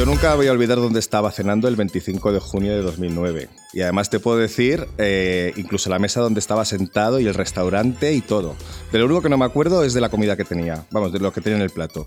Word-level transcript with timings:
Yo 0.00 0.06
nunca 0.06 0.34
voy 0.34 0.46
a 0.46 0.52
olvidar 0.52 0.78
dónde 0.78 0.98
estaba 0.98 1.30
cenando 1.30 1.68
el 1.68 1.76
25 1.76 2.32
de 2.32 2.40
junio 2.40 2.72
de 2.72 2.80
2009. 2.80 3.50
Y 3.74 3.82
además 3.82 4.08
te 4.08 4.18
puedo 4.18 4.38
decir, 4.38 4.88
eh, 4.96 5.52
incluso 5.58 5.90
la 5.90 5.98
mesa 5.98 6.22
donde 6.22 6.40
estaba 6.40 6.64
sentado 6.64 7.20
y 7.20 7.26
el 7.26 7.34
restaurante 7.34 8.14
y 8.14 8.22
todo. 8.22 8.56
De 8.92 8.98
lo 8.98 9.04
único 9.04 9.20
que 9.20 9.28
no 9.28 9.36
me 9.36 9.44
acuerdo 9.44 9.84
es 9.84 9.92
de 9.92 10.00
la 10.00 10.08
comida 10.08 10.38
que 10.38 10.44
tenía, 10.46 10.86
vamos, 10.90 11.12
de 11.12 11.18
lo 11.18 11.34
que 11.34 11.42
tenía 11.42 11.58
en 11.58 11.62
el 11.64 11.68
plato. 11.68 12.06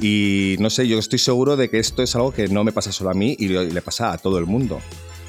Y 0.00 0.54
no 0.60 0.70
sé, 0.70 0.86
yo 0.86 0.96
estoy 0.96 1.18
seguro 1.18 1.56
de 1.56 1.68
que 1.68 1.80
esto 1.80 2.04
es 2.04 2.14
algo 2.14 2.30
que 2.30 2.46
no 2.46 2.62
me 2.62 2.70
pasa 2.70 2.92
solo 2.92 3.10
a 3.10 3.14
mí 3.14 3.34
y 3.36 3.48
le 3.48 3.82
pasa 3.82 4.12
a 4.12 4.18
todo 4.18 4.38
el 4.38 4.46
mundo. 4.46 4.78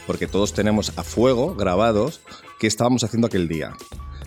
Porque 0.06 0.28
todos 0.28 0.54
tenemos 0.54 0.94
a 0.98 1.04
fuego 1.04 1.56
grabados 1.56 2.22
qué 2.60 2.68
estábamos 2.68 3.04
haciendo 3.04 3.26
aquel 3.26 3.48
día. 3.48 3.76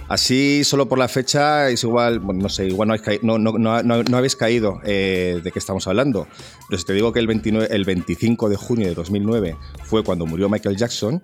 Así, 0.08 0.64
solo 0.64 0.88
por 0.88 0.98
la 0.98 1.06
fecha, 1.06 1.68
es 1.68 1.84
igual, 1.84 2.18
bueno, 2.18 2.42
no 2.42 2.48
sé, 2.48 2.66
igual 2.66 2.88
no, 3.22 4.16
habéis 4.16 4.36
caído 4.36 4.80
eh, 4.84 5.40
de 5.44 5.52
qué 5.52 5.58
estamos 5.58 5.86
hablando. 5.86 6.26
Pero 6.68 6.78
si 6.78 6.86
te 6.86 6.94
digo 6.94 7.12
que 7.12 7.18
el, 7.18 7.26
29, 7.26 7.68
el 7.70 7.84
25 7.84 8.48
de 8.48 8.56
junio 8.56 8.88
de 8.88 8.94
2009 8.94 9.56
fue 9.84 10.02
cuando 10.02 10.24
murió 10.24 10.48
Michael 10.48 10.76
Jackson, 10.76 11.20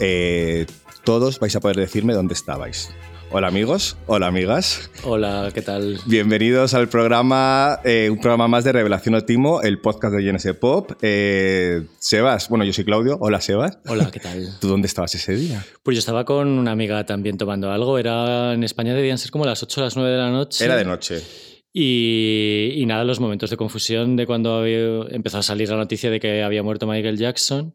eh, 0.00 0.66
todos 1.04 1.38
vais 1.38 1.54
a 1.54 1.60
poder 1.60 1.76
decirme 1.76 2.14
dónde 2.14 2.34
estabais. 2.34 2.90
Hola 3.32 3.48
amigos, 3.48 3.96
hola 4.06 4.28
amigas. 4.28 4.88
Hola, 5.02 5.50
¿qué 5.52 5.60
tal? 5.60 5.98
Bienvenidos 6.06 6.74
al 6.74 6.88
programa, 6.88 7.80
eh, 7.84 8.08
un 8.08 8.20
programa 8.20 8.46
más 8.46 8.62
de 8.62 8.70
Revelación 8.70 9.16
Otimo, 9.16 9.62
el 9.62 9.80
podcast 9.80 10.14
de 10.14 10.22
GNS 10.22 10.54
Pop. 10.54 10.92
Eh, 11.02 11.86
Sebas, 11.98 12.48
bueno, 12.48 12.64
yo 12.64 12.72
soy 12.72 12.84
Claudio. 12.84 13.18
Hola 13.20 13.40
Sebas. 13.40 13.78
Hola, 13.88 14.10
¿qué 14.12 14.20
tal? 14.20 14.48
¿Tú 14.60 14.68
dónde 14.68 14.86
estabas 14.86 15.12
ese 15.16 15.34
día? 15.34 15.66
Pues 15.82 15.96
yo 15.96 15.98
estaba 15.98 16.24
con 16.24 16.46
una 16.46 16.70
amiga 16.70 17.04
también 17.04 17.36
tomando 17.36 17.70
algo. 17.72 17.98
Era 17.98 18.54
en 18.54 18.62
España 18.62 18.94
debían 18.94 19.18
ser 19.18 19.32
como 19.32 19.44
las 19.44 19.60
8 19.60 19.80
o 19.80 19.84
las 19.84 19.96
9 19.96 20.10
de 20.10 20.18
la 20.18 20.30
noche. 20.30 20.64
Era 20.64 20.76
de 20.76 20.84
noche. 20.84 21.20
Y, 21.72 22.72
y, 22.76 22.86
nada, 22.86 23.04
los 23.04 23.20
momentos 23.20 23.50
de 23.50 23.56
confusión 23.56 24.16
de 24.16 24.26
cuando 24.26 24.64
empezó 24.64 25.38
a 25.38 25.42
salir 25.42 25.68
la 25.68 25.76
noticia 25.76 26.10
de 26.10 26.20
que 26.20 26.42
había 26.42 26.62
muerto 26.62 26.86
Michael 26.86 27.18
Jackson 27.18 27.74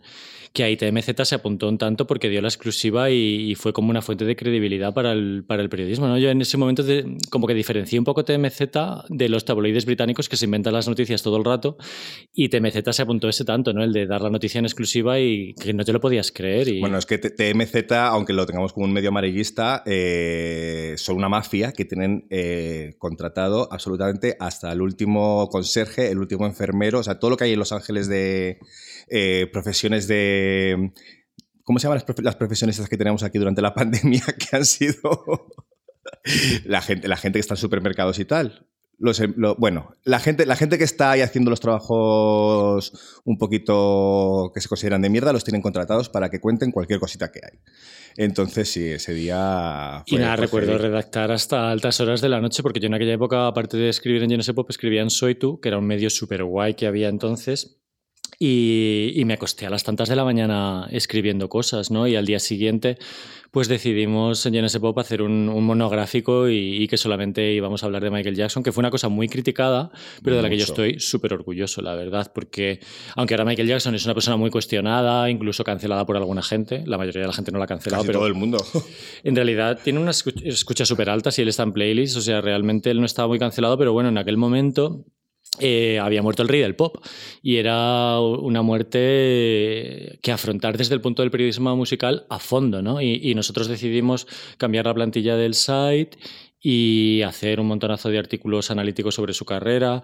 que 0.54 0.64
ahí 0.64 0.76
TMZ 0.76 1.24
se 1.24 1.36
apuntó 1.36 1.70
un 1.70 1.78
tanto 1.78 2.06
porque 2.06 2.30
dio 2.30 2.42
la 2.42 2.50
exclusiva 2.50 3.10
y, 3.10 3.56
fue 3.56 3.74
como 3.74 3.90
una 3.90 4.02
fuente 4.02 4.26
de 4.26 4.36
credibilidad 4.36 4.94
para 4.94 5.12
el, 5.12 5.44
para 5.46 5.62
el 5.62 5.70
periodismo. 5.70 6.08
¿no? 6.08 6.18
Yo 6.18 6.30
en 6.30 6.42
ese 6.42 6.58
momento 6.58 6.84
como 7.30 7.48
que 7.48 7.54
diferencié 7.54 8.00
un 8.00 8.06
poco 8.06 8.26
TMZ 8.26 8.62
de 9.10 9.30
los 9.30 9.46
tabloides 9.46 9.86
británicos 9.86 10.28
que 10.28 10.36
se 10.36 10.46
inventan 10.46 10.74
las 10.74 10.88
noticias 10.88 11.22
todo 11.22 11.38
el 11.38 11.46
rato 11.46 11.78
y 12.34 12.50
TMZ 12.50 12.92
se 12.92 13.02
apuntó 13.02 13.30
ese 13.30 13.46
tanto, 13.46 13.72
¿no? 13.74 13.84
el 13.84 13.94
de 13.94 14.08
dar 14.08 14.22
la 14.22 14.30
noticia 14.30 14.60
en 14.60 14.66
exclusiva 14.66 15.20
y 15.20 15.54
que 15.54 15.74
no 15.74 15.86
te 15.86 15.94
lo 15.94 16.02
podías 16.02 16.32
creer. 16.32 16.80
Bueno, 16.80 16.98
es 16.98 17.06
que 17.06 17.18
TMZ, 17.18 17.92
aunque 17.92 18.34
lo 18.34 18.46
tengamos 18.46 18.74
como 18.74 18.86
un 18.86 18.94
medio 18.94 19.10
amarillista, 19.10 19.84
eh, 19.86 20.96
son 20.98 21.18
una 21.18 21.30
mafia 21.30 21.72
que 21.72 21.86
tienen 21.86 22.26
eh, 22.30 22.96
contratado 22.98 23.72
absolutamente 23.72 24.36
hasta 24.40 24.72
el 24.72 24.82
último 24.82 25.48
conserje, 25.50 26.12
el 26.12 26.20
último 26.20 26.46
enfermero, 26.46 27.00
o 27.00 27.04
sea, 27.04 27.20
todo 27.20 27.32
lo 27.32 27.38
que 27.38 27.46
hay 27.46 27.54
en 27.54 27.60
Los 27.60 27.72
Ángeles 27.72 28.08
de 28.08 28.60
eh, 29.10 29.48
profesiones 29.52 30.08
de... 30.08 30.41
¿Cómo 31.64 31.80
se 31.80 31.88
llaman 31.88 32.04
las, 32.24 32.36
profesiones 32.36 32.82
que 32.90 32.98
tenemos 32.98 33.24
aquí 33.24 33.38
durante 33.38 33.62
la 33.62 33.74
pandemia 33.76 34.24
que 34.38 34.56
han 34.56 34.66
sido 34.66 35.48
la, 36.66 36.82
gente, 36.82 37.08
la 37.08 37.18
gente 37.18 37.38
que 37.38 37.42
está 37.42 37.54
en 37.54 37.60
supermercados 37.60 38.20
y 38.20 38.26
tal? 38.26 38.68
Em, 39.04 39.34
bueno, 39.58 39.96
la 40.04 40.20
gente, 40.20 40.46
la 40.46 40.56
gente 40.56 40.78
que 40.78 40.84
está 40.84 41.12
ahí 41.12 41.22
haciendo 41.22 41.50
los 41.50 41.60
trabajos 41.60 43.22
un 43.26 43.38
poquito 43.38 44.52
que 44.54 44.62
se 44.62 44.68
consideran 44.68 45.02
de 45.02 45.10
mierda 45.10 45.34
los 45.34 45.44
tienen 45.44 45.62
contratados 45.62 46.10
para 46.10 46.30
que 46.30 46.40
cuenten 46.40 46.72
cualquier 46.72 47.00
cosita 47.00 47.32
que 47.32 47.40
hay. 47.44 47.60
Entonces, 48.18 48.70
sí, 48.70 48.86
ese 48.86 49.14
día. 49.14 50.04
y 50.06 50.18
nada, 50.18 50.36
recuerdo 50.36 50.78
redactar 50.78 51.32
hasta 51.32 51.72
altas 51.72 52.00
horas 52.00 52.22
de 52.22 52.30
la 52.30 52.42
noche, 52.42 52.62
porque 52.62 52.80
yo 52.80 52.88
en 52.88 52.94
aquella 52.94 53.14
época, 53.14 53.48
aparte 53.48 53.78
de 53.78 53.90
escribir 53.90 54.24
en 54.24 54.30
GNS 54.30 54.54
Pop, 54.54 54.70
escribía 54.70 55.02
en 55.02 55.10
Soy 55.10 55.36
Tú, 55.36 55.60
que 55.60 55.70
era 55.70 55.78
un 55.78 55.88
medio 55.88 56.10
súper 56.10 56.44
guay 56.44 56.76
que 56.76 56.86
había 56.86 57.10
entonces. 57.10 57.81
Y, 58.40 59.22
me 59.26 59.34
acosté 59.34 59.66
a 59.66 59.70
las 59.70 59.84
tantas 59.84 60.10
de 60.10 60.16
la 60.16 60.24
mañana 60.24 60.88
escribiendo 60.92 61.48
cosas, 61.48 61.92
¿no? 61.92 62.08
Y 62.08 62.16
al 62.16 62.26
día 62.26 62.40
siguiente, 62.40 62.98
pues 63.52 63.68
decidimos 63.68 64.46
en 64.46 64.54
GNS 64.54 64.80
Pop 64.80 64.98
hacer 64.98 65.22
un, 65.22 65.46
monográfico 65.64 66.50
y, 66.50 66.88
que 66.88 66.98
solamente 66.98 67.54
íbamos 67.54 67.84
a 67.84 67.86
hablar 67.86 68.04
de 68.04 68.10
Michael 68.10 68.36
Jackson, 68.36 68.64
que 68.64 68.72
fue 68.72 68.82
una 68.82 68.90
cosa 68.90 69.10
muy 69.10 69.28
criticada, 69.28 69.92
pero 70.24 70.38
de 70.38 70.42
la 70.42 70.50
que 70.50 70.58
yo 70.58 70.64
estoy 70.64 71.00
súper 71.00 71.34
orgulloso, 71.34 71.82
la 71.82 71.94
verdad, 71.94 72.32
porque 72.34 72.80
aunque 73.16 73.36
ahora 73.36 73.46
Michael 73.46 73.68
Jackson 73.68 73.94
es 73.94 74.06
una 74.06 74.14
persona 74.14 74.38
muy 74.38 74.50
cuestionada, 74.50 75.30
incluso 75.30 75.64
cancelada 75.64 76.06
por 76.06 76.18
alguna 76.18 76.42
gente, 76.42 76.84
la 76.88 76.98
mayoría 76.98 77.22
de 77.22 77.28
la 77.28 77.34
gente 77.34 77.52
no 77.52 77.60
la 77.60 77.66
ha 77.66 77.68
cancelado, 77.68 78.04
pero 78.04 78.20
todo 78.20 78.28
el 78.28 78.34
mundo. 78.34 78.58
en 79.24 79.36
realidad 79.36 79.80
tiene 79.84 80.00
una 80.00 80.12
escucha 80.12 80.86
súper 80.86 81.10
alta 81.10 81.32
si 81.32 81.42
él 81.42 81.50
está 81.50 81.64
en 81.64 81.74
playlist, 81.74 82.18
o 82.18 82.22
sea, 82.22 82.42
realmente 82.42 82.90
él 82.90 83.00
no 83.00 83.06
estaba 83.06 83.28
muy 83.28 83.40
cancelado, 83.40 83.78
pero 83.78 83.94
bueno, 83.94 84.10
en 84.10 84.18
aquel 84.18 84.38
momento 84.38 85.06
eh, 85.60 86.00
había 86.00 86.22
muerto 86.22 86.44
el 86.44 86.48
rey 86.48 86.62
del 86.62 86.76
pop 86.76 87.04
y 87.44 87.58
era 87.58 88.20
una 88.22 88.62
muerte 88.62 90.18
que 90.22 90.32
afrontar 90.32 90.78
desde 90.78 90.96
el 90.96 91.02
punto 91.02 91.22
del 91.22 91.32
periodismo 91.32 91.76
musical 91.76 92.26
a 92.30 92.40
fondo, 92.40 92.82
¿no? 92.82 93.02
Y, 93.02 93.36
nosotros 93.36 93.68
decidimos 93.68 94.28
cambiar 94.58 94.86
la 94.86 94.94
plantilla 94.94 95.36
del 95.36 95.54
site 95.54 96.18
y 96.60 97.22
hacer 97.24 97.60
un 97.60 97.68
montonazo 97.68 98.10
de 98.10 98.20
artículos 98.20 98.72
analíticos 98.72 99.16
sobre 99.16 99.34
su 99.34 99.46
carrera. 99.46 100.04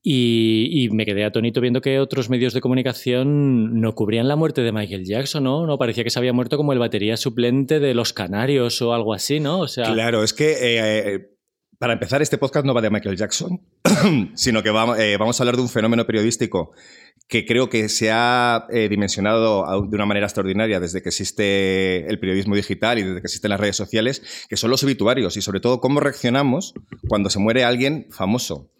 Y, 0.00 0.88
me 0.92 1.04
quedé 1.04 1.24
atónito 1.24 1.60
viendo 1.60 1.80
que 1.80 1.98
otros 1.98 2.30
medios 2.30 2.54
de 2.54 2.60
comunicación 2.60 3.80
no 3.80 3.94
cubrían 3.96 4.28
la 4.28 4.36
muerte 4.36 4.62
de 4.62 4.70
Michael 4.70 5.04
Jackson, 5.04 5.42
¿no? 5.42 5.66
No 5.66 5.76
parecía 5.76 6.04
que 6.04 6.10
se 6.10 6.20
había 6.20 6.32
muerto 6.32 6.56
como 6.56 6.72
el 6.72 6.78
batería 6.78 7.16
suplente 7.16 7.80
de 7.80 7.94
Los 7.94 8.12
Canarios 8.12 8.80
o 8.80 8.94
algo 8.94 9.12
así, 9.12 9.40
¿no? 9.40 9.58
O 9.60 9.68
sea, 9.68 9.92
claro, 9.92 10.22
es 10.22 10.32
que 10.32 10.56
eh, 10.60 11.37
para 11.78 11.92
empezar, 11.92 12.20
este 12.22 12.38
podcast 12.38 12.66
no 12.66 12.74
va 12.74 12.80
de 12.80 12.90
Michael 12.90 13.16
Jackson, 13.16 13.60
sino 14.34 14.62
que 14.64 14.70
eh, 14.70 15.16
vamos, 15.16 15.40
a 15.40 15.42
hablar 15.42 15.56
de 15.56 15.62
un 15.62 15.68
fenómeno 15.68 16.06
periodístico 16.06 16.72
que 17.28 17.46
creo 17.46 17.68
que 17.68 17.88
se 17.88 18.10
ha 18.10 18.66
eh, 18.70 18.88
dimensionado 18.88 19.64
de 19.86 19.94
una 19.94 20.06
manera 20.06 20.26
extraordinaria 20.26 20.80
desde 20.80 21.02
que 21.02 21.10
existe 21.10 22.08
el 22.08 22.18
periodismo 22.18 22.56
digital 22.56 22.98
y 22.98 23.02
desde 23.02 23.20
que 23.20 23.26
existen 23.26 23.50
las 23.50 23.60
redes 23.60 23.76
sociales, 23.76 24.22
que 24.48 24.56
son 24.56 24.70
los 24.70 24.82
obituarios 24.82 25.36
y 25.36 25.42
sobre 25.42 25.60
todo 25.60 25.80
cómo 25.80 26.00
reaccionamos 26.00 26.74
cuando 27.06 27.30
se 27.30 27.38
muere 27.38 27.64
alguien 27.64 28.08
famoso. 28.10 28.70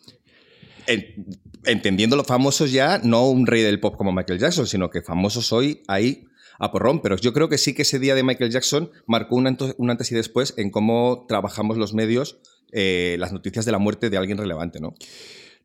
entendiendo 1.64 2.16
los 2.16 2.26
famosos 2.26 2.72
ya, 2.72 2.98
no 2.98 3.28
un 3.28 3.46
rey 3.46 3.62
del 3.62 3.78
pop 3.78 3.96
como 3.96 4.12
Michael 4.12 4.40
Jackson, 4.40 4.66
sino 4.66 4.90
que 4.90 5.02
famosos 5.02 5.52
hoy 5.52 5.82
hay 5.86 6.24
a 6.58 6.72
porrón, 6.72 7.00
pero 7.00 7.16
yo 7.16 7.32
creo 7.32 7.48
que 7.48 7.58
sí 7.58 7.74
que 7.74 7.82
ese 7.82 8.00
día 8.00 8.16
de 8.16 8.24
Michael 8.24 8.50
Jackson 8.50 8.90
marcó 9.06 9.36
un 9.36 9.46
antes 9.46 10.10
y 10.10 10.14
después 10.16 10.54
en 10.56 10.70
cómo 10.70 11.26
trabajamos 11.28 11.76
los 11.76 11.94
medios 11.94 12.40
eh, 12.72 13.16
las 13.18 13.32
noticias 13.32 13.64
de 13.64 13.72
la 13.72 13.78
muerte 13.78 14.10
de 14.10 14.16
alguien 14.16 14.38
relevante, 14.38 14.80
¿no? 14.80 14.94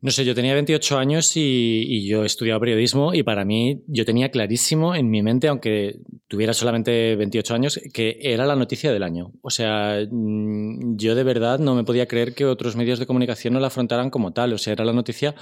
No 0.04 0.10
sé, 0.10 0.26
yo 0.26 0.34
tenía 0.34 0.52
28 0.52 0.98
años 0.98 1.32
y, 1.34 2.06
yo 2.06 2.26
estudiaba 2.26 2.60
periodismo 2.60 3.14
y 3.14 3.22
para 3.22 3.46
mí 3.46 3.84
yo 3.86 4.04
tenía 4.04 4.30
clarísimo 4.30 4.94
en 4.94 5.08
mi 5.08 5.22
mente, 5.22 5.48
aunque 5.48 5.96
tuviera 6.28 6.52
solamente 6.52 7.16
28 7.16 7.54
años, 7.54 7.80
que 7.90 8.18
era 8.20 8.44
la 8.44 8.54
noticia 8.54 8.92
del 8.92 9.02
año. 9.02 9.32
O 9.40 9.48
sea, 9.48 10.06
mm, 10.10 10.96
yo 10.98 11.14
de 11.14 11.24
verdad 11.24 11.58
no 11.58 11.74
me 11.74 11.84
podía 11.84 12.06
creer 12.06 12.34
que 12.34 12.44
otros 12.44 12.76
medios 12.76 12.98
de 12.98 13.06
comunicación 13.06 13.54
no 13.54 13.60
la 13.60 13.68
afrontaran 13.68 14.10
como 14.10 14.34
tal. 14.34 14.52
O 14.52 14.58
sea, 14.58 14.74
era 14.74 14.84
la 14.84 14.92
noticia 14.92 15.34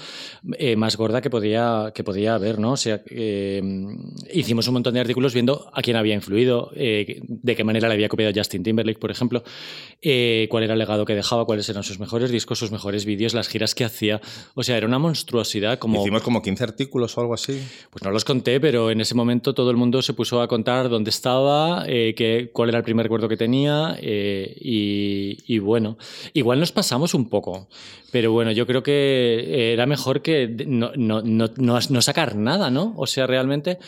eh, 0.56 0.76
más 0.76 0.96
gorda 0.96 1.20
que 1.20 1.28
podía, 1.28 1.90
que 1.92 2.04
podía 2.04 2.36
haber, 2.36 2.60
¿no? 2.60 2.74
O 2.74 2.76
sea, 2.76 3.02
eh, 3.10 3.60
hicimos 4.32 4.68
un 4.68 4.74
montón 4.74 4.94
de 4.94 5.00
artículos 5.00 5.34
viendo 5.34 5.72
a 5.72 5.82
quién 5.82 5.96
había 5.96 6.14
influido, 6.14 6.70
eh, 6.76 7.20
de 7.26 7.56
qué 7.56 7.64
manera 7.64 7.88
le 7.88 7.94
había 7.94 8.08
copiado 8.08 8.32
Justin 8.32 8.62
Timberlake, 8.62 9.00
por 9.00 9.10
ejemplo, 9.10 9.42
cuál 10.48 10.62
era 10.62 10.74
el 10.74 10.78
legado 10.78 11.04
que 11.04 11.16
dejaba, 11.16 11.46
cuáles 11.46 11.68
eran 11.68 11.82
sus 11.82 11.98
mejores 11.98 12.30
discos, 12.30 12.60
sus 12.60 12.70
mejores 12.70 13.06
vídeos, 13.06 13.34
las 13.34 13.48
giras 13.48 13.74
que 13.74 13.84
hacía. 13.84 14.20
O 14.54 14.62
sea, 14.62 14.76
era 14.76 14.86
una 14.86 14.98
monstruosidad. 14.98 15.78
Como... 15.78 16.00
Hicimos 16.00 16.22
como 16.22 16.42
15 16.42 16.64
artículos 16.64 17.16
o 17.16 17.20
algo 17.20 17.34
así. 17.34 17.62
Pues 17.90 18.02
no 18.02 18.10
los 18.10 18.24
conté, 18.24 18.60
pero 18.60 18.90
en 18.90 19.00
ese 19.00 19.14
momento 19.14 19.54
todo 19.54 19.70
el 19.70 19.76
mundo 19.76 20.02
se 20.02 20.12
puso 20.12 20.42
a 20.42 20.48
contar 20.48 20.88
dónde 20.88 21.10
estaba, 21.10 21.84
eh, 21.86 22.50
cuál 22.52 22.68
era 22.68 22.78
el 22.78 22.84
primer 22.84 23.04
recuerdo 23.04 23.28
que 23.28 23.36
tenía 23.36 23.96
eh, 24.00 24.56
y, 24.60 25.58
bueno, 25.58 25.96
igual 26.32 26.60
nos 26.60 26.72
pasamos 26.72 27.14
un 27.14 27.28
poco, 27.28 27.68
pero 28.10 28.32
bueno, 28.32 28.52
yo 28.52 28.66
creo 28.66 28.82
que 28.82 29.72
era 29.72 29.86
mejor 29.86 30.22
que 30.22 30.48
no, 30.66 30.92
no, 30.96 31.22
no, 31.22 31.48
no 31.56 32.02
sacar 32.02 32.36
nada, 32.36 32.70
¿no? 32.70 32.94
O 32.96 33.06
sea, 33.06 33.26
realmente 33.26 33.78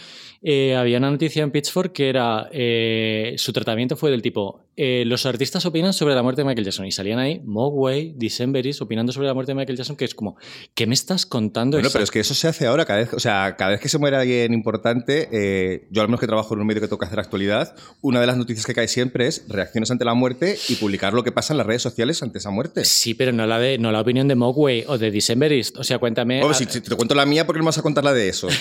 eh, 0.47 0.77
había 0.77 0.99
una 0.99 1.11
noticia 1.11 1.43
en 1.43 1.51
Pitchfork 1.51 1.93
que 1.95 2.11
era, 2.11 2.51
eh, 2.53 3.35
su 3.39 3.51
tratamiento 3.55 3.97
fue 3.97 4.11
del 4.11 4.21
tipo, 4.21 4.67
eh, 4.77 5.05
los 5.07 5.25
artistas 5.25 5.65
opinan 5.65 5.95
sobre 5.95 6.15
la 6.15 6.23
muerte 6.23 6.43
de 6.43 6.47
Michael 6.47 6.67
Jackson 6.67 6.85
y 6.85 6.93
salían 6.93 7.19
ahí 7.19 7.41
Mogwai, 7.43 8.13
Decemberis 8.15 8.83
opinando 8.83 9.11
sobre 9.11 9.27
la 9.27 9.33
muerte 9.33 9.53
de 9.53 9.57
Michael 9.57 9.79
Jackson, 9.79 9.97
que 9.97 10.05
es 10.05 10.15
como, 10.15 10.37
¿qué 10.75 10.87
me 10.87 10.93
estás 10.93 11.25
contando? 11.25 11.79
Bueno, 11.79 11.89
pero 11.91 12.05
es 12.05 12.11
que 12.11 12.21
eso 12.21 12.35
se 12.35 12.47
hace 12.47 12.67
ahora, 12.67 12.85
cada 12.85 12.99
vez, 12.99 13.15
o 13.15 13.21
sea, 13.21 13.57
cada 13.57 13.71
vez 13.71 13.81
que 13.81 13.89
se 13.89 13.97
muere 13.97 14.19
alguien 14.19 14.53
importante, 14.53 15.87
yo 15.91 16.03
al 16.03 16.09
menos 16.09 16.21
que 16.21 16.27
trabajo 16.27 16.53
en 16.53 16.61
un 16.61 16.67
medio 16.67 16.83
que 16.83 16.89
toca 16.89 17.07
hacer 17.07 17.21
actualidad, 17.21 17.75
una 18.03 18.21
de 18.21 18.27
las 18.27 18.37
noticias 18.37 18.67
que 18.67 18.75
cae 18.75 18.89
siempre 18.89 19.27
es 19.27 19.47
reacciones 19.49 19.91
ante 19.91 20.05
la 20.05 20.13
muerte 20.13 20.59
y 20.69 20.75
publicar 20.75 21.15
lo 21.15 21.25
que 21.25 21.33
pasa 21.33 21.55
en 21.55 21.59
las 21.59 21.67
redes 21.67 21.81
sociales 21.81 22.23
ante 22.23 22.37
esa 22.37 22.51
muerte. 22.51 22.85
Sí, 22.85 23.15
pero 23.15 23.33
no 23.33 23.47
la, 23.47 23.59
de, 23.59 23.79
no 23.79 23.93
la 23.93 24.03
opinión 24.03 24.29
de 24.29 24.35
Mogwai 24.35 24.85
o 24.89 24.99
de 24.99 25.11
Decemberis, 25.11 25.73
o 25.79 25.85
sea, 25.85 25.99
cuéntame... 25.99 26.43
si, 26.53 26.67
te 26.67 26.95
cuento 26.97 27.15
la 27.15 27.25
mía, 27.25 27.47
¿por 27.47 27.55
qué 27.55 27.61
no 27.61 27.65
vas 27.65 27.79
a 27.79 27.83
contar 27.83 28.05
la 28.05 28.13
de 28.13 28.29
eso? 28.29 28.49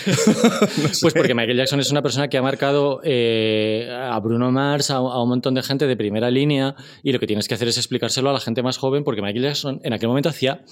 Pues 1.02 1.14
porque 1.14 1.34
Michael 1.36 1.58
Jackson 1.58 1.73
es 1.82 1.92
una 1.92 2.02
persona 2.02 2.28
que 2.28 2.38
ha 2.38 2.42
marcado 2.42 3.02
eh, 3.04 3.90
a 3.92 4.20
Bruno 4.20 4.52
Mars, 4.52 4.90
a, 4.92 5.02
un 5.02 5.30
montón 5.30 5.54
de 5.54 5.64
gente 5.64 5.88
de 5.88 5.96
primera 5.96 6.30
línea, 6.30 6.76
y 7.02 7.12
lo 7.12 7.20
que 7.20 7.28
tienes 7.28 7.48
que 7.48 7.56
hacer 7.56 7.68
es 7.68 7.78
explicárselo 7.78 8.30
a 8.30 8.34
la 8.34 8.40
gente 8.40 8.64
más 8.64 8.78
joven, 8.78 9.04
porque 9.04 9.22
Michael 9.22 9.44
Jackson 9.44 9.80
en 9.84 9.94
aquel 9.94 10.10
momento 10.10 10.30
hacía 10.30 10.64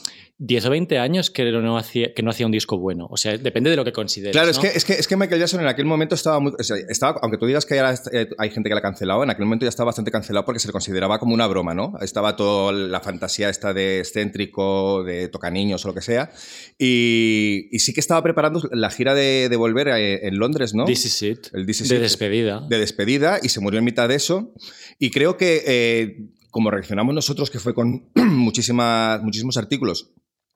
10 0.43 0.65
o 0.65 0.69
20 0.71 0.97
años 0.97 1.29
que 1.29 1.51
no, 1.51 1.77
hacía, 1.77 2.13
que 2.15 2.23
no 2.23 2.31
hacía 2.31 2.47
un 2.47 2.51
disco 2.51 2.79
bueno. 2.79 3.07
O 3.11 3.17
sea, 3.17 3.37
depende 3.37 3.69
de 3.69 3.75
lo 3.75 3.85
que 3.85 3.91
consideres. 3.91 4.31
Claro, 4.33 4.49
es, 4.49 4.57
que, 4.57 4.67
es, 4.67 4.83
que, 4.83 4.93
es 4.93 5.07
que 5.07 5.15
Michael 5.15 5.39
Jackson 5.39 5.61
en 5.61 5.67
aquel 5.67 5.85
momento 5.85 6.15
estaba 6.15 6.39
muy. 6.39 6.51
estaba, 6.89 7.19
aunque 7.21 7.37
tú 7.37 7.45
digas 7.45 7.65
que 7.65 7.77
eh, 7.77 8.27
hay 8.39 8.49
gente 8.49 8.67
que 8.67 8.73
la 8.73 8.79
ha 8.79 8.81
cancelado, 8.81 9.23
en 9.23 9.29
aquel 9.29 9.45
momento 9.45 9.65
ya 9.65 9.69
estaba 9.69 9.87
bastante 9.87 10.09
cancelado 10.09 10.43
porque 10.43 10.59
se 10.59 10.67
le 10.67 10.71
consideraba 10.71 11.19
como 11.19 11.35
una 11.35 11.45
broma, 11.45 11.75
¿no? 11.75 11.93
Estaba 12.01 12.35
toda 12.35 12.73
la 12.73 13.01
fantasía 13.01 13.49
esta 13.49 13.71
de 13.71 13.99
excéntrico, 13.99 15.03
de 15.03 15.27
toca 15.27 15.51
niños 15.51 15.85
o 15.85 15.89
lo 15.89 15.93
que 15.93 16.01
sea. 16.01 16.31
Y, 16.79 17.69
sí 17.77 17.93
que 17.93 17.99
estaba 17.99 18.23
preparando 18.23 18.67
la 18.71 18.89
gira 18.89 19.13
de, 19.13 19.55
volver 19.55 19.89
eh, 19.89 20.27
en 20.27 20.39
Londres, 20.39 20.73
¿no? 20.73 20.85
This 20.91 21.05
is 21.05 21.21
it. 21.21 21.47
El 21.53 21.65
This 21.65 21.87
de 21.87 21.99
despedida. 21.99 22.65
De 22.67 22.77
despedida 22.77 23.39
y 23.41 23.49
se 23.49 23.59
murió 23.59 23.79
en 23.79 23.85
mitad 23.85 24.09
de 24.09 24.15
eso. 24.15 24.53
Y 24.99 25.11
creo 25.11 25.37
que. 25.37 25.63
Eh, 25.65 26.17
como 26.49 26.69
reaccionamos 26.69 27.15
nosotros, 27.15 27.49
que 27.49 27.59
fue 27.59 27.73
con 27.73 28.09
muchísimas, 28.15 29.23
muchísimos 29.23 29.55
artículos 29.55 30.11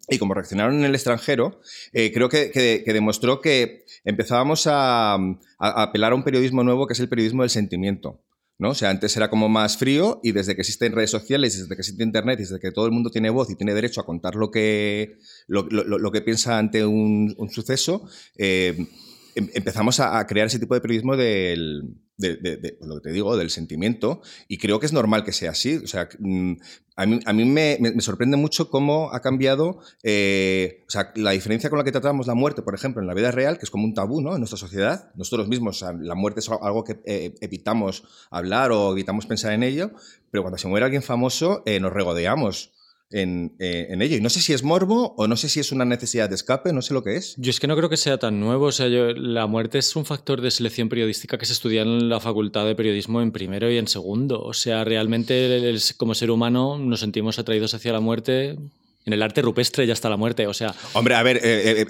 y 0.07 0.17
como 0.17 0.33
reaccionaron 0.33 0.75
en 0.75 0.85
el 0.85 0.93
extranjero, 0.95 1.59
eh, 1.93 2.11
creo 2.13 2.29
que, 2.29 2.83
demostró 2.85 3.41
que 3.41 3.85
empezábamos 4.03 4.67
a, 4.67 5.17
apelar 5.57 6.11
a 6.11 6.15
un 6.15 6.23
periodismo 6.23 6.63
nuevo 6.63 6.85
que 6.87 6.93
es 6.93 6.99
el 6.99 7.09
periodismo 7.09 7.41
del 7.41 7.49
sentimiento. 7.49 8.21
¿no? 8.57 8.69
O 8.69 8.75
sea, 8.75 8.89
antes 8.89 9.17
era 9.17 9.29
como 9.29 9.49
más 9.49 9.77
frío 9.77 10.21
y 10.23 10.31
desde 10.31 10.55
que 10.55 10.61
existen 10.61 10.93
redes 10.93 11.09
sociales, 11.09 11.57
desde 11.57 11.75
que 11.75 11.81
existe 11.81 12.03
Internet 12.03 12.39
desde 12.39 12.59
que 12.59 12.71
todo 12.71 12.85
el 12.85 12.91
mundo 12.91 13.09
tiene 13.09 13.29
voz 13.29 13.49
y 13.49 13.55
tiene 13.55 13.73
derecho 13.73 13.99
a 13.99 14.05
contar 14.05 14.35
lo 14.35 14.49
que, 14.49 15.17
lo, 15.47 16.11
que 16.11 16.21
piensa 16.21 16.57
ante 16.57 16.85
un, 16.85 17.35
suceso, 17.51 18.07
eh, 18.37 18.87
empezamos 19.35 19.99
a, 19.99 20.25
crear 20.25 20.47
ese 20.47 20.59
tipo 20.59 20.73
de 20.73 20.81
periodismo 20.81 21.17
del, 21.17 21.95
de, 22.17 22.75
pues 22.79 22.87
lo 22.87 22.95
que 22.95 23.09
te 23.09 23.11
digo, 23.11 23.35
del 23.37 23.49
sentimiento, 23.49 24.21
y 24.47 24.57
creo 24.57 24.79
que 24.79 24.85
es 24.85 24.93
normal 24.93 25.23
que 25.23 25.33
sea 25.33 25.51
así. 25.51 25.77
O 25.77 25.87
sea, 25.87 26.07
mm, 26.19 26.53
a 26.95 27.05
mí, 27.05 27.19
a 27.25 27.33
mí 27.33 27.45
me, 27.45 27.77
me, 27.79 28.01
sorprende 28.01 28.37
mucho 28.37 28.69
cómo 28.69 29.11
ha 29.11 29.19
cambiado 29.21 29.79
eh, 30.03 30.85
o 30.87 30.89
sea, 30.89 31.11
la 31.15 31.31
diferencia 31.31 31.69
con 31.69 31.77
la 31.77 31.83
que 31.83 31.91
tratamos 31.91 32.27
la 32.27 32.35
muerte, 32.35 32.61
por 32.61 32.73
ejemplo, 32.73 33.01
en 33.01 33.07
la 33.07 33.13
vida 33.13 33.31
real, 33.31 33.57
que 33.57 33.65
es 33.65 33.71
como 33.71 33.83
un 33.83 33.93
tabú 33.93 34.21
¿no? 34.21 34.33
en 34.33 34.39
nuestra 34.39 34.57
sociedad. 34.57 35.11
Nosotros 35.15 35.49
mismos, 35.49 35.83
la 35.99 36.15
muerte 36.15 36.39
es 36.39 36.49
algo 36.49 36.83
que 36.85 36.99
eh, 37.05 37.35
evitamos 37.41 38.03
hablar 38.31 38.71
o 38.71 38.93
evitamos 38.93 39.25
pensar 39.25 39.51
en 39.51 39.63
ello, 39.63 39.91
pero 40.31 40.43
cuando 40.43 40.57
se 40.57 40.67
muere 40.67 40.85
alguien 40.85 41.03
famoso 41.03 41.63
eh, 41.65 41.79
nos 41.79 41.91
regodeamos 41.91 42.71
en, 43.15 43.55
eh, 43.59 43.87
en, 43.89 44.01
ello. 44.01 44.17
Y 44.17 44.21
no 44.21 44.29
sé 44.29 44.41
si 44.41 44.53
es 44.53 44.63
morbo 44.63 45.15
o 45.17 45.27
no 45.27 45.37
sé 45.37 45.49
si 45.49 45.59
es 45.59 45.71
una 45.71 45.85
necesidad 45.85 46.29
de 46.29 46.35
escape, 46.35 46.73
no 46.73 46.81
sé 46.81 46.93
lo 46.93 47.03
que 47.03 47.15
es. 47.15 47.35
Yo 47.37 47.49
es 47.49 47.59
que 47.59 47.67
no 47.67 47.75
creo 47.75 47.89
que 47.89 47.97
sea 47.97 48.17
tan 48.17 48.39
nuevo. 48.39 48.65
O 48.65 48.71
sea, 48.71 48.87
yo, 48.87 49.13
la 49.13 49.47
muerte 49.47 49.77
es 49.77 49.95
un 49.95 50.05
factor 50.05 50.41
de 50.41 50.51
selección 50.51 50.89
periodística 50.89 51.37
que 51.37 51.45
se 51.45 51.53
estudia 51.53 51.81
en 51.81 52.09
la 52.09 52.19
facultad 52.19 52.65
de 52.65 52.75
periodismo 52.75 53.21
en 53.21 53.31
primero 53.31 53.71
y 53.71 53.77
en 53.77 53.87
segundo. 53.87 54.41
O 54.41 54.53
sea, 54.53 54.83
realmente 54.83 55.75
como 55.97 56.13
ser 56.13 56.29
humano 56.29 56.77
nos 56.77 56.99
sentimos 56.99 57.39
atraídos 57.39 57.73
hacia 57.73 57.93
la 57.93 58.01
muerte 58.01 58.57
en 59.05 59.13
el 59.13 59.21
arte 59.21 59.41
rupestre 59.41 59.85
ya 59.85 59.93
está 59.93 60.09
la 60.09 60.17
muerte, 60.17 60.47
o 60.47 60.53
sea... 60.53 60.73
Hombre, 60.93 61.13
a 61.13 61.21
ver, 61.21 61.37
eh, 61.37 61.81
eh, 61.81 61.85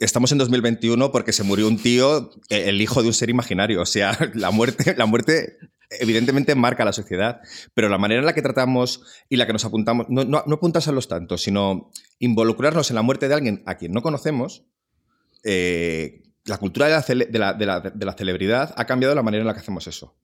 estamos 0.00 0.32
en 0.32 0.38
2021 0.38 1.12
porque 1.12 1.32
se 1.32 1.42
murió 1.42 1.68
un 1.68 1.76
tío, 1.76 2.30
el 2.48 2.80
hijo 2.80 3.02
de 3.02 3.08
un 3.08 3.14
ser 3.14 3.28
imaginario. 3.28 3.82
O 3.82 3.86
sea, 3.86 4.16
la 4.34 4.50
muerte, 4.50 4.94
la 4.96 5.04
muerte 5.04 5.58
evidentemente 5.90 6.54
marca 6.54 6.84
la 6.84 6.92
sociedad, 6.92 7.40
pero 7.74 7.88
la 7.88 7.98
manera 7.98 8.20
en 8.20 8.26
la 8.26 8.34
que 8.34 8.42
tratamos 8.42 9.02
y 9.28 9.36
la 9.36 9.46
que 9.46 9.52
nos 9.52 9.64
apuntamos, 9.64 10.06
no, 10.08 10.24
no, 10.24 10.44
no 10.46 10.60
a 10.62 10.92
los 10.92 11.08
tantos, 11.08 11.42
sino 11.42 11.90
involucrarnos 12.18 12.90
en 12.90 12.96
la 12.96 13.02
muerte 13.02 13.28
de 13.28 13.34
alguien 13.34 13.62
a 13.66 13.76
quien 13.76 13.92
no 13.92 14.02
conocemos, 14.02 14.64
eh, 15.44 16.22
la 16.44 16.58
cultura 16.58 16.86
de 16.86 16.92
la, 16.92 17.52
de, 17.54 17.66
la, 17.66 17.80
de 17.80 18.06
la, 18.06 18.12
celebridad 18.12 18.74
ha 18.76 18.84
cambiado 18.84 19.14
la 19.14 19.22
manera 19.22 19.42
en 19.42 19.46
la 19.46 19.54
que 19.54 19.60
hacemos 19.60 19.86
eso. 19.86 20.14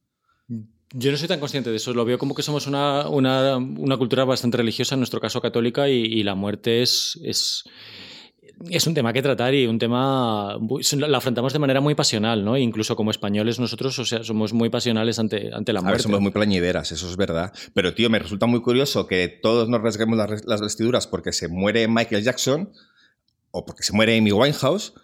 Yo 0.95 1.11
no 1.11 1.17
soy 1.17 1.29
tan 1.29 1.41
consciente 1.41 1.71
de 1.71 1.77
eso, 1.77 1.95
lo 1.95 2.05
veo 2.05 2.19
como 2.19 2.35
que 2.35 2.43
somos 2.43 2.67
una, 2.67 3.09
una, 3.09 3.57
una 3.57 3.97
cultura 3.97 4.25
bastante 4.25 4.59
religiosa, 4.59 4.95
en 4.95 5.01
nuestro 5.01 5.21
caso 5.21 5.41
católica, 5.41 5.89
y, 5.89 6.05
y 6.05 6.23
la 6.23 6.35
muerte 6.35 6.83
es, 6.83 7.19
es 7.25 7.65
es 8.71 8.87
un 8.87 8.95
tema 8.95 9.13
que 9.13 9.23
tratar 9.23 9.55
y 9.55 9.67
un 9.67 9.79
tema 9.79 10.59
lo 10.59 11.17
afrontamos 11.17 11.53
de 11.53 11.59
manera 11.59 11.81
muy 11.81 11.95
pasional, 11.95 12.45
¿no? 12.45 12.57
Incluso 12.57 12.97
como 12.97 13.11
españoles 13.11 13.59
nosotros, 13.59 13.99
o 13.99 14.05
sea, 14.05 14.25
somos 14.25 14.53
muy 14.53 14.71
pasionales 14.71 15.19
ante, 15.19 15.51
ante 15.53 15.73
la 15.73 15.81
muerte. 15.81 15.95
A 15.95 15.97
ver, 15.97 16.03
somos 16.03 16.21
muy 16.21 16.31
plañideras, 16.31 16.93
eso 16.93 17.09
es 17.09 17.17
verdad. 17.17 17.53
Pero 17.75 17.95
tío, 17.95 18.11
me 18.11 18.19
resulta 18.19 18.47
muy 18.47 18.61
curioso 18.61 19.07
que 19.07 19.29
todos 19.29 19.69
nos 19.69 19.83
rasguemos 19.83 20.19
las 20.45 20.61
vestiduras 20.61 21.07
porque 21.07 21.33
se 21.33 21.49
muere 21.49 21.89
Michael 21.89 22.23
Jackson 22.23 22.73
o 23.51 23.65
porque 23.65 23.83
se 23.83 23.93
muere 23.93 24.17
Amy 24.17 24.33
Winehouse 24.33 24.95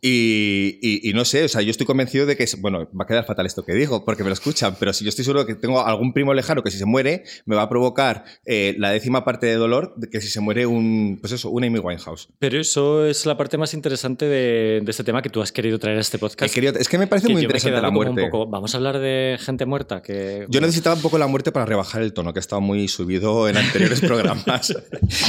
y, 0.00 1.12
no 1.14 1.24
sé, 1.24 1.44
o 1.44 1.48
sea, 1.48 1.62
yo 1.62 1.70
estoy 1.70 1.86
convencido 1.86 2.26
de 2.26 2.36
que, 2.36 2.46
bueno, 2.58 2.88
va 2.98 3.04
a 3.04 3.06
quedar 3.06 3.24
fatal 3.24 3.46
esto 3.46 3.64
que 3.64 3.72
digo, 3.72 4.04
porque 4.04 4.22
me 4.22 4.28
lo 4.28 4.34
escuchan, 4.34 4.76
pero 4.78 4.92
si 4.92 5.04
yo 5.04 5.08
estoy 5.08 5.24
seguro 5.24 5.46
que 5.46 5.54
tengo 5.54 5.84
algún 5.84 6.12
primo 6.12 6.34
lejano 6.34 6.62
que 6.62 6.70
si 6.70 6.78
se 6.78 6.86
muere, 6.86 7.24
me 7.46 7.56
va 7.56 7.62
a 7.62 7.68
provocar 7.68 8.24
eh, 8.44 8.74
la 8.78 8.90
décima 8.90 9.24
parte 9.24 9.46
de 9.46 9.54
dolor 9.54 9.94
de 9.96 10.08
que 10.08 10.20
si 10.20 10.28
se 10.28 10.40
muere 10.40 10.66
un, 10.66 11.18
pues 11.20 11.32
eso, 11.32 11.50
un 11.50 11.64
Amy 11.64 11.78
Winehouse. 11.78 12.28
Pero 12.38 12.60
eso 12.60 13.06
es 13.06 13.26
la 13.26 13.36
parte 13.36 13.58
más 13.58 13.74
interesante 13.74 14.26
de, 14.26 14.82
este 14.86 15.04
tema 15.04 15.20
que 15.22 15.30
tú 15.30 15.42
has 15.42 15.52
querido 15.52 15.78
traer 15.78 15.98
a 15.98 16.00
este 16.00 16.18
podcast. 16.18 16.56
es 16.56 16.88
que 16.88 16.98
me 16.98 17.06
parece 17.06 17.28
muy 17.28 17.42
interesante 17.42 17.80
la 17.80 17.90
muerte. 17.90 18.30
vamos 18.48 18.74
a 18.74 18.76
hablar 18.76 18.98
de 18.98 19.36
gente 19.40 19.66
muerta. 19.66 20.02
que 20.02 20.46
Yo 20.48 20.60
necesitaba 20.60 20.96
un 20.96 21.02
poco 21.02 21.18
la 21.18 21.26
muerte 21.26 21.52
para 21.52 21.66
rebajar 21.66 22.02
el 22.02 22.12
tono, 22.12 22.32
que 22.32 22.38
ha 22.38 22.40
estado 22.40 22.60
muy 22.60 22.88
subido 22.88 23.48
en 23.48 23.56
anteriores 23.56 24.00
programas. 24.08 24.74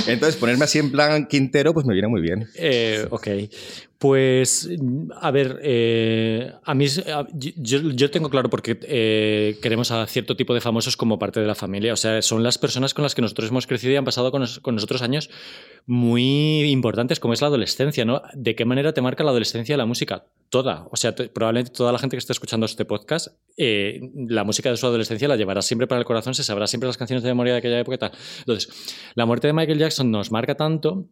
Entonces, 0.07 0.35
ponerme 0.35 0.65
así 0.65 0.79
en 0.79 0.91
plan 0.91 1.27
quintero, 1.27 1.73
pues 1.73 1.85
me 1.85 1.93
viene 1.93 2.07
muy 2.07 2.21
bien. 2.21 2.47
Eh, 2.55 3.05
ok. 3.09 3.27
Pues, 3.99 4.69
a 5.19 5.29
ver, 5.29 5.59
eh, 5.61 6.53
a 6.63 6.73
mí 6.73 6.85
yo, 7.57 8.11
tengo 8.11 8.29
claro 8.29 8.49
porque 8.49 8.79
eh, 8.83 9.59
queremos 9.61 9.91
a 9.91 10.07
cierto 10.07 10.37
tipo 10.37 10.53
de 10.53 10.61
famosos 10.61 10.95
como 10.95 11.19
parte 11.19 11.41
de 11.41 11.47
la 11.47 11.53
familia. 11.53 11.91
O 11.91 11.97
sea, 11.97 12.21
son 12.21 12.41
las 12.41 12.57
personas 12.57 12.93
con 12.93 13.03
las 13.03 13.13
que 13.13 13.21
nosotros 13.21 13.49
hemos 13.49 13.67
crecido 13.67 13.91
y 13.91 13.97
han 13.97 14.05
pasado 14.05 14.31
con, 14.31 14.39
nosotros 14.39 15.01
años 15.01 15.29
muy 15.85 16.61
importantes, 16.71 17.19
como 17.19 17.33
es 17.33 17.41
la 17.41 17.47
adolescencia, 17.47 18.05
¿no? 18.05 18.21
¿De 18.33 18.55
qué 18.55 18.63
manera 18.63 18.93
te 18.93 19.01
marca 19.01 19.25
la 19.25 19.31
adolescencia 19.31 19.75
la 19.75 19.85
música? 19.85 20.23
Toda. 20.49 20.87
O 20.91 20.95
sea, 20.95 21.13
probablemente 21.13 21.71
toda 21.71 21.91
la 21.91 21.99
gente 21.99 22.15
que 22.15 22.19
esté 22.19 22.31
escuchando 22.31 22.67
este 22.67 22.85
podcast, 22.85 23.27
eh, 23.57 23.99
la 24.15 24.45
música 24.45 24.69
de 24.69 24.77
su 24.77 24.85
adolescencia 24.85 25.27
la 25.27 25.35
llevará 25.35 25.61
siempre 25.61 25.87
para 25.87 25.99
el 25.99 26.05
corazón, 26.05 26.33
se 26.35 26.45
sabrá 26.45 26.67
siempre 26.67 26.87
las 26.87 26.95
canciones 26.95 27.21
de 27.21 27.31
memoria 27.31 27.51
de 27.51 27.59
aquella 27.59 27.79
época 27.79 28.13
Entonces, 28.39 28.69
la 29.15 29.25
muerte 29.25 29.47
de 29.47 29.53
Michael 29.53 29.77
Jackson 29.77 30.09
nos 30.09 30.31
marca 30.31 30.55
tanto 30.55 31.09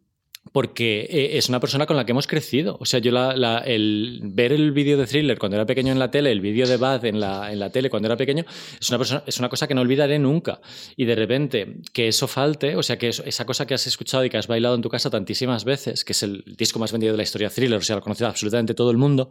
porque 0.52 1.06
eh, 1.10 1.38
es 1.38 1.48
una 1.48 1.60
persona 1.60 1.86
con 1.86 1.96
la 1.96 2.04
que 2.04 2.12
hemos 2.12 2.26
crecido. 2.26 2.76
O 2.80 2.84
sea, 2.84 3.00
yo 3.00 3.12
la, 3.12 3.58
el 3.58 4.20
ver 4.22 4.52
el 4.52 4.72
vídeo 4.72 4.96
de 4.96 5.06
Thriller 5.06 5.38
cuando 5.38 5.56
era 5.56 5.66
pequeño 5.66 5.92
en 5.92 5.98
la 5.98 6.10
tele, 6.10 6.32
el 6.32 6.40
vídeo 6.40 6.66
de 6.66 6.76
Bad 6.76 7.04
en 7.04 7.20
la, 7.20 7.52
en 7.52 7.58
la 7.58 7.70
tele 7.70 7.90
cuando 7.90 8.06
era 8.06 8.16
pequeño, 8.16 8.44
es 8.80 8.88
una, 8.88 8.98
persona, 8.98 9.22
es 9.26 9.38
una 9.38 9.48
cosa 9.48 9.66
que 9.66 9.74
no 9.74 9.80
olvidaré 9.80 10.18
nunca. 10.18 10.60
Y 10.96 11.04
de 11.04 11.14
repente, 11.14 11.76
que 11.92 12.08
eso 12.08 12.28
falte, 12.28 12.76
o 12.76 12.82
sea, 12.82 12.98
que 12.98 13.08
esa 13.08 13.44
cosa 13.44 13.66
que 13.66 13.74
has 13.74 13.86
escuchado 13.86 14.24
y 14.24 14.30
que 14.30 14.36
has 14.36 14.46
bailado 14.46 14.74
en 14.74 14.82
tu 14.82 14.88
casa 14.88 15.10
tantísimas 15.10 15.64
veces, 15.64 16.04
que 16.04 16.12
es 16.12 16.22
el 16.22 16.44
disco 16.56 16.78
más 16.78 16.92
vendido 16.92 17.12
de 17.12 17.16
la 17.16 17.22
historia 17.22 17.48
de 17.48 17.54
Thriller, 17.54 17.78
o 17.78 17.82
sea, 17.82 17.96
lo 17.96 18.02
conoce 18.02 18.24
absolutamente 18.24 18.74
todo 18.74 18.90
el 18.90 18.96
mundo, 18.96 19.30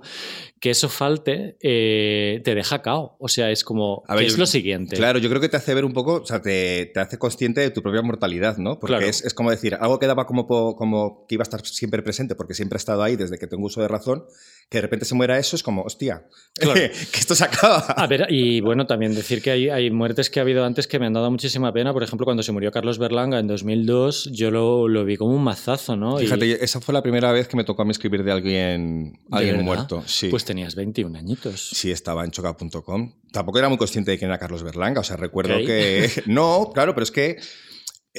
que 0.60 0.72
eso 0.72 0.90
falte, 0.90 1.58
eh, 1.62 2.42
te 2.44 2.56
deja 2.56 2.82
cao. 2.82 3.16
O 3.20 3.28
sea, 3.28 3.52
es 3.52 3.64
como, 3.64 4.04
¿qué 4.18 4.26
es 4.26 4.38
lo 4.38 4.46
siguiente? 4.46 4.96
Claro, 4.96 5.20
yo 5.20 5.30
creo 5.30 5.42
que 5.42 5.50
te 5.50 5.58
hace 5.58 5.74
ver 5.74 5.86
un 5.86 5.94
poco, 5.94 6.16
o 6.16 6.26
sea, 6.26 6.42
te, 6.42 6.92
te 6.94 7.00
hace 7.00 7.18
consciente 7.18 7.62
de 7.62 7.72
tu 7.72 7.82
propia 7.82 8.02
mortalidad, 8.02 8.58
¿no? 8.58 8.80
Porque 8.80 9.10
es, 9.10 9.24
es, 9.24 9.34
como 9.34 9.52
decir, 9.52 9.76
algo 9.80 10.00
que 10.00 10.08
daba 10.08 10.26
como, 10.26 10.48
como 10.48 11.07
que 11.28 11.36
iba 11.36 11.42
a 11.42 11.48
estar 11.50 11.66
siempre 11.66 12.02
presente 12.02 12.36
porque 12.36 12.54
siempre 12.54 12.78
ha 12.78 12.80
estado 12.80 13.04
ahí 13.04 13.16
desde 13.16 13.38
que 13.38 13.48
tengo 13.48 13.66
uso 13.66 13.82
de 13.82 13.88
razón, 13.88 14.26
que 14.70 14.80
de 14.80 14.82
repente 14.82 15.06
se 15.06 15.16
muera 15.16 15.38
eso 15.40 15.56
es 15.56 15.64
como, 15.64 15.84
hostia, 15.84 16.28
que 16.60 17.20
esto 17.20 17.36
se 17.36 17.44
acaba. 17.44 17.80
A 17.80 18.08
ver, 18.08 18.28
y 18.30 18.62
bueno, 18.62 18.86
también 18.86 19.16
decir 19.16 19.42
que 19.42 19.52
hay, 19.52 19.70
hay, 19.70 19.92
muertes 19.92 20.30
que 20.30 20.40
ha 20.40 20.44
habido 20.44 20.66
antes 20.66 20.88
que 20.88 21.00
me 21.00 21.06
han 21.06 21.14
dado 21.14 21.32
muchísima 21.32 21.72
pena. 21.72 21.94
Por 21.94 22.04
ejemplo, 22.04 22.26
cuando 22.26 22.44
se 22.44 22.52
murió 22.52 22.72
Carlos 22.72 22.98
Berlanga 23.00 23.40
en 23.40 23.48
2002, 23.48 24.30
yo 24.32 24.52
lo, 24.52 24.88
lo 24.88 25.06
vi 25.06 25.18
como 25.18 25.36
un 25.36 25.44
mazazo, 25.44 25.96
¿no? 25.96 26.18
Fíjate, 26.18 26.64
esa 26.64 26.82
fue 26.82 26.94
la 26.94 27.02
primera 27.02 27.32
vez 27.32 27.48
que 27.48 27.56
me 27.56 27.64
tocó 27.64 27.84
a 27.84 27.86
mí 27.86 27.92
escribir 27.92 28.24
de 28.24 28.32
alguien, 28.32 29.20
alguien 29.32 29.64
muerto. 29.64 30.04
Sí. 30.06 30.30
Pues 30.30 30.46
tenías 30.46 30.76
21 30.76 31.18
añitos. 31.18 31.70
Sí, 31.70 31.92
estaba 31.92 32.26
en 32.26 32.32
choca.com. 32.32 33.14
Tampoco 33.32 33.60
era 33.60 33.70
muy 33.70 33.78
consciente 33.78 34.12
de 34.12 34.18
quién 34.18 34.30
era 34.30 34.38
Carlos 34.38 34.64
Berlanga. 34.64 35.02
O 35.02 35.04
sea, 35.04 35.18
recuerdo 35.18 35.58
que... 35.58 36.10
no, 36.26 36.72
claro, 36.74 36.94
pero 36.94 37.04
es 37.04 37.12
que 37.12 37.38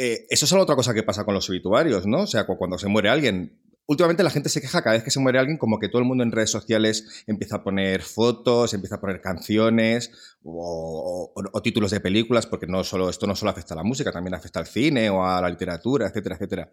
eh, 0.00 0.26
eso 0.30 0.44
es 0.44 0.52
otra 0.52 0.76
cosa 0.76 0.94
que 0.94 1.02
pasa 1.02 1.24
con 1.24 1.34
los 1.34 1.50
obituarios, 1.50 2.06
¿no? 2.06 2.22
O 2.22 2.26
sea, 2.28 2.46
cuando 2.46 2.78
se 2.78 2.86
muere 2.86 3.08
alguien, 3.08 3.58
últimamente 3.88 4.22
la 4.22 4.30
gente 4.30 4.50
se 4.50 4.60
queja 4.60 4.82
cada 4.82 4.94
vez 4.94 5.02
que 5.02 5.10
se 5.10 5.18
muere 5.18 5.38
alguien 5.38 5.56
como 5.56 5.78
que 5.78 5.88
todo 5.88 6.00
el 6.00 6.06
mundo 6.06 6.22
en 6.22 6.30
redes 6.30 6.50
sociales 6.50 7.24
empieza 7.26 7.56
a 7.56 7.64
poner 7.64 8.02
fotos, 8.02 8.74
empieza 8.74 8.96
a 8.96 9.00
poner 9.00 9.20
canciones 9.20 10.12
o, 10.44 11.60
títulos 11.62 11.90
de 11.90 12.00
películas, 12.00 12.46
porque 12.46 12.66
no 12.66 12.84
solo, 12.84 13.10
esto 13.10 13.26
no 13.26 13.34
solo 13.34 13.50
afecta 13.50 13.74
a 13.74 13.78
la 13.78 13.82
música, 13.82 14.12
también 14.12 14.34
afecta 14.34 14.60
al 14.60 14.66
cine 14.66 15.10
o 15.10 15.24
a 15.24 15.40
la 15.40 15.48
literatura, 15.48 16.06
etcétera, 16.06 16.36
etcétera. 16.36 16.70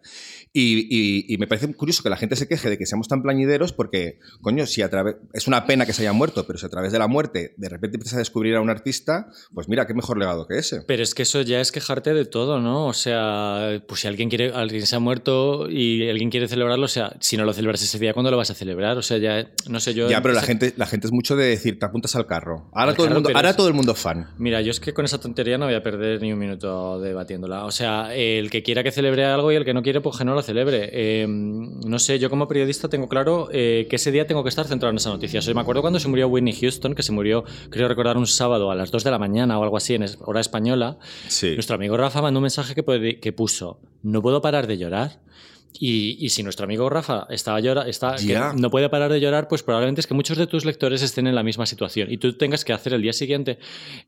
Y, 0.52 1.36
me 1.38 1.46
parece 1.46 1.72
curioso 1.74 2.02
que 2.02 2.08
la 2.08 2.16
gente 2.16 2.36
se 2.36 2.48
queje 2.48 2.70
de 2.70 2.78
que 2.78 2.86
seamos 2.86 3.08
tan 3.08 3.22
plañideros 3.22 3.72
porque, 3.72 4.18
coño, 4.40 4.66
si 4.66 4.82
a 4.82 4.88
través... 4.88 5.16
Es 5.32 5.46
una 5.46 5.66
pena 5.66 5.84
que 5.84 5.92
se 5.92 6.02
haya 6.02 6.12
muerto, 6.12 6.46
pero 6.46 6.58
si 6.58 6.66
a 6.66 6.68
través 6.68 6.92
de 6.92 6.98
la 6.98 7.08
muerte 7.08 7.54
de 7.56 7.68
repente 7.68 7.96
empiezas 7.96 8.16
a 8.16 8.18
descubrir 8.18 8.54
a 8.56 8.60
un 8.60 8.70
artista, 8.70 9.28
pues 9.52 9.68
mira, 9.68 9.86
qué 9.86 9.94
mejor 9.94 10.18
legado 10.18 10.46
que 10.46 10.58
ese. 10.58 10.82
Pero 10.82 11.02
es 11.02 11.14
que 11.14 11.22
eso 11.22 11.42
ya 11.42 11.60
es 11.60 11.72
quejarte 11.72 12.14
de 12.14 12.24
todo, 12.24 12.60
¿no? 12.60 12.86
O 12.86 12.94
sea, 12.94 13.82
pues 13.86 14.00
si 14.00 14.08
alguien 14.08 14.28
quiere, 14.28 14.52
alguien 14.52 14.86
se 14.86 14.96
ha 14.96 15.00
muerto 15.00 15.68
y 15.68 16.08
alguien 16.08 16.30
quiere 16.30 16.48
celebrarlo, 16.48 16.86
o 16.86 16.88
sea, 16.88 17.05
Si 17.20 17.36
no 17.36 17.44
lo 17.44 17.52
celebras 17.52 17.82
ese 17.82 17.98
día, 17.98 18.12
¿cuándo 18.12 18.30
lo 18.30 18.36
vas 18.36 18.50
a 18.50 18.54
celebrar? 18.54 18.96
O 18.98 19.02
sea, 19.02 19.18
ya, 19.18 19.48
no 19.68 19.80
sé 19.80 19.94
yo... 19.94 20.08
Ya, 20.08 20.22
pero 20.22 20.34
la 20.34 20.42
gente, 20.42 20.74
la 20.76 20.86
gente 20.86 21.06
es 21.06 21.12
mucho 21.12 21.36
de 21.36 21.46
decir, 21.46 21.78
te 21.78 21.86
apuntas 21.86 22.16
al 22.16 22.26
carro. 22.26 22.68
Ahora, 22.72 22.94
todo, 22.94 23.06
el 23.06 23.14
mundo, 23.14 23.30
ahora 23.34 23.54
todo 23.54 23.68
el 23.68 23.74
mundo 23.74 23.94
fan. 23.94 24.28
Mira, 24.38 24.60
yo 24.60 24.70
es 24.70 24.80
que 24.80 24.92
con 24.92 25.04
esa 25.04 25.20
tontería 25.20 25.58
no 25.58 25.66
voy 25.66 25.74
a 25.74 25.82
perder 25.82 26.20
ni 26.20 26.32
un 26.32 26.38
minuto 26.38 27.00
debatiéndola. 27.00 27.64
O 27.64 27.70
sea, 27.70 28.14
el 28.14 28.50
que 28.50 28.62
quiera 28.62 28.82
que 28.82 28.90
celebre 28.90 29.24
algo 29.24 29.52
y 29.52 29.56
el 29.56 29.64
que 29.64 29.74
no 29.74 29.82
quiere, 29.82 30.00
pues 30.00 30.16
que 30.16 30.24
no 30.24 30.34
lo 30.34 30.42
celebre. 30.42 31.22
Em, 31.22 31.80
no 31.80 31.98
sé, 31.98 32.18
yo 32.18 32.30
como 32.30 32.48
periodista 32.48 32.88
tengo 32.88 33.08
claro 33.08 33.48
eh, 33.52 33.86
que 33.88 33.96
ese 33.96 34.10
día 34.10 34.26
tengo 34.26 34.42
que 34.42 34.48
estar 34.48 34.66
centrado 34.66 34.90
en 34.90 34.96
esa 34.96 35.10
noticia. 35.10 35.40
O 35.40 35.42
sea, 35.42 35.54
me 35.54 35.60
acuerdo 35.60 35.82
cuando 35.82 35.98
se 35.98 36.08
murió 36.08 36.28
Whitney 36.28 36.54
Houston, 36.54 36.94
que 36.94 37.02
se 37.02 37.12
murió, 37.12 37.44
creo 37.70 37.88
recordar, 37.88 38.16
un 38.16 38.26
sábado 38.26 38.70
a 38.70 38.74
las 38.74 38.90
2 38.90 39.04
de 39.04 39.10
la 39.10 39.18
mañana 39.18 39.58
o 39.58 39.62
algo 39.62 39.76
así, 39.76 39.94
en 39.94 40.04
hora 40.20 40.40
española. 40.40 40.98
Sí. 41.28 41.54
Nuestro 41.54 41.76
amigo 41.76 41.96
Rafa 41.96 42.22
mandó 42.22 42.38
un 42.38 42.42
mensaje 42.42 42.74
que, 42.74 43.18
que 43.20 43.32
puso, 43.32 43.80
no 44.02 44.22
puedo 44.22 44.40
parar 44.40 44.66
de 44.66 44.78
llorar. 44.78 45.20
Y, 45.80 46.28
si 46.30 46.42
nuestro 46.42 46.64
amigo 46.64 46.88
Rafa 46.88 47.26
está 47.30 47.58
llora, 47.60 47.88
está, 47.88 48.16
no 48.54 48.70
puede 48.70 48.88
parar 48.88 49.12
de 49.12 49.20
llorar, 49.20 49.48
pues 49.48 49.62
probablemente 49.62 50.00
es 50.00 50.06
que 50.06 50.14
muchos 50.14 50.36
de 50.36 50.46
tus 50.46 50.64
lectores 50.64 51.02
estén 51.02 51.26
en 51.26 51.34
la 51.34 51.42
misma 51.42 51.66
situación 51.66 52.10
y 52.10 52.18
tú 52.18 52.36
tengas 52.36 52.64
que 52.64 52.72
hacer 52.72 52.94
el 52.94 53.02
día 53.02 53.12
siguiente 53.12 53.58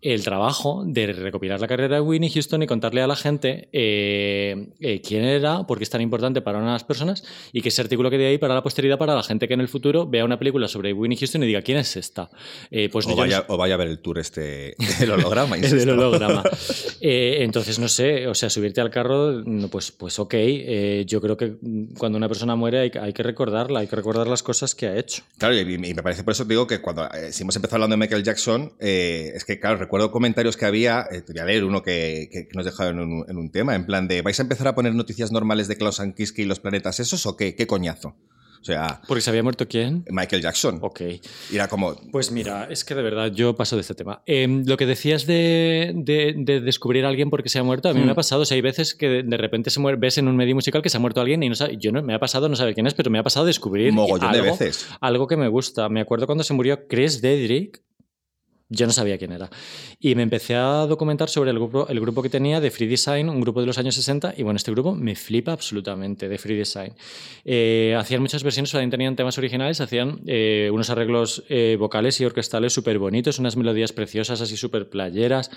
el 0.03 0.23
trabajo 0.25 0.85
de 0.87 1.13
recopilar 1.13 1.61
la 1.61 1.69
carrera 1.69 1.97
de 1.97 2.01
Winnie 2.01 2.31
Houston 2.31 2.63
y 2.63 2.67
contarle 2.67 3.03
a 3.03 3.07
la 3.07 3.17
gente 3.17 3.69
eh, 3.73 4.69
eh, 4.81 5.01
quién 5.01 5.25
era, 5.25 5.67
por 5.67 5.79
qué 5.79 5.85
es 5.85 5.91
tan 5.91 6.01
importante 6.01 6.41
para 6.41 6.59
unas 6.59 6.85
personas 6.85 7.25
y 7.53 7.63
que 7.63 7.69
ese 7.69 7.83
artículo 7.83 8.11
quede 8.11 8.27
ahí 8.27 8.39
para 8.39 8.55
la 8.55 8.63
posteridad, 8.63 8.99
para 8.99 9.15
la 9.15 9.23
gente 9.23 9.49
que 9.49 9.55
en 9.55 9.61
el 9.61 9.69
futuro 9.69 10.07
vea 10.07 10.25
una 10.25 10.39
película 10.39 10.69
sobre 10.69 10.93
Winnie 10.93 11.19
Houston 11.19 11.43
y 11.43 11.47
diga 11.47 11.63
quién 11.63 11.79
es 11.79 11.97
esta. 11.97 12.31
Eh, 12.71 12.89
pues 12.91 13.07
o, 13.07 13.15
vaya, 13.15 13.45
o, 13.49 13.57
vaya, 13.57 13.75
a 13.75 13.79
ver 13.79 13.89
el 13.89 13.99
tour 14.01 14.19
este, 14.19 14.75
el 15.03 15.11
holograma. 15.11 15.57
el 15.59 15.91
holograma. 15.91 16.43
entonces, 17.01 17.79
no 17.79 17.89
sé, 17.89 18.27
o 18.27 18.35
sea, 18.35 18.51
subirte 18.51 18.81
al 18.81 18.91
carro, 18.91 19.43
pues, 19.71 19.93
pues 19.93 20.19
ok, 20.19 20.35
yo 21.07 21.21
creo 21.21 21.37
que 21.37 21.58
cuando 21.99 22.19
una 22.19 22.29
persona 22.29 22.57
muere 22.57 22.81
hay, 22.81 22.93
hay, 23.01 23.13
que 23.13 23.23
recordarla, 23.23 23.81
hay 23.81 23.87
que 23.87 23.97
recordar 23.97 24.27
las 24.27 24.43
cosas 24.43 24.75
que 24.75 24.87
ha 24.87 24.97
hecho. 24.97 25.23
Claro, 25.39 25.57
y, 25.57 25.79
me 25.79 25.95
parece 26.03 26.25
por 26.25 26.33
eso 26.33 26.45
digo 26.45 26.67
que 26.67 26.81
cuando 26.81 27.11
eh, 27.11 27.33
si 27.33 27.43
hemos 27.43 27.57
empezado 27.57 27.77
hablando 27.77 27.95
de 27.95 28.01
Michael 28.01 28.23
Jackson, 28.23 28.73
eh, 28.79 29.33
es 29.35 29.45
que, 29.45 29.59
claro, 29.59 29.77
recuerdo 29.77 30.11
comentarios 30.11 30.57
que 30.57 30.67
había, 30.67 31.07
eh, 31.11 31.23
voy 31.27 31.39
a 31.39 31.45
leer 31.45 31.65
uno 31.65 31.83
que, 31.83 32.49
nos 32.55 32.65
dejaron 32.65 33.01
en 33.01 33.13
un, 33.13 33.25
en 33.29 33.37
un, 33.37 33.51
tema, 33.51 33.75
en 33.75 33.87
plan 33.87 34.09
de, 34.09 34.23
¿vais 34.23 34.39
a 34.39 34.43
empezar 34.43 34.69
a 34.69 34.75
poner 34.75 34.95
noticias 34.95 35.33
normales 35.33 35.69
de 35.69 35.77
Klaus 35.77 36.01
Ankiski 36.01 36.43
y 36.43 36.45
los 36.47 36.61
planetas 36.61 37.01
esos 37.01 37.27
o 37.27 37.37
qué? 37.37 37.55
¿Qué 37.55 37.67
coñazo? 37.67 38.17
O 38.61 38.65
sea. 38.65 39.01
¿Porque 39.07 39.21
se 39.21 39.31
había 39.31 39.43
muerto 39.43 39.67
quién? 39.69 40.05
Michael 40.11 40.43
Jackson. 40.43 40.79
Ok. 40.83 41.01
Y 41.51 41.55
era 41.55 41.69
como. 41.69 41.95
Pues 42.11 42.31
mira, 42.31 42.67
es 42.71 42.85
que 42.85 42.95
de 42.95 43.03
verdad 43.03 43.33
yo 43.33 43.57
paso 43.57 43.77
de 43.77 43.83
este 43.83 43.95
tema. 43.95 44.23
Em, 44.27 44.65
lo 44.67 44.77
que 44.77 44.87
decías 44.87 45.27
de, 45.27 45.93
de, 45.95 46.61
descubrir 46.61 47.05
a 47.05 47.09
alguien 47.09 47.31
porque 47.31 47.49
se 47.49 47.59
ha 47.59 47.63
muerto, 47.63 47.89
a 47.89 47.95
mí 47.95 48.01
me 48.01 48.11
ha 48.11 48.13
mm. 48.13 48.17
pasado. 48.17 48.43
O 48.43 48.45
sea, 48.45 48.57
hay 48.57 48.63
veces 48.63 48.95
que 48.95 49.23
de, 49.23 49.37
repente 49.37 49.71
se 49.71 49.81
muere, 49.81 49.99
ves 49.99 50.19
en 50.19 50.29
un 50.29 50.37
medio 50.37 50.55
musical 50.55 50.83
que 50.83 50.89
se 50.89 50.97
ha 50.97 51.01
muerto 51.01 51.21
alguien 51.21 51.43
y 51.43 51.49
no 51.49 51.55
sabe, 51.55 51.77
yo 51.79 51.93
no, 51.93 52.03
me 52.03 52.15
ha 52.15 52.19
pasado 52.19 52.49
no 52.49 52.57
saber 52.57 52.75
quién 52.75 52.87
es, 52.87 52.95
pero 52.95 53.11
me 53.11 53.19
ha 53.19 53.23
pasado 53.23 53.47
descubrir. 53.47 53.93
Mogollón 53.93 54.31
algo, 54.31 54.45
de 54.45 54.51
veces. 54.51 54.89
Algo 55.01 55.27
que 55.27 55.37
me 55.37 55.49
gusta. 55.49 55.89
Me 55.89 56.01
acuerdo 56.01 56.27
cuando 56.27 56.45
se 56.45 56.55
murió 56.55 56.87
Chris 56.89 57.21
Dedrick, 57.21 57.83
yo 58.71 58.87
no 58.87 58.93
sabía 58.93 59.17
quién 59.17 59.33
era. 59.33 59.49
Y 59.99 60.15
me 60.15 60.23
empecé 60.23 60.55
a 60.55 60.87
documentar 60.87 61.29
sobre 61.29 61.51
el 61.51 61.59
grupo, 61.59 61.89
el 61.89 62.01
grupo 62.01 62.23
que 62.23 62.29
tenía 62.29 62.61
de 62.61 62.71
Free 62.71 62.87
Design, 62.87 63.29
un 63.29 63.41
grupo 63.41 63.61
de 63.61 63.67
los 63.67 63.79
años 63.79 63.95
60, 63.95 64.35
y 64.37 64.43
bueno, 64.43 64.59
este 64.59 64.71
grupo 64.73 64.95
me 64.95 65.15
flipa 65.15 65.53
absolutamente 65.53 66.29
de 66.29 66.39
Free 66.39 66.57
Design. 66.57 66.93
Eh, 67.45 67.97
hacían 67.99 68.21
muchas 68.21 68.43
versiones, 68.43 68.71
también 68.71 68.91
tenían 68.91 69.17
temas 69.17 69.39
originales, 69.39 69.81
hacían 69.81 70.21
eh, 70.27 70.71
unos 70.73 70.91
arreglos 70.91 71.45
eh, 71.49 71.77
vocales 71.79 72.21
y 72.21 72.27
orquestales 72.27 72.73
súper 72.73 72.99
bonitos, 72.99 73.39
unas 73.39 73.57
melodías 73.57 73.93
preciosas, 73.93 74.41
así 74.41 74.57
súper 74.57 74.91
playeras, 74.91 75.51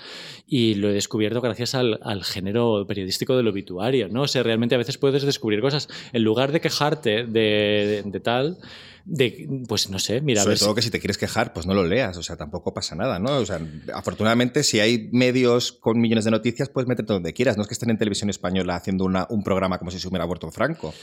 y 0.46 0.74
lo 0.76 0.88
he 0.88 0.92
descubierto 0.92 1.40
gracias 1.40 1.74
al, 1.74 1.98
género 2.22 2.86
periodístico 2.86 3.36
del 3.36 3.48
obituario, 3.48 4.08
¿no? 4.08 4.22
O 4.22 4.28
sea, 4.28 4.42
realmente 4.42 4.74
a 4.74 4.78
veces 4.78 4.96
puedes 4.96 5.22
descubrir 5.22 5.60
cosas, 5.60 5.88
en 6.12 6.22
lugar 6.22 6.52
de 6.52 6.60
quejarte 6.60 7.24
de, 7.24 8.02
de 8.04 8.20
tal 8.20 8.58
de, 9.04 9.64
pues 9.68 9.90
no 9.90 9.98
sé, 9.98 10.20
mira. 10.20 10.42
Sobre 10.42 10.56
todo 10.56 10.74
que 10.74 10.82
si 10.82 10.90
te 10.90 11.00
quieres 11.00 11.18
quejar, 11.18 11.52
pues 11.52 11.66
no 11.66 11.74
lo 11.74 11.84
leas, 11.84 12.16
o 12.16 12.22
sea, 12.22 12.36
tampoco 12.36 12.72
pasa 12.72 12.94
nada, 12.94 13.18
¿no? 13.18 13.38
O 13.38 13.46
sea, 13.46 13.60
afortunadamente, 13.94 14.62
si 14.62 14.80
hay 14.80 15.08
medios 15.12 15.72
con 15.72 16.00
millones 16.00 16.24
de 16.24 16.30
noticias, 16.30 16.68
puedes 16.68 16.88
meterte 16.88 17.12
donde 17.12 17.32
quieras. 17.32 17.56
No 17.56 17.62
es 17.62 17.68
que 17.68 17.74
estén 17.74 17.90
en 17.90 17.98
televisión 17.98 18.30
española 18.30 18.76
haciendo 18.76 19.04
una, 19.04 19.26
un 19.30 19.42
programa 19.42 19.78
como 19.78 19.90
si 19.90 19.98
se 19.98 20.08
hubiera 20.08 20.26
muerto 20.26 20.50
Franco, 20.50 20.94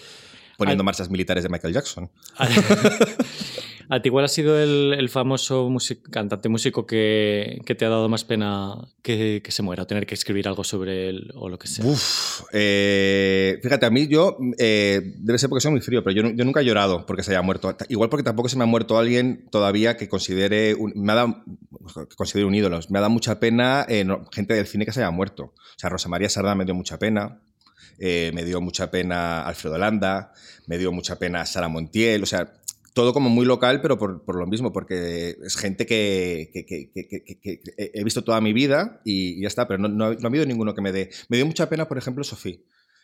poniendo 0.60 0.84
marchas 0.84 1.10
militares 1.10 1.44
de 1.44 1.50
Michael 1.50 1.74
Jackson. 1.74 2.12
¿A 3.92 4.04
ti 4.04 4.12
cuál 4.12 4.26
ha 4.26 4.28
sido 4.28 4.60
el, 4.60 5.10
famoso 5.10 5.68
cantante 6.12 6.48
músico 6.48 6.86
que, 6.86 7.60
te 7.66 7.86
ha 7.86 7.90
dado 7.90 8.08
más 8.08 8.24
pena 8.24 8.76
que, 9.02 9.42
se 9.48 9.64
muera 9.64 9.82
o 9.82 9.88
tener 9.88 10.06
que 10.06 10.14
escribir 10.14 10.48
algo 10.48 10.64
sobre 10.64 11.10
él 11.10 11.32
o 11.34 11.50
lo 11.50 11.58
que 11.58 11.68
sea? 11.68 11.84
Uf, 11.84 12.44
eh, 12.54 13.58
fíjate, 13.64 13.88
a 13.88 13.90
mí 13.90 14.08
yo, 14.08 14.38
eh, 14.60 15.02
debe 15.18 15.40
ser 15.40 15.50
porque 15.50 15.62
soy 15.62 15.72
muy 15.72 15.82
frío, 15.82 16.04
pero 16.04 16.16
yo, 16.16 16.46
nunca 16.46 16.62
he 16.62 16.66
llorado 16.66 17.08
porque 17.08 17.24
se 17.24 17.32
haya 17.32 17.42
muerto. 17.42 17.76
Igual 17.88 18.10
porque 18.10 18.24
tampoco 18.24 18.48
se 18.48 18.58
me 18.58 18.64
ha 18.64 18.68
muerto 18.68 19.00
alguien 19.00 19.48
todavía 19.50 19.98
que 19.98 20.08
considere, 20.08 20.76
un, 20.76 20.94
me 20.96 21.12
ha 21.14 21.16
dado, 21.16 21.44
considere 22.16 22.46
un 22.46 22.54
ídolo. 22.54 22.80
Me 22.90 23.00
ha 23.00 23.02
dado 23.02 23.12
mucha 23.12 23.40
pena 23.40 23.88
eh, 23.90 24.06
gente 24.32 24.54
del 24.54 24.68
cine 24.68 24.86
que 24.86 24.92
se 24.92 25.00
haya 25.00 25.10
muerto. 25.10 25.46
O 25.46 25.80
sea, 25.80 25.90
Rosa 25.90 26.10
María 26.10 26.30
Sarda 26.30 26.54
me 26.54 26.64
dio 26.64 26.76
mucha 26.76 27.00
pena. 27.00 27.40
Me 28.00 28.44
dio 28.46 28.62
mucha 28.62 28.90
pena 28.92 29.44
Alfredo 29.44 29.78
Landa, 29.78 30.34
me 30.68 30.78
dio 30.78 30.92
mucha 30.92 31.18
pena 31.20 31.46
Sara 31.46 31.68
Montiel, 31.68 32.24
o 32.24 32.26
sea, 32.26 32.54
todo 32.94 33.14
como 33.14 33.30
muy 33.30 33.46
local, 33.46 33.82
pero 33.82 33.98
por, 33.98 34.36
lo 34.36 34.46
mismo, 34.48 34.74
porque 34.74 35.38
es 35.44 35.56
gente 35.56 35.86
que, 35.86 36.52
he 37.78 38.04
visto 38.04 38.24
toda 38.24 38.42
mi 38.42 38.54
vida 38.54 39.02
y, 39.06 39.42
ya 39.42 39.48
está, 39.48 39.68
pero 39.68 39.88
no, 39.88 40.06
ha 40.06 40.28
habido 40.28 40.46
ninguno 40.46 40.74
que 40.74 40.82
me 40.82 40.92
dé. 40.92 41.10
Me 41.30 41.38
dio 41.38 41.46
mucha 41.46 41.70
pena, 41.70 41.88
por 41.88 41.98
ejemplo, 41.98 42.24
Sofía, 42.24 42.58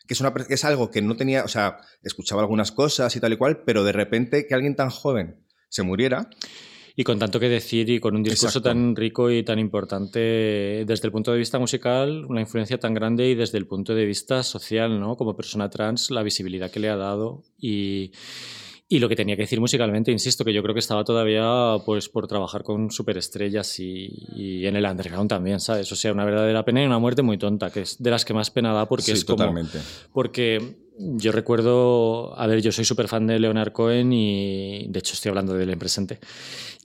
que 0.07 0.13
es, 0.13 0.19
una, 0.19 0.33
es 0.49 0.65
algo 0.65 0.91
que 0.91 1.01
no 1.01 1.15
tenía, 1.15 1.43
o 1.43 1.47
sea, 1.47 1.77
escuchaba 2.03 2.41
algunas 2.41 2.71
cosas 2.71 3.15
y 3.15 3.19
tal 3.19 3.33
y 3.33 3.37
cual, 3.37 3.63
pero 3.65 3.83
de 3.83 3.91
repente 3.91 4.47
que 4.47 4.53
alguien 4.53 4.75
tan 4.75 4.89
joven 4.89 5.37
se 5.69 5.83
muriera. 5.83 6.29
Y 6.95 7.03
con 7.03 7.19
tanto 7.19 7.39
que 7.39 7.49
decir 7.49 7.89
y 7.89 7.99
con 7.99 8.15
un 8.15 8.23
discurso 8.23 8.61
tan 8.61 8.95
rico 8.95 9.29
y 9.29 9.43
tan 9.43 9.59
importante 9.59 10.19
desde 10.85 11.07
el 11.07 11.11
punto 11.11 11.31
de 11.33 11.37
vista 11.37 11.59
musical, 11.59 12.25
una 12.25 12.41
influencia 12.41 12.79
tan 12.79 12.93
grande 12.93 13.29
y 13.29 13.35
desde 13.35 13.57
el 13.57 13.67
punto 13.67 13.93
de 13.93 14.05
vista 14.05 14.43
social, 14.43 14.99
¿no? 14.99 15.17
Como 15.17 15.35
persona 15.35 15.69
trans, 15.69 16.09
la 16.09 16.23
visibilidad 16.23 16.71
que 16.71 16.79
le 16.79 16.89
ha 16.89 16.95
dado 16.95 17.43
y 17.59 18.11
y 18.87 18.99
lo 18.99 19.09
que 19.09 19.15
tenía 19.15 19.35
que 19.35 19.41
decir 19.41 19.59
musicalmente, 19.59 20.11
insisto, 20.11 20.45
que 20.45 20.53
yo 20.53 20.61
creo 20.61 20.75
que 20.75 20.79
estaba 20.79 21.03
todavía 21.03 21.77
pues 21.85 22.07
por 22.07 22.27
trabajar 22.27 22.63
con 22.63 22.91
superestrellas 22.91 23.79
y, 23.79 24.09
y 24.35 24.67
en 24.67 24.75
el 24.75 24.85
underground 24.85 25.27
también, 25.27 25.59
¿sabes? 25.59 25.91
O 25.91 25.95
sea, 25.95 26.11
una 26.11 26.23
verdadera 26.23 26.63
pena 26.63 26.83
y 26.83 26.85
una 26.85 26.99
muerte 26.99 27.23
muy 27.23 27.39
tonta, 27.39 27.71
que 27.71 27.81
es 27.81 28.01
de 28.01 28.11
las 28.11 28.25
que 28.25 28.35
más 28.35 28.51
pena 28.51 28.73
da 28.73 28.87
porque 28.87 29.13
es 29.13 29.25
como... 29.25 29.37
Totalmente. 29.37 29.79
Porque 30.13 30.75
yo 30.97 31.31
recuerdo, 31.31 32.39
a 32.39 32.45
ver, 32.45 32.61
yo 32.61 32.71
soy 32.71 32.85
súper 32.85 33.07
fan 33.07 33.25
de 33.25 33.39
Leonard 33.39 33.71
Cohen 33.71 34.13
y 34.13 34.85
de 34.87 34.99
hecho 34.99 35.13
estoy 35.13 35.29
hablando 35.29 35.55
de 35.55 35.63
él 35.63 35.71
en 35.71 35.79
presente. 35.79 36.19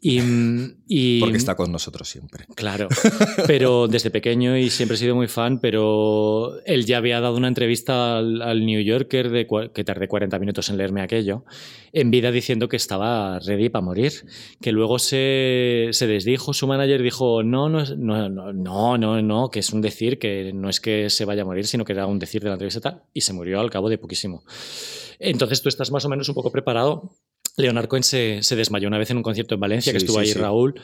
Y, 0.03 1.21
Porque 1.21 1.37
está 1.37 1.57
con 1.57 1.71
nosotros 1.71 2.09
siempre. 2.09 2.47
Claro, 2.55 2.89
pero 3.47 3.87
desde 3.87 4.11
pequeño 4.11 4.57
y 4.57 4.71
siempre 4.71 4.95
he 4.95 4.99
sido 4.99 5.15
muy 5.15 5.29
fan, 5.29 5.61
pero 5.61 6.59
él 6.65 6.87
ya 6.87 6.97
había 6.97 7.21
dado 7.21 7.37
una 7.37 7.49
entrevista 7.49 8.17
al, 8.17 8.65
New 8.65 8.81
Yorker 8.81 9.31
de, 9.31 9.47
que 9.75 9.85
tardé 9.85 10.09
40 10.09 10.39
minutos 10.39 10.71
en 10.71 10.79
leerme 10.79 11.03
aquello, 11.03 11.45
en 11.93 12.11
vida 12.11 12.31
diciendo 12.31 12.69
que 12.69 12.77
estaba 12.77 13.39
ready 13.41 13.69
para 13.69 13.85
morir, 13.85 14.13
que 14.63 14.73
luego 14.73 14.99
se, 14.99 15.89
se 15.93 16.07
desdijo, 16.07 16.55
su 16.55 16.67
manager 16.67 17.03
dijo, 17.03 17.43
no, 17.43 17.69
no, 17.69 17.85
no, 17.97 18.31
no, 18.31 18.97
no, 18.97 19.23
no, 19.23 19.51
que 19.51 19.59
es 19.59 19.71
un 19.71 19.83
decir, 19.83 20.19
que 20.19 20.53
no 20.55 20.71
es 20.71 20.81
que 20.81 21.11
se 21.11 21.27
vaya 21.27 21.43
a 21.43 21.45
morir, 21.47 21.67
sino 21.67 21.85
que 21.85 21.93
era 21.93 22.07
un 22.07 22.19
decir 22.19 22.43
de 22.43 22.49
la 22.49 22.55
entrevista 22.55 23.05
y 23.13 23.21
se 23.21 23.35
murió 23.35 23.61
al 23.61 23.71
cabo 23.71 23.91
de 23.91 23.99
poquísimo. 23.99 24.45
Entonces 25.19 25.61
tú 25.61 25.69
estás 25.69 25.91
más 25.91 26.07
o 26.07 26.09
menos 26.09 26.27
un 26.31 26.35
poco 26.35 26.51
preparado 26.51 27.13
Leonard 27.61 27.89
Cohen 27.89 28.03
se, 28.03 28.41
desmayó 28.57 28.89
una 28.89 28.99
vez 28.99 29.11
en 29.11 29.19
un 29.19 29.23
concierto 29.23 29.55
en 29.55 29.61
Valencia, 29.61 29.93
que 29.93 29.99
estuvo 29.99 30.19
ahí 30.19 30.33
Raúl. 30.33 30.81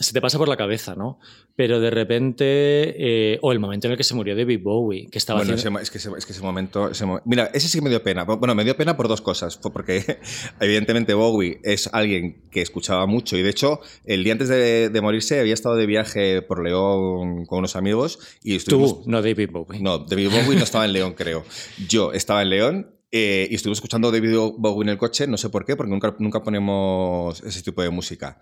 se 0.00 0.12
te 0.12 0.20
pasa 0.20 0.38
por 0.38 0.48
la 0.48 0.56
cabeza, 0.56 0.94
¿no? 0.94 1.18
Pero 1.58 1.80
de 1.80 1.90
repente, 1.90 2.44
eh, 2.44 3.38
o 3.42 3.50
el 3.50 3.58
momento 3.58 3.88
en 3.88 3.90
el 3.90 3.96
que 3.96 4.04
se 4.04 4.14
murió 4.14 4.36
David 4.36 4.60
Bowie, 4.62 5.08
que 5.10 5.18
estaba 5.18 5.40
bueno, 5.40 5.54
es, 5.54 5.90
que 5.90 5.98
ese, 5.98 6.40
momento, 6.40 6.88
Mira, 7.24 7.50
ese 7.52 7.66
sí 7.66 7.80
me 7.80 7.90
dio 7.90 8.00
pena. 8.00 8.22
Bueno, 8.22 8.54
me 8.54 8.62
dio 8.62 8.76
pena 8.76 8.96
por 8.96 9.08
dos 9.08 9.20
cosas. 9.20 9.58
Porque, 9.58 10.20
evidentemente, 10.60 11.14
Bowie 11.14 11.58
es 11.64 11.90
alguien 11.92 12.44
que 12.52 12.62
escuchaba 12.62 13.06
mucho 13.06 13.36
y, 13.36 13.42
de 13.42 13.50
hecho, 13.50 13.80
el 14.04 14.22
día 14.22 14.34
antes 14.34 14.48
de, 14.48 15.00
morirse 15.02 15.40
había 15.40 15.54
estado 15.54 15.74
de 15.74 15.86
viaje 15.86 16.42
por 16.42 16.62
León 16.62 17.44
con 17.46 17.58
unos 17.58 17.74
amigos 17.74 18.20
y 18.44 18.54
estuvimos... 18.54 19.02
Tú, 19.02 19.10
no 19.10 19.20
David 19.20 19.50
Bowie. 19.50 19.80
No, 19.80 19.98
David 19.98 20.30
Bowie 20.30 20.56
no 20.56 20.62
estaba 20.62 20.84
en 20.84 20.92
León, 20.92 21.14
creo. 21.14 21.44
Yo 21.88 22.12
estaba 22.12 22.42
en 22.42 22.50
León 22.50 22.97
eh, 23.10 23.48
y 23.50 23.54
estuve 23.54 23.72
escuchando 23.72 24.10
David 24.10 24.36
Bowie 24.58 24.84
en 24.84 24.90
el 24.90 24.98
coche, 24.98 25.26
no 25.26 25.38
sé 25.38 25.48
por 25.48 25.64
qué, 25.64 25.76
porque 25.76 25.90
nunca, 25.90 26.14
nunca 26.18 26.42
ponemos 26.42 27.42
ese 27.42 27.62
tipo 27.62 27.82
de 27.82 27.90
música. 27.90 28.38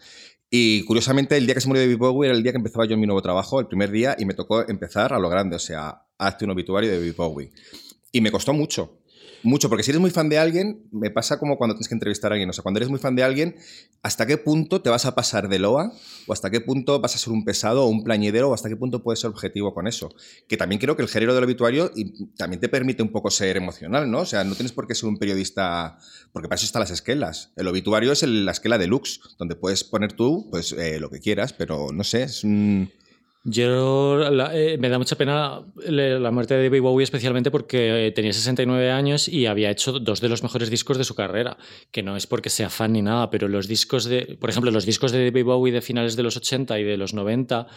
Y 0.51 0.85
curiosamente, 0.85 1.37
el 1.37 1.47
día 1.47 1.55
que 1.55 1.61
se 1.61 1.69
murió 1.69 1.83
David 1.83 1.99
Bowie 1.99 2.29
era 2.29 2.37
el 2.37 2.43
día 2.43 2.53
que 2.53 2.59
empezaba 2.59 2.85
yo 2.87 2.97
mi 2.97 3.07
nuevo 3.07 3.23
trabajo, 3.23 3.61
el 3.61 3.67
primer 3.67 3.91
día, 3.91 4.17
y 4.19 4.25
me 4.25 4.35
tocó 4.35 4.69
empezar 4.69 5.13
a 5.13 5.19
lo 5.19 5.29
grande, 5.29 5.57
o 5.57 5.61
sea, 5.61 6.03
hazte 6.19 6.45
un 6.45 6.53
obituario 6.53 6.91
de 6.91 6.99
David 6.99 7.15
Bowie. 7.17 7.53
Y 8.13 8.21
me 8.21 8.31
costó 8.31 8.53
mucho. 8.53 8.99
Mucho, 9.47 9.69
porque 9.69 9.85
si 9.85 9.93
eres 9.93 10.01
muy 10.01 10.11
fan 10.11 10.29
de 10.29 10.39
alguien, 10.39 10.89
me 10.91 11.09
pasa 11.09 11.39
como 11.39 11.57
cuando 11.57 11.77
tienes 11.77 11.87
que 11.87 11.95
entrevistar 11.95 12.33
a 12.33 12.35
alguien. 12.35 12.51
O 12.51 12.53
sea, 12.53 12.65
cuando 12.65 12.79
eres 12.79 12.91
muy 12.91 12.99
fan 12.99 13.15
de 13.15 13.23
alguien, 13.23 13.55
¿hasta 14.03 14.27
qué 14.27 14.39
punto 14.39 14.83
te 14.83 14.91
vas 14.91 15.07
a 15.07 15.15
pasar 15.15 15.49
de 15.49 15.61
loa? 15.61 15.93
¿O 16.27 16.33
hasta 16.33 16.51
qué 16.51 16.61
punto 16.61 17.01
vas 17.01 17.15
a 17.15 17.19
ser 17.19 17.33
un 17.33 17.45
pesado 17.45 17.85
o 17.85 17.87
un 17.87 18.03
plañidero? 18.03 18.51
¿O 18.51 18.55
hasta 18.55 18.69
qué 18.69 18.75
punto 18.75 19.05
puedes 19.05 19.21
ser 19.21 19.31
objetivo 19.31 19.73
con 19.73 19.87
eso? 19.87 20.13
Que 20.49 20.57
también 20.57 20.81
creo 20.81 20.97
que 20.97 21.03
el 21.03 21.09
género 21.09 21.33
del 21.33 21.45
obituario 21.45 21.93
también 22.37 22.59
te 22.59 22.69
permite 22.69 23.05
un 23.05 23.13
poco 23.13 23.31
ser 23.31 23.57
emocional, 23.57 24.11
¿no? 24.11 24.23
O 24.23 24.27
sea, 24.27 24.43
no 24.43 24.57
tienes 24.57 24.73
por 24.73 24.89
qué 24.89 24.97
ser 24.97 25.09
un 25.09 25.17
periodista, 25.17 25.97
porque 26.33 26.49
para 26.49 26.57
eso 26.57 26.67
están 26.67 26.81
las 26.81 26.91
esquelas. 26.91 27.53
El 27.55 27.69
obituario 27.69 28.11
es 28.11 28.25
la 28.25 28.51
esquela 28.51 28.79
deluxe, 28.79 29.21
donde 29.39 29.55
puedes 29.55 29.85
poner 29.85 30.13
tú 30.13 30.49
pues, 30.51 30.73
eh, 30.73 30.99
lo 30.99 31.09
que 31.09 31.21
quieras, 31.21 31.53
pero 31.53 31.93
no 31.93 32.03
sé, 32.03 32.25
es 32.25 32.43
un... 32.43 32.91
Yo 33.49 34.27
eh, 34.53 34.77
me 34.77 34.89
da 34.89 34.99
mucha 34.99 35.15
pena 35.15 35.63
la 35.87 36.31
muerte 36.33 36.55
de 36.55 36.65
David 36.65 36.83
Bowie, 36.83 37.05
especialmente 37.05 37.53
porque 37.53 38.09
eh, 38.09 38.11
tenía 38.11 38.33
69 38.33 38.91
años 38.91 39.29
y 39.29 39.47
había 39.47 39.71
hecho 39.71 40.01
dos 40.01 40.21
de 40.21 40.29
los 40.29 40.43
mejores 40.43 40.69
discos 40.69 40.99
de 40.99 41.05
su 41.05 41.15
carrera. 41.15 41.57
Que 41.93 42.03
no 42.03 42.17
es 42.17 42.27
porque 42.27 42.51
sea 42.51 42.71
fan 42.71 42.93
ni 42.95 43.03
nada, 43.03 43.31
pero 43.31 43.47
los 43.47 43.69
discos 43.69 44.07
de, 44.07 44.37
por 44.41 44.51
ejemplo, 44.51 44.73
los 44.73 44.85
discos 44.85 45.13
de 45.13 45.27
David 45.27 45.45
Bowie 45.45 45.73
de 45.73 45.81
finales 45.81 46.17
de 46.17 46.25
los 46.25 46.37
80 46.37 46.77
y 46.81 46.83
de 46.83 46.97
los 46.97 47.15
90 47.15 47.69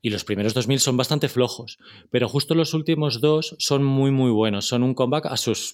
y 0.00 0.10
los 0.10 0.24
primeros 0.24 0.54
2000 0.54 0.80
son 0.80 0.96
bastante 0.96 1.28
flojos, 1.28 1.78
pero 2.10 2.28
justo 2.28 2.54
los 2.54 2.72
últimos 2.74 3.20
dos 3.20 3.56
son 3.58 3.82
muy, 3.84 4.10
muy 4.10 4.30
buenos. 4.30 4.66
Son 4.66 4.82
un 4.82 4.94
comeback 4.94 5.26
a 5.26 5.36
sus, 5.36 5.72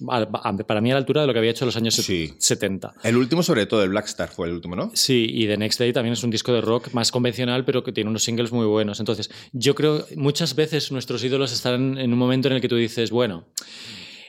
para 0.67 0.81
mí 0.81 0.91
a 0.91 0.95
la 0.95 0.99
altura 0.99 1.21
de 1.21 1.27
lo 1.27 1.33
que 1.33 1.39
había 1.41 1.51
hecho 1.51 1.65
en 1.65 1.67
los 1.67 1.77
años 1.77 1.95
70. 1.95 2.95
El 3.03 3.17
último, 3.17 3.43
sobre 3.43 3.67
todo, 3.67 3.83
el 3.83 3.91
Black 3.91 4.07
Star 4.07 4.31
fue 4.31 4.49
el 4.49 4.55
último, 4.55 4.77
¿no? 4.77 4.91
Sí, 4.95 5.27
y 5.31 5.47
The 5.47 5.57
Next 5.57 5.79
Day 5.79 5.93
también 5.93 6.15
es 6.15 6.23
un 6.23 6.31
disco 6.31 6.53
de 6.53 6.61
rock 6.61 6.93
más 6.93 7.11
convencional, 7.11 7.65
pero 7.65 7.85
que 7.85 7.93
tiene 7.93 8.11
unos 8.11 8.25
singles 8.25 8.53
muy 8.53 8.67
buenos. 8.67 8.99
Entonces, 9.01 9.31
yo 9.53 9.75
creo 9.75 10.07
muchas 10.17 10.55
veces 10.55 10.91
nuestros 10.91 11.23
ídolos 11.23 11.53
están 11.53 11.99
en 11.99 12.13
un 12.13 12.19
momento 12.19 12.49
en 12.49 12.55
el 12.55 12.61
que 12.61 12.69
tú 12.69 12.77
dices, 12.77 13.11
bueno. 13.11 13.45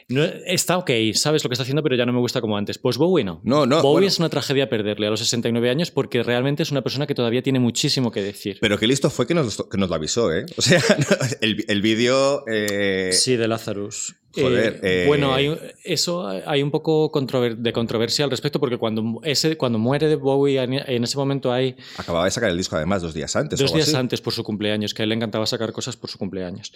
No, 0.07 0.23
está 0.23 0.77
ok, 0.77 0.91
sabes 1.13 1.43
lo 1.43 1.49
que 1.49 1.55
está 1.55 1.63
haciendo, 1.63 1.81
pero 1.81 1.95
ya 1.95 2.05
no 2.05 2.13
me 2.13 2.19
gusta 2.19 2.39
como 2.39 2.57
antes. 2.57 2.77
Pues 2.77 2.97
Bowie 2.97 3.23
no. 3.23 3.41
No, 3.43 3.65
no. 3.65 3.81
Bowie 3.81 4.07
es 4.07 4.19
una 4.19 4.29
tragedia 4.29 4.69
perderle 4.69 5.07
a 5.07 5.09
los 5.09 5.19
69 5.19 5.67
años 5.69 5.89
porque 5.89 6.21
realmente 6.21 6.61
es 6.61 6.71
una 6.71 6.83
persona 6.83 7.07
que 7.07 7.15
todavía 7.15 7.41
tiene 7.41 7.59
muchísimo 7.59 8.11
que 8.11 8.21
decir. 8.21 8.59
Pero 8.61 8.77
qué 8.77 8.85
listo 8.85 9.09
fue 9.09 9.25
que 9.25 9.33
nos, 9.33 9.65
que 9.69 9.77
nos 9.77 9.89
lo 9.89 9.95
avisó, 9.95 10.31
¿eh? 10.31 10.45
O 10.57 10.61
sea, 10.61 10.79
el, 11.41 11.65
el 11.67 11.81
vídeo. 11.81 12.43
Eh... 12.47 13.09
Sí, 13.13 13.35
de 13.35 13.47
Lazarus. 13.47 14.15
Joder, 14.35 14.81
eh, 14.83 15.03
eh... 15.03 15.07
Bueno, 15.07 15.33
hay, 15.33 15.57
eso 15.83 16.27
hay 16.27 16.61
un 16.61 16.69
poco 16.69 17.11
de 17.57 17.73
controversia 17.73 18.25
al 18.25 18.31
respecto 18.31 18.59
porque 18.59 18.77
cuando, 18.77 19.21
ese, 19.23 19.57
cuando 19.57 19.79
muere 19.79 20.07
de 20.07 20.17
Bowie 20.17 20.61
en, 20.61 21.03
ese 21.03 21.17
momento 21.17 21.51
hay... 21.51 21.77
Acababa 21.97 22.25
de 22.25 22.31
sacar 22.31 22.49
el 22.49 22.57
disco 22.57 22.75
además 22.75 23.01
dos 23.01 23.13
días 23.13 23.35
antes. 23.35 23.57
Dos 23.59 23.73
días 23.73 23.93
antes 23.93 24.21
por 24.21 24.33
su 24.33 24.43
cumpleaños, 24.43 24.93
que 24.93 25.01
a 25.01 25.03
él 25.03 25.09
le 25.09 25.15
encantaba 25.15 25.45
sacar 25.45 25.71
cosas 25.71 25.95
por 25.95 26.09
su 26.09 26.17
cumpleaños. 26.17 26.73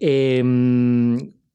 Eh, 0.00 0.42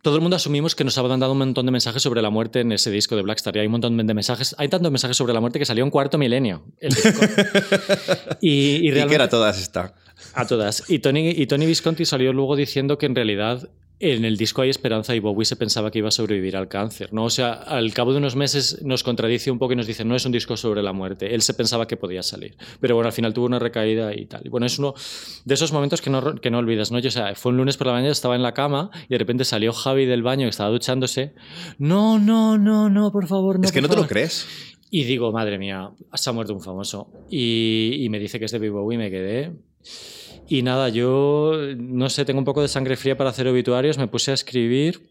todo 0.01 0.15
el 0.15 0.21
mundo 0.21 0.37
asumimos 0.37 0.75
que 0.75 0.83
nos 0.83 0.97
habían 0.97 1.19
dado 1.19 1.33
un 1.33 1.39
montón 1.39 1.65
de 1.65 1.71
mensajes 1.71 2.01
sobre 2.01 2.21
la 2.21 2.29
muerte 2.29 2.61
en 2.61 2.71
ese 2.71 2.89
disco 2.89 3.15
de 3.15 3.21
Blackstar. 3.21 3.55
Y 3.57 3.59
hay 3.59 3.65
un 3.65 3.73
montón 3.73 3.97
de 3.97 4.13
mensajes, 4.13 4.55
hay 4.57 4.69
tantos 4.69 4.91
mensajes 4.91 5.17
sobre 5.17 5.33
la 5.33 5.41
muerte 5.41 5.59
que 5.59 5.65
salió 5.65 5.83
en 5.83 5.89
cuarto 5.89 6.17
milenio. 6.17 6.63
El 6.79 6.93
disco. 6.93 7.19
y, 8.41 8.89
realmente, 8.91 9.15
era 9.15 9.29
todas 9.29 9.61
esta? 9.61 9.95
A 10.33 10.47
todas. 10.47 10.89
Y 10.89 10.99
Tony, 10.99 11.29
y 11.31 11.47
Tony 11.47 11.65
Visconti 11.65 12.05
salió 12.05 12.31
luego 12.31 12.55
diciendo 12.55 12.97
que 12.97 13.07
en 13.07 13.15
realidad 13.15 13.69
en 13.99 14.23
el 14.23 14.37
disco 14.37 14.61
hay 14.61 14.69
esperanza 14.69 15.13
y 15.13 15.19
Bowie 15.19 15.45
se 15.45 15.57
pensaba 15.57 15.91
que 15.91 15.99
iba 15.99 16.07
a 16.07 16.11
sobrevivir 16.11 16.55
al 16.55 16.69
cáncer, 16.69 17.11
¿no? 17.11 17.25
O 17.25 17.29
sea, 17.29 17.51
al 17.53 17.93
cabo 17.93 18.13
de 18.13 18.19
unos 18.19 18.35
meses 18.35 18.81
nos 18.83 19.03
contradice 19.03 19.51
un 19.51 19.59
poco 19.59 19.73
y 19.73 19.75
nos 19.75 19.87
dice, 19.87 20.05
no 20.05 20.15
es 20.15 20.25
un 20.25 20.31
disco 20.31 20.55
sobre 20.55 20.81
la 20.81 20.93
muerte, 20.93 21.35
él 21.35 21.41
se 21.41 21.53
pensaba 21.53 21.85
que 21.85 21.97
podía 21.97 22.23
salir, 22.23 22.55
pero 22.79 22.95
bueno, 22.95 23.07
al 23.07 23.13
final 23.13 23.33
tuvo 23.33 23.45
una 23.45 23.59
recaída 23.59 24.15
y 24.15 24.25
tal. 24.25 24.41
Y 24.45 24.49
bueno, 24.49 24.65
es 24.65 24.79
uno 24.79 24.93
de 25.43 25.53
esos 25.53 25.73
momentos 25.73 26.01
que 26.01 26.09
no, 26.09 26.35
que 26.35 26.49
no 26.49 26.59
olvidas, 26.59 26.91
¿no? 26.91 26.99
Yo, 26.99 27.09
o 27.09 27.11
sea, 27.11 27.35
fue 27.35 27.51
un 27.51 27.57
lunes 27.57 27.75
por 27.75 27.87
la 27.87 27.93
mañana, 27.93 28.11
estaba 28.11 28.35
en 28.35 28.43
la 28.43 28.53
cama 28.53 28.89
y 29.07 29.09
de 29.09 29.17
repente 29.17 29.43
salió 29.43 29.73
Javi 29.73 30.05
del 30.05 30.23
baño 30.23 30.45
que 30.45 30.51
estaba 30.51 30.69
duchándose, 30.69 31.33
no, 31.77 32.19
no, 32.19 32.57
no, 32.57 32.89
no, 32.89 33.11
por 33.11 33.27
favor, 33.27 33.59
no. 33.59 33.65
Es 33.65 33.71
que 33.71 33.81
no 33.81 33.89
te 33.89 33.97
lo 33.97 34.07
crees. 34.07 34.47
Y 34.91 35.03
digo, 35.03 35.31
madre 35.31 35.59
mía, 35.59 35.91
se 36.13 36.29
ha 36.29 36.33
muerto 36.33 36.53
un 36.53 36.61
famoso. 36.61 37.11
Y, 37.29 37.97
y 37.99 38.09
me 38.09 38.17
dice 38.17 38.39
que 38.39 38.45
es 38.45 38.51
de 38.51 38.69
Bowie 38.69 38.95
y 38.95 38.97
me 38.97 39.11
quedé... 39.11 39.51
Y 40.49 40.63
nada, 40.63 40.89
yo 40.89 41.53
no 41.77 42.09
sé, 42.09 42.25
tengo 42.25 42.39
un 42.39 42.45
poco 42.45 42.61
de 42.61 42.67
sangre 42.67 42.97
fría 42.97 43.15
para 43.15 43.29
hacer 43.29 43.47
obituarios, 43.47 43.97
me 43.97 44.07
puse 44.07 44.31
a 44.31 44.33
escribir 44.33 45.09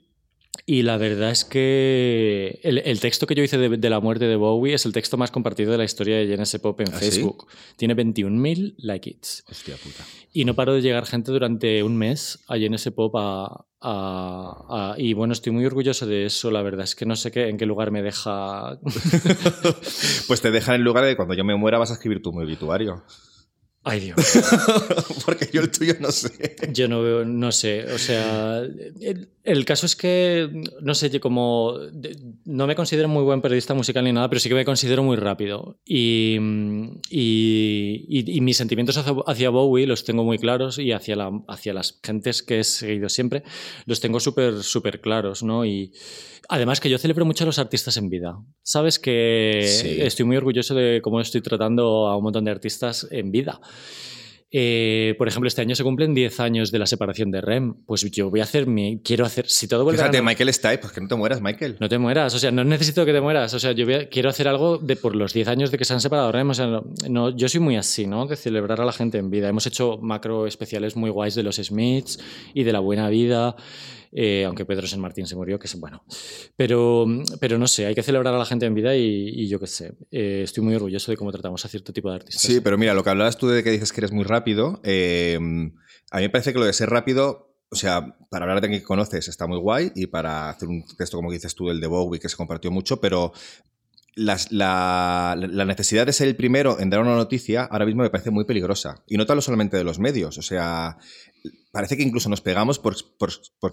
y 0.67 0.83
la 0.83 0.99
verdad 0.99 1.31
es 1.31 1.45
que 1.45 2.61
el, 2.63 3.01
texto 3.01 3.27
que 3.27 3.35
yo 3.35 3.43
hice 3.43 3.57
de, 3.57 3.89
la 3.91 4.01
muerte 4.01 4.27
de 4.27 4.37
Bowie 4.37 4.75
es 4.75 4.85
el 4.85 4.93
texto 4.93 5.17
más 5.17 5.31
compartido 5.31 5.73
de 5.73 5.79
la 5.79 5.85
historia 5.85 6.19
de 6.19 6.27
JNS 6.27 6.59
Pop 6.59 6.81
en 6.81 6.89
¿Ah, 6.93 6.99
Facebook. 6.99 7.47
Tiene 7.77 7.97
21.000 7.97 8.75
like 8.79 9.09
it's. 9.09 9.45
Hostia 9.49 9.77
puta. 9.77 10.05
Y 10.33 10.45
no 10.45 10.55
paro 10.55 10.75
de 10.75 10.83
llegar 10.83 11.07
gente 11.07 11.33
durante 11.33 11.83
un 11.83 11.97
mes 11.97 12.41
a 12.49 12.59
JNS 12.59 12.91
Pop 12.91 13.15
a, 13.17 14.95
y 14.99 15.15
bueno, 15.15 15.33
estoy 15.33 15.53
muy 15.53 15.65
orgulloso 15.65 16.05
de 16.05 16.27
eso, 16.27 16.51
la 16.51 16.63
verdad 16.63 16.85
es 16.85 16.95
que 16.95 17.07
no 17.07 17.17
sé 17.17 17.31
qué, 17.31 17.49
en 17.49 17.57
qué 17.57 17.65
lugar 17.65 17.91
me 17.91 18.03
deja... 18.03 18.79
pues 20.27 20.43
te 20.43 20.51
deja 20.51 20.75
en 20.75 20.81
el 20.81 20.85
lugar 20.85 21.05
de 21.05 21.17
cuando 21.17 21.35
yo 21.35 21.45
me 21.45 21.57
muera 21.57 21.79
vas 21.79 21.93
a 21.93 21.95
escribir 21.95 22.21
tu 22.21 22.31
obituario. 22.39 23.05
Ay, 23.89 24.01
Dios. 24.01 24.17
Porque 25.25 25.49
yo 25.51 25.63
el 25.63 25.71
tuyo 25.71 25.95
no 25.99 26.13
sé. 26.13 26.57
Yo 26.73 26.89
no 26.89 27.03
veo, 27.03 27.25
no 27.25 27.53
sé. 27.53 27.91
O 27.91 27.97
sea, 27.97 28.59
el, 28.59 29.29
caso 29.65 29.87
es 29.87 29.97
que, 29.97 30.49
no 30.81 30.95
sé, 30.95 31.19
como 31.21 31.75
no 32.45 32.67
me 32.67 32.75
considero 32.75 33.09
muy 33.09 33.23
buen 33.23 33.41
periodista 33.41 33.75
musical 33.75 34.05
ni 34.05 34.13
nada, 34.13 34.29
pero 34.29 34.41
sí 34.41 34.49
que 34.49 34.55
me 34.55 34.65
considero 34.65 35.03
muy 35.03 35.17
rápido. 35.17 35.81
Y, 35.85 36.37
y, 37.11 38.41
mis 38.41 38.57
sentimientos 38.57 38.97
hacia, 39.27 39.51
Bowie 39.51 39.87
los 39.87 40.05
tengo 40.05 40.25
muy 40.25 40.39
claros 40.39 40.79
y 40.79 40.93
hacia, 40.93 41.17
la, 41.17 41.31
hacia 41.49 41.73
las 41.73 41.99
gentes 42.03 42.43
que 42.43 42.61
he 42.61 42.65
seguido 42.65 43.09
siempre 43.09 43.43
los 43.87 44.01
tengo 44.01 44.21
súper, 44.21 44.63
súper 44.63 45.01
claros, 45.01 45.43
¿no? 45.43 45.65
Y 45.65 45.93
además 46.49 46.81
que 46.81 46.91
yo 46.91 46.99
celebro 46.99 47.25
mucho 47.25 47.45
a 47.45 47.47
los 47.47 47.59
artistas 47.59 47.97
en 47.97 48.09
vida. 48.09 48.39
Sabes 48.63 48.99
que 48.99 50.07
estoy 50.07 50.27
muy 50.27 50.37
orgulloso 50.37 50.75
de 50.75 51.01
cómo 51.03 51.21
estoy 51.21 51.41
tratando 51.41 52.09
a 52.09 52.17
un 52.17 52.25
montón 52.25 52.45
de 52.45 52.51
artistas 52.51 53.07
en 53.11 53.31
vida. 53.31 53.61
Eh, 54.51 55.15
por 55.19 55.29
ejemplo, 55.29 55.47
este 55.47 55.61
año 55.61 55.75
se 55.75 55.85
cumplen 55.85 56.15
10 56.15 56.41
años 56.41 56.71
de 56.71 56.79
la 56.79 56.87
separación 56.87 57.31
de 57.31 57.43
Rem. 57.43 57.75
Pues 57.85 58.11
yo 58.11 58.31
voy 58.31 58.41
a 58.41 58.45
hacer 58.45 58.67
mi. 58.67 59.01
Quiero 59.03 59.27
hacer. 59.27 59.47
Si 59.49 59.69
todo 59.69 59.85
vuelve 59.85 59.99
Fíjate, 59.99 60.23
Michael 60.23 60.49
está 60.49 60.71
ahí, 60.71 60.79
pues 60.79 60.93
que 60.93 61.01
no 61.03 61.09
te 61.09 61.17
mueras, 61.17 61.43
Michael. 61.43 61.77
No 61.81 61.89
te 61.89 61.99
mueras, 61.99 62.35
o 62.35 62.39
sea, 62.39 62.51
no 62.51 62.65
necesito 62.65 63.05
que 63.05 63.13
te 63.13 63.21
mueras. 63.21 63.53
O 63.53 63.59
sea, 63.59 63.73
yo 63.73 63.87
quiero 64.11 64.31
hacer 64.31 64.49
algo 64.49 64.79
de 64.79 64.97
por 64.97 65.15
los 65.15 65.35
10 65.35 65.49
años 65.49 65.71
de 65.71 65.77
que 65.77 65.85
se 65.85 65.93
han 65.93 66.01
separado 66.01 66.33
Rem. 66.33 66.49
O 66.49 66.55
sea, 66.55 66.81
no, 67.09 67.37
yo 67.37 67.49
soy 67.49 67.61
muy 67.61 67.77
así, 67.77 68.07
¿no? 68.07 68.27
De 68.27 68.37
celebrar 68.37 68.81
a 68.81 68.85
la 68.87 68.93
gente 68.93 69.19
en 69.19 69.31
vida. 69.31 69.49
Hemos 69.49 69.67
hecho 69.67 69.99
macro 70.01 70.47
especiales 70.47 70.97
muy 70.97 71.11
guays 71.11 71.35
de 71.35 71.43
los 71.43 71.57
Smiths 71.57 72.19
y 72.55 72.63
de 72.63 72.73
la 72.73 72.81
buena 72.81 73.11
vida. 73.11 73.55
Eh, 74.13 74.45
aunque 74.45 74.65
Pedro 74.65 74.87
San 74.87 75.01
Martín 75.01 75.27
se 75.27 75.37
murió, 75.37 75.59
que 75.59 75.67
es 75.67 75.79
bueno. 75.79 76.05
Pero, 76.57 77.07
pero 77.41 77.59
no 77.59 77.67
sé, 77.67 77.87
hay 77.87 77.95
que 77.95 78.03
celebrar 78.03 78.35
a 78.35 78.39
la 78.39 78.45
gente 78.45 78.67
en 78.67 78.75
vida 78.75 78.97
y, 78.97 79.49
yo 79.49 79.61
qué 79.61 79.67
sé, 79.67 79.95
eh, 80.11 80.43
estoy 80.45 80.65
muy 80.65 80.75
orgulloso 80.75 81.11
de 81.11 81.17
cómo 81.17 81.33
tratamos 81.33 81.65
a 81.65 81.69
cierto 81.69 81.93
tipo 81.93 82.11
de 82.11 82.17
artistas. 82.17 82.43
Sí, 82.43 82.61
pero 82.61 82.79
mira, 82.79 82.95
lo 82.95 83.05
que 83.05 83.11
hablabas 83.11 83.39
tú 83.39 83.49
de 83.49 83.63
que 83.63 83.71
dices 83.71 83.93
que 83.93 84.01
eres 84.01 84.13
muy 84.13 84.25
rápido, 84.25 84.81
eh, 84.85 85.37
a 85.37 86.17
mí 86.17 86.23
me 86.23 86.31
parece 86.31 86.53
que 86.53 86.59
lo 86.59 86.65
de 86.65 86.73
ser 86.73 86.91
rápido 86.91 87.49
o 87.71 87.77
sea, 87.77 88.17
para 88.31 88.45
hablar 88.45 88.61
de 88.61 88.67
alguien 88.67 88.81
que 88.81 88.87
conoces 88.87 89.29
está 89.29 89.47
muy 89.47 89.59
guay 89.59 89.93
y 89.95 90.07
para 90.07 90.49
hacer 90.49 90.69
un 90.69 90.85
texto 90.97 91.19
como 91.19 91.31
dices 91.31 91.55
tú, 91.55 91.71
el 91.71 91.81
de 91.81 91.87
Bowie, 91.87 92.19
que 92.19 92.31
se 92.31 92.37
compartió 92.37 92.71
mucho, 92.71 92.99
pero 92.99 93.33
la, 94.19 95.37
necesidad 95.67 96.07
de 96.07 96.13
ser 96.13 96.29
el 96.29 96.37
primero 96.37 96.81
en 96.81 96.91
dar 96.91 97.01
una 97.01 97.15
noticia 97.15 97.65
ahora 97.65 97.87
mismo 97.87 98.03
me 98.03 98.11
parece 98.11 98.31
muy 98.31 98.45
peligrosa. 98.45 99.03
Y 99.07 99.17
no 99.17 99.25
hablo 99.29 99.43
solamente 99.43 99.77
de 99.77 99.85
los 99.85 99.99
medios, 99.99 100.39
o 100.39 100.43
sea, 100.43 100.99
parece 101.71 101.97
que 101.97 102.03
incluso 102.03 102.29
nos 102.29 102.41
pegamos 102.41 102.79
por, 102.79 102.97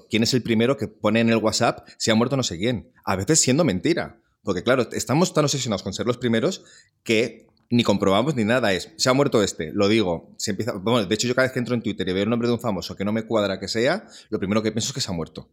quién 0.10 0.24
es 0.24 0.34
el 0.34 0.44
primero 0.44 0.78
que 0.78 0.88
pone 0.88 1.20
en 1.20 1.30
el 1.30 1.38
WhatsApp 1.38 1.88
si 1.98 2.12
ha 2.12 2.16
muerto 2.16 2.38
no 2.38 2.44
sé 2.44 2.58
quién. 2.58 2.92
A 3.04 3.16
veces 3.16 3.40
siendo 3.40 3.64
mentira. 3.64 4.22
Porque 4.44 4.64
claro, 4.64 4.88
estamos 4.92 5.34
tan 5.34 5.46
obsesionados 5.46 5.82
con 5.82 5.94
ser 5.94 6.06
los 6.06 6.18
primeros 6.18 6.64
que 7.04 7.48
ni 7.70 7.84
comprobamos 7.84 8.36
ni 8.36 8.44
nada. 8.44 8.74
Es, 8.74 8.92
se 8.98 9.10
ha 9.10 9.14
muerto 9.14 9.42
este, 9.42 9.72
lo 9.74 9.88
digo. 9.88 10.36
Se 10.38 10.52
empieza, 10.52 10.74
de 10.74 11.16
hecho, 11.16 11.28
yo 11.28 11.36
cada 11.36 11.48
vez 11.48 11.54
que 11.54 11.60
entro 11.60 11.74
en 11.74 11.82
Twitter 11.82 12.08
y 12.08 12.14
veo 12.14 12.24
el 12.24 12.30
nombre 12.30 12.48
de 12.48 12.54
un 12.54 12.60
famoso 12.60 12.96
que 12.96 13.06
no 13.06 13.12
me 13.12 13.24
cuadra 13.24 13.60
que 13.60 13.68
sea, 13.68 14.08
lo 14.30 14.38
primero 14.38 14.62
que 14.62 14.72
pienso 14.72 14.90
es 14.90 14.94
que 14.94 15.02
se 15.02 15.12
ha 15.12 15.16
muerto. 15.16 15.50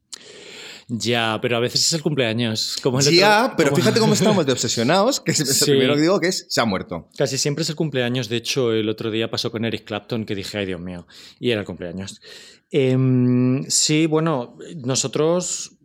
Ya, 0.94 1.38
pero 1.40 1.56
a 1.56 1.60
veces 1.60 1.86
es 1.86 1.92
el 1.94 2.02
cumpleaños. 2.02 2.76
Como 2.82 3.00
ya, 3.00 3.54
pero 3.56 3.74
fíjate 3.74 3.98
cómo 3.98 4.12
estamos 4.14 4.44
de 4.44 4.52
obsesionados, 4.52 5.20
que 5.20 5.32
es 5.32 5.60
lo 5.60 5.66
primero 5.66 5.94
que 5.94 6.02
digo 6.02 6.20
que 6.20 6.28
es, 6.28 6.44
se 6.50 6.60
ha 6.60 6.66
muerto. 6.66 7.08
Casi 7.16 7.38
siempre 7.38 7.62
es 7.62 7.70
el 7.70 7.76
cumpleaños. 7.76 8.28
De 8.28 8.36
hecho, 8.36 8.72
el 8.72 8.90
otro 8.90 9.10
día 9.10 9.30
pasó 9.30 9.50
con 9.50 9.64
Eric 9.64 9.84
Clapton 9.84 10.26
que 10.26 10.34
dije, 10.34 10.58
ay 10.58 10.66
Dios 10.66 10.80
mío, 10.80 11.06
y 11.40 11.50
era 11.50 11.60
el 11.60 11.66
cumpleaños. 11.66 12.20
Em, 12.70 13.64
sí, 13.68 14.04
bueno, 14.04 14.58
nosotros 14.84 15.78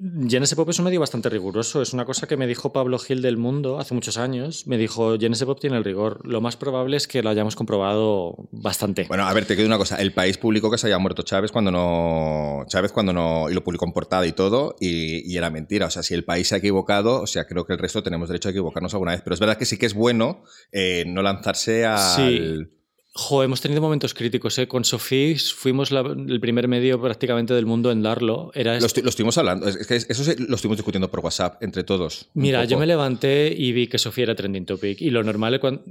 Genesis 0.00 0.54
Pop 0.54 0.68
es 0.68 0.78
un 0.78 0.84
medio 0.84 1.00
bastante 1.00 1.28
riguroso. 1.28 1.82
Es 1.82 1.92
una 1.92 2.04
cosa 2.04 2.28
que 2.28 2.36
me 2.36 2.46
dijo 2.46 2.72
Pablo 2.72 3.00
Gil 3.00 3.20
del 3.20 3.36
Mundo 3.36 3.80
hace 3.80 3.94
muchos 3.94 4.16
años. 4.16 4.66
Me 4.68 4.78
dijo, 4.78 5.18
Genesis 5.18 5.44
Pop 5.44 5.58
tiene 5.58 5.76
el 5.76 5.82
rigor. 5.82 6.20
Lo 6.24 6.40
más 6.40 6.56
probable 6.56 6.96
es 6.96 7.08
que 7.08 7.20
lo 7.20 7.30
hayamos 7.30 7.56
comprobado 7.56 8.48
bastante. 8.52 9.06
Bueno, 9.08 9.26
a 9.26 9.32
ver, 9.32 9.44
te 9.44 9.56
quedo 9.56 9.66
una 9.66 9.76
cosa. 9.76 9.96
El 9.96 10.12
país 10.12 10.38
publicó 10.38 10.70
que 10.70 10.78
se 10.78 10.86
había 10.86 10.98
muerto 10.98 11.22
Chávez 11.22 11.50
cuando 11.50 11.72
no... 11.72 12.64
Chávez 12.68 12.92
cuando 12.92 13.12
no... 13.12 13.50
Y 13.50 13.54
lo 13.54 13.64
publicó 13.64 13.86
en 13.86 13.92
portada 13.92 14.24
y 14.24 14.32
todo, 14.32 14.76
y, 14.78 15.36
era 15.36 15.50
mentira. 15.50 15.86
O 15.86 15.90
sea, 15.90 16.04
si 16.04 16.14
el 16.14 16.24
país 16.24 16.46
se 16.46 16.54
ha 16.54 16.58
equivocado, 16.58 17.22
o 17.22 17.26
sea, 17.26 17.46
creo 17.46 17.66
que 17.66 17.72
el 17.72 17.80
resto 17.80 18.02
tenemos 18.02 18.28
derecho 18.28 18.48
a 18.48 18.52
equivocarnos 18.52 18.94
alguna 18.94 19.12
vez. 19.12 19.22
Pero 19.22 19.34
es 19.34 19.40
verdad 19.40 19.58
que 19.58 19.64
sí 19.64 19.78
que 19.78 19.86
es 19.86 19.94
bueno 19.94 20.44
eh, 20.70 21.04
no 21.08 21.22
lanzarse 21.22 21.86
al... 21.86 22.70
Jo, 23.12 23.42
hemos 23.42 23.60
tenido 23.60 23.80
momentos 23.80 24.14
críticos. 24.14 24.58
¿eh? 24.58 24.68
Con 24.68 24.84
Sofía 24.84 25.36
fuimos 25.54 25.90
el 25.90 26.40
primer 26.40 26.68
medio 26.68 27.00
prácticamente 27.00 27.54
del 27.54 27.66
mundo 27.66 27.90
en 27.90 28.02
darlo. 28.02 28.52
Era 28.54 28.78
lo, 28.78 28.86
estuvimos 28.86 29.36
hablando. 29.38 29.68
Es 29.68 29.86
que 29.86 29.96
eso 29.96 30.32
lo 30.38 30.54
estuvimos 30.54 30.78
discutiendo 30.78 31.10
por 31.10 31.20
WhatsApp 31.20 31.62
entre 31.62 31.84
todos. 31.84 32.28
Mira, 32.34 32.64
yo 32.64 32.78
me 32.78 32.86
levanté 32.86 33.52
y 33.56 33.72
vi 33.72 33.88
que 33.88 33.98
Sofía 33.98 34.24
era 34.24 34.34
trending 34.34 34.66
topic. 34.66 35.00
Y 35.00 35.10
lo 35.10 35.24
normal 35.24 35.54
es 35.54 35.60
cuando. 35.60 35.82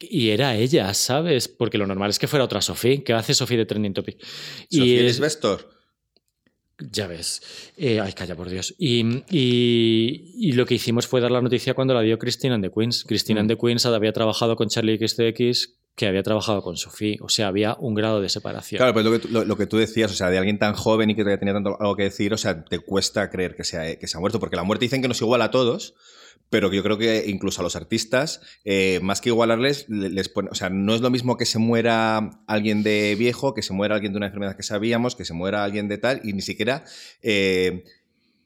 Y 0.00 0.30
era 0.30 0.56
ella, 0.56 0.92
¿sabes? 0.92 1.48
Porque 1.48 1.78
lo 1.78 1.86
normal 1.86 2.10
es 2.10 2.18
que 2.18 2.28
fuera 2.28 2.44
otra 2.44 2.60
Sofía. 2.60 3.02
¿Qué 3.02 3.12
hace 3.14 3.34
Sofía 3.34 3.58
de 3.58 3.66
trending 3.66 3.94
topic? 3.94 4.22
Sofía 4.70 5.06
es 5.06 5.18
Vestor. 5.18 5.74
Ya 6.78 7.06
ves. 7.06 7.40
Eh, 7.76 8.00
ay, 8.00 8.12
calla, 8.12 8.34
por 8.34 8.48
Dios. 8.48 8.74
Y, 8.78 10.52
lo 10.52 10.66
que 10.66 10.74
hicimos 10.74 11.06
fue 11.06 11.20
dar 11.20 11.30
la 11.30 11.40
noticia 11.40 11.74
cuando 11.74 11.94
la 11.94 12.00
dio 12.00 12.18
Christine 12.18 12.54
and 12.54 12.64
the 12.64 12.70
Queens. 12.70 13.04
Christine 13.04 13.40
and 13.40 13.48
the 13.48 13.56
Queens 13.56 13.86
había 13.86 14.12
trabajado 14.12 14.56
con 14.56 14.68
Charlie 14.68 14.98
XCX, 14.98 15.74
que 15.96 16.06
había 16.06 16.22
trabajado 16.22 16.62
con 16.62 16.76
Sophie. 16.76 17.18
O 17.20 17.28
sea, 17.28 17.48
había 17.48 17.76
un 17.78 17.94
grado 17.94 18.20
de 18.20 18.28
separación. 18.28 18.78
Claro, 18.78 18.92
pues 18.92 19.04
lo 19.04 19.20
que, 19.20 19.46
lo, 19.46 19.56
que 19.56 19.66
tú 19.66 19.76
decías, 19.76 20.10
o 20.10 20.14
sea, 20.14 20.30
de 20.30 20.38
alguien 20.38 20.58
tan 20.58 20.74
joven 20.74 21.10
y 21.10 21.14
que 21.14 21.24
tenía 21.24 21.54
tanto 21.54 21.76
algo 21.80 21.96
que 21.96 22.04
decir, 22.04 22.32
o 22.34 22.36
sea, 22.36 22.64
te 22.64 22.78
cuesta 22.80 23.30
creer 23.30 23.54
que, 23.54 23.64
sea, 23.64 23.96
que 23.96 24.08
se 24.08 24.16
ha 24.16 24.20
muerto, 24.20 24.40
porque 24.40 24.56
la 24.56 24.64
muerte 24.64 24.84
dicen 24.84 25.02
que 25.02 25.08
nos 25.08 25.20
iguala 25.20 25.46
a 25.46 25.50
todos, 25.50 25.94
pero 26.50 26.72
yo 26.72 26.82
creo 26.82 26.98
que 26.98 27.24
incluso 27.26 27.60
a 27.60 27.64
los 27.64 27.76
artistas, 27.76 28.40
eh, 28.64 28.98
más 29.02 29.20
que 29.20 29.30
igualarles, 29.30 29.88
les 29.88 30.28
pone, 30.28 30.50
o 30.50 30.54
sea, 30.54 30.68
no 30.68 30.94
es 30.94 31.00
lo 31.00 31.10
mismo 31.10 31.36
que 31.36 31.46
se 31.46 31.58
muera 31.58 32.42
alguien 32.46 32.82
de 32.82 33.14
viejo, 33.16 33.54
que 33.54 33.62
se 33.62 33.72
muera 33.72 33.94
alguien 33.94 34.12
de 34.12 34.18
una 34.18 34.26
enfermedad 34.26 34.56
que 34.56 34.62
sabíamos, 34.62 35.16
que 35.16 35.24
se 35.24 35.34
muera 35.34 35.64
alguien 35.64 35.88
de 35.88 35.98
tal, 35.98 36.20
y 36.24 36.32
ni 36.32 36.42
siquiera 36.42 36.84
eh, 37.22 37.84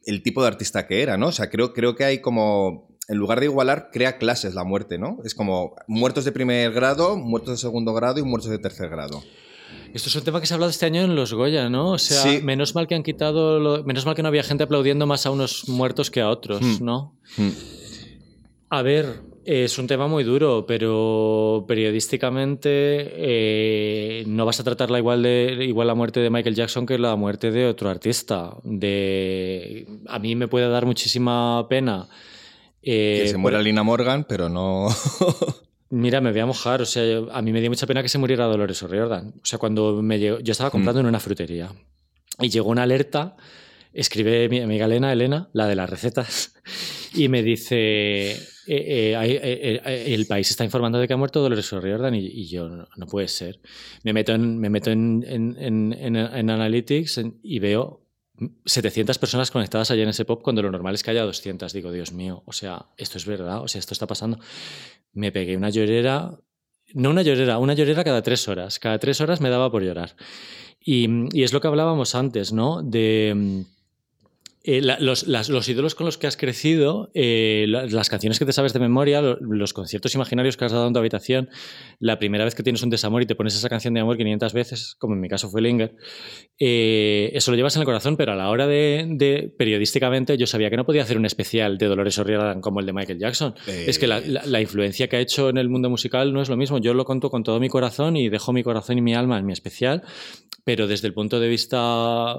el 0.06 0.22
tipo 0.22 0.42
de 0.42 0.48
artista 0.48 0.86
que 0.86 1.02
era, 1.02 1.16
¿no? 1.16 1.28
O 1.28 1.32
sea, 1.32 1.50
creo, 1.50 1.72
creo 1.74 1.96
que 1.96 2.04
hay 2.04 2.20
como, 2.20 2.87
en 3.08 3.16
lugar 3.16 3.40
de 3.40 3.46
igualar, 3.46 3.88
crea 3.90 4.18
clases 4.18 4.54
la 4.54 4.64
muerte, 4.64 4.98
¿no? 4.98 5.18
Es 5.24 5.34
como 5.34 5.74
muertos 5.86 6.24
de 6.26 6.32
primer 6.32 6.72
grado, 6.72 7.16
muertos 7.16 7.54
de 7.54 7.56
segundo 7.56 7.94
grado 7.94 8.20
y 8.20 8.22
muertos 8.22 8.50
de 8.50 8.58
tercer 8.58 8.90
grado. 8.90 9.22
Esto 9.94 10.10
es 10.10 10.16
un 10.16 10.22
tema 10.22 10.40
que 10.40 10.46
se 10.46 10.52
ha 10.52 10.56
hablado 10.56 10.70
este 10.70 10.84
año 10.84 11.00
en 11.00 11.16
los 11.16 11.32
Goya, 11.32 11.70
¿no? 11.70 11.92
O 11.92 11.98
sea, 11.98 12.40
menos 12.42 12.74
mal 12.74 12.86
que 12.86 12.94
han 12.94 13.02
quitado, 13.02 13.82
menos 13.84 14.04
mal 14.04 14.14
que 14.14 14.22
no 14.22 14.28
había 14.28 14.42
gente 14.42 14.64
aplaudiendo 14.64 15.06
más 15.06 15.24
a 15.24 15.30
unos 15.30 15.68
muertos 15.68 16.10
que 16.10 16.20
a 16.20 16.28
otros, 16.28 16.60
hmm. 16.60 16.84
¿no? 16.84 17.14
Hmm. 17.38 17.50
A 18.68 18.82
ver, 18.82 19.22
es 19.46 19.78
un 19.78 19.86
tema 19.86 20.06
muy 20.08 20.24
duro, 20.24 20.66
pero 20.66 21.64
periodísticamente 21.66 22.68
eh, 22.70 24.24
no 24.26 24.44
vas 24.44 24.60
a 24.60 24.64
tratarla 24.64 24.98
igual 24.98 25.22
de 25.22 25.64
igual 25.66 25.86
la 25.86 25.94
muerte 25.94 26.20
de 26.20 26.28
Michael 26.28 26.54
Jackson 26.54 26.84
que 26.84 26.98
la 26.98 27.16
muerte 27.16 27.50
de 27.50 27.66
otro 27.66 27.88
artista. 27.88 28.54
De, 28.62 29.86
a 30.06 30.18
mí 30.18 30.36
me 30.36 30.48
puede 30.48 30.68
dar 30.68 30.84
muchísima 30.84 31.66
pena. 31.66 32.08
Eh, 32.82 33.20
que 33.22 33.28
se 33.28 33.36
muera 33.36 33.60
Lina 33.60 33.82
Morgan, 33.82 34.24
pero 34.28 34.48
no. 34.48 34.88
Mira, 35.90 36.20
me 36.20 36.32
voy 36.32 36.40
a 36.40 36.46
mojar. 36.46 36.82
O 36.82 36.86
sea, 36.86 37.02
a 37.32 37.42
mí 37.42 37.52
me 37.52 37.60
dio 37.60 37.70
mucha 37.70 37.86
pena 37.86 38.02
que 38.02 38.08
se 38.08 38.18
muriera 38.18 38.44
Dolores 38.46 38.82
O'Riordan. 38.82 39.34
O 39.42 39.44
sea, 39.44 39.58
cuando 39.58 40.02
me 40.02 40.18
llegó, 40.18 40.38
yo 40.40 40.52
estaba 40.52 40.70
comprando 40.70 41.00
mm. 41.00 41.04
en 41.04 41.08
una 41.08 41.20
frutería 41.20 41.72
y 42.40 42.48
llegó 42.50 42.70
una 42.70 42.82
alerta 42.82 43.36
escribe 43.92 44.48
mi 44.48 44.60
amiga 44.60 44.86
Elena, 44.86 45.12
Elena, 45.12 45.48
la 45.52 45.66
de 45.66 45.74
las 45.74 45.88
recetas, 45.88 46.54
y 47.14 47.28
me 47.28 47.42
dice, 47.42 48.30
eh, 48.30 48.36
eh, 48.66 49.80
eh, 49.84 50.14
el 50.14 50.26
país 50.26 50.50
está 50.50 50.64
informando 50.64 50.98
de 50.98 51.08
que 51.08 51.14
ha 51.14 51.16
muerto 51.16 51.40
Dolores 51.40 51.72
O'Riordan 51.72 52.14
y, 52.14 52.46
yo, 52.46 52.68
no, 52.68 53.06
puede 53.06 53.28
ser. 53.28 53.60
Me 54.04 54.12
meto 54.12 54.32
en, 54.32 54.58
me 54.58 54.70
meto 54.70 54.90
en, 54.90 55.24
en, 55.26 56.50
Analytics 56.50 57.22
y 57.42 57.58
veo 57.58 58.07
700 58.64 59.18
personas 59.18 59.50
conectadas 59.50 59.90
allá 59.90 60.02
en 60.02 60.08
ese 60.10 60.24
pop 60.24 60.42
cuando 60.42 60.62
lo 60.62 60.70
normal 60.70 60.94
es 60.94 61.02
que 61.02 61.10
haya 61.10 61.24
200. 61.24 61.72
Digo, 61.72 61.92
Dios 61.92 62.12
mío, 62.12 62.42
o 62.46 62.52
sea, 62.52 62.86
esto 62.96 63.18
es 63.18 63.26
verdad, 63.26 63.62
o 63.62 63.68
sea, 63.68 63.78
esto 63.78 63.94
está 63.94 64.06
pasando. 64.06 64.38
Me 65.12 65.32
pegué 65.32 65.56
una 65.56 65.70
llorera, 65.70 66.38
no 66.94 67.10
una 67.10 67.22
llorera, 67.22 67.58
una 67.58 67.74
llorera 67.74 68.04
cada 68.04 68.22
tres 68.22 68.48
horas. 68.48 68.78
Cada 68.78 68.98
tres 68.98 69.20
horas 69.20 69.40
me 69.40 69.50
daba 69.50 69.70
por 69.70 69.82
llorar. 69.82 70.16
Y, 70.80 71.08
y 71.36 71.42
es 71.42 71.52
lo 71.52 71.60
que 71.60 71.68
hablábamos 71.68 72.14
antes, 72.14 72.52
¿no? 72.52 72.82
De 72.82 73.64
eh, 74.70 74.82
los, 74.82 75.24
ídolos 75.70 75.94
con 75.94 76.04
los 76.04 76.18
que 76.18 76.26
has 76.26 76.36
crecido, 76.36 77.10
eh, 77.14 77.64
las 77.68 78.10
canciones 78.10 78.38
que 78.38 78.44
te 78.44 78.52
sabes 78.52 78.74
de 78.74 78.80
memoria, 78.80 79.22
los, 79.22 79.72
conciertos 79.72 80.14
imaginarios 80.14 80.58
que 80.58 80.66
has 80.66 80.72
dado 80.72 80.86
en 80.86 80.92
tu 80.92 80.98
habitación, 80.98 81.48
la 82.00 82.18
primera 82.18 82.44
vez 82.44 82.54
que 82.54 82.62
tienes 82.62 82.82
un 82.82 82.90
desamor 82.90 83.22
y 83.22 83.26
te 83.26 83.34
pones 83.34 83.56
esa 83.56 83.70
canción 83.70 83.94
de 83.94 84.00
amor 84.00 84.18
500 84.18 84.52
veces, 84.52 84.94
como 84.98 85.14
en 85.14 85.20
mi 85.22 85.28
caso 85.30 85.48
fue 85.48 85.62
Linger, 85.62 85.96
eh, 86.58 87.30
eso 87.32 87.50
lo 87.50 87.56
llevas 87.56 87.76
en 87.76 87.80
el 87.80 87.86
corazón, 87.86 88.18
pero 88.18 88.32
a 88.32 88.36
la 88.36 88.50
hora 88.50 88.66
de, 88.66 89.50
periodísticamente 89.56 90.36
yo 90.36 90.46
sabía 90.46 90.68
que 90.68 90.76
no 90.76 90.84
podía 90.84 91.00
hacer 91.00 91.16
un 91.16 91.24
especial 91.24 91.78
de 91.78 91.86
Dolores 91.86 92.18
O'Riordan 92.18 92.60
como 92.60 92.80
el 92.80 92.84
de 92.84 92.92
Michael 92.92 93.18
Jackson. 93.18 93.54
Es 93.66 93.98
que 93.98 94.06
la, 94.06 94.20
la, 94.20 94.60
influencia 94.60 95.08
que 95.08 95.16
ha 95.16 95.20
hecho 95.20 95.48
en 95.48 95.56
el 95.56 95.70
mundo 95.70 95.88
musical 95.88 96.34
no 96.34 96.42
es 96.42 96.50
lo 96.50 96.58
mismo. 96.58 96.76
Yo 96.76 96.92
lo 96.92 97.06
conto 97.06 97.30
con 97.30 97.42
todo 97.42 97.58
mi 97.58 97.70
corazón 97.70 98.18
y 98.18 98.28
dejo 98.28 98.52
mi 98.52 98.62
corazón 98.62 98.98
y 98.98 99.00
mi 99.00 99.14
alma 99.14 99.38
en 99.38 99.46
mi 99.46 99.54
especial, 99.54 100.02
pero 100.64 100.86
desde 100.86 101.08
el 101.08 101.14
punto 101.14 101.40
de 101.40 101.48
vista 101.48 102.36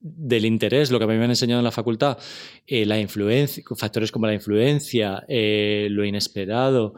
del 0.00 0.44
interés, 0.44 0.90
lo 0.90 0.98
que 0.98 1.04
a 1.04 1.08
mí 1.08 1.16
me 1.16 1.24
han 1.24 1.30
enseñado 1.30 1.60
en 1.60 1.64
la 1.64 1.72
facultad, 1.72 2.18
eh, 2.66 2.86
la 2.86 2.98
influencia, 2.98 3.64
factores 3.76 4.12
como 4.12 4.26
la 4.26 4.34
influencia, 4.34 5.24
eh, 5.28 5.88
lo 5.90 6.04
inesperado, 6.04 6.94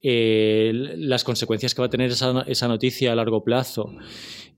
eh, 0.00 0.72
las 0.96 1.24
consecuencias 1.24 1.74
que 1.74 1.82
va 1.82 1.86
a 1.86 1.90
tener 1.90 2.10
esa, 2.10 2.68
noticia 2.68 3.12
a 3.12 3.14
largo 3.14 3.44
plazo, 3.44 3.92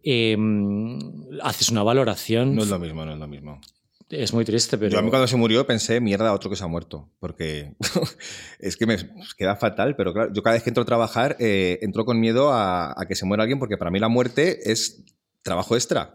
em, 0.02 0.98
haces 1.42 1.70
una 1.70 1.82
valoración. 1.82 2.54
No 2.54 2.62
es 2.62 2.68
lo 2.68 2.78
mismo, 2.78 3.04
no 3.04 3.12
es 3.12 3.18
lo 3.18 3.26
mismo. 3.26 3.60
Es 4.08 4.34
muy 4.34 4.44
triste, 4.44 4.76
pero. 4.76 4.90
Yo 4.90 4.98
a 4.98 5.02
mí 5.02 5.10
cuando 5.10 5.28
se 5.28 5.36
murió 5.36 5.64
pensé, 5.66 6.00
mierda, 6.00 6.32
otro 6.34 6.50
que 6.50 6.56
se 6.56 6.64
ha 6.64 6.66
muerto. 6.66 7.08
Porque 7.20 7.74
es 8.58 8.76
que 8.76 8.84
me 8.86 8.96
queda 9.38 9.54
fatal, 9.54 9.94
pero 9.94 10.12
claro, 10.12 10.32
yo 10.32 10.42
cada 10.42 10.54
vez 10.54 10.64
que 10.64 10.70
entro 10.70 10.82
a 10.82 10.86
trabajar, 10.86 11.36
entro 11.38 12.04
con 12.04 12.18
miedo 12.18 12.50
a, 12.52 12.92
a 13.00 13.06
que 13.06 13.14
se 13.14 13.24
muera 13.24 13.44
alguien, 13.44 13.60
porque 13.60 13.76
para 13.76 13.92
mí 13.92 14.00
la 14.00 14.08
muerte 14.08 14.72
es 14.72 15.04
trabajo 15.42 15.76
extra. 15.76 16.14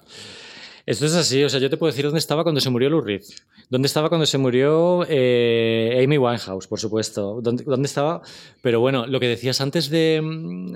Esto 0.86 1.08
es 1.08 1.16
así, 1.16 1.44
o 1.44 1.50
sea, 1.50 1.60
yo 1.60 1.70
te 1.70 1.78
puedo 1.78 1.92
decir 1.92 2.06
dónde 2.06 2.20
estaba 2.20 2.44
cuando 2.44 2.62
se 2.62 2.70
murió 2.70 2.92
Lou 2.92 3.02
Reed. 3.02 3.24
¿Dónde 3.72 3.88
estaba 3.88 4.10
cuando 4.10 4.28
se 4.28 4.38
murió 4.38 5.04
eh, 5.10 6.00
Amy 6.04 6.20
Winehouse, 6.20 6.68
por 6.68 6.80
supuesto? 6.80 7.40
¿Dónde, 7.42 7.64
¿Dónde, 7.64 7.88
estaba? 7.88 8.22
Pero 8.62 8.80
bueno, 8.80 9.08
lo 9.08 9.20
que 9.20 9.28
decías 9.28 9.62
antes 9.62 9.90
de, 9.90 10.22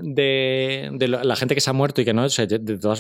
de, 0.01 1.07
la 1.07 1.35
gente 1.35 1.53
que 1.53 1.61
se 1.61 1.69
ha 1.69 1.73
muerto 1.73 2.01
y 2.01 2.05
que 2.05 2.13
no, 2.15 2.23
o 2.23 2.29
sea, 2.29 2.47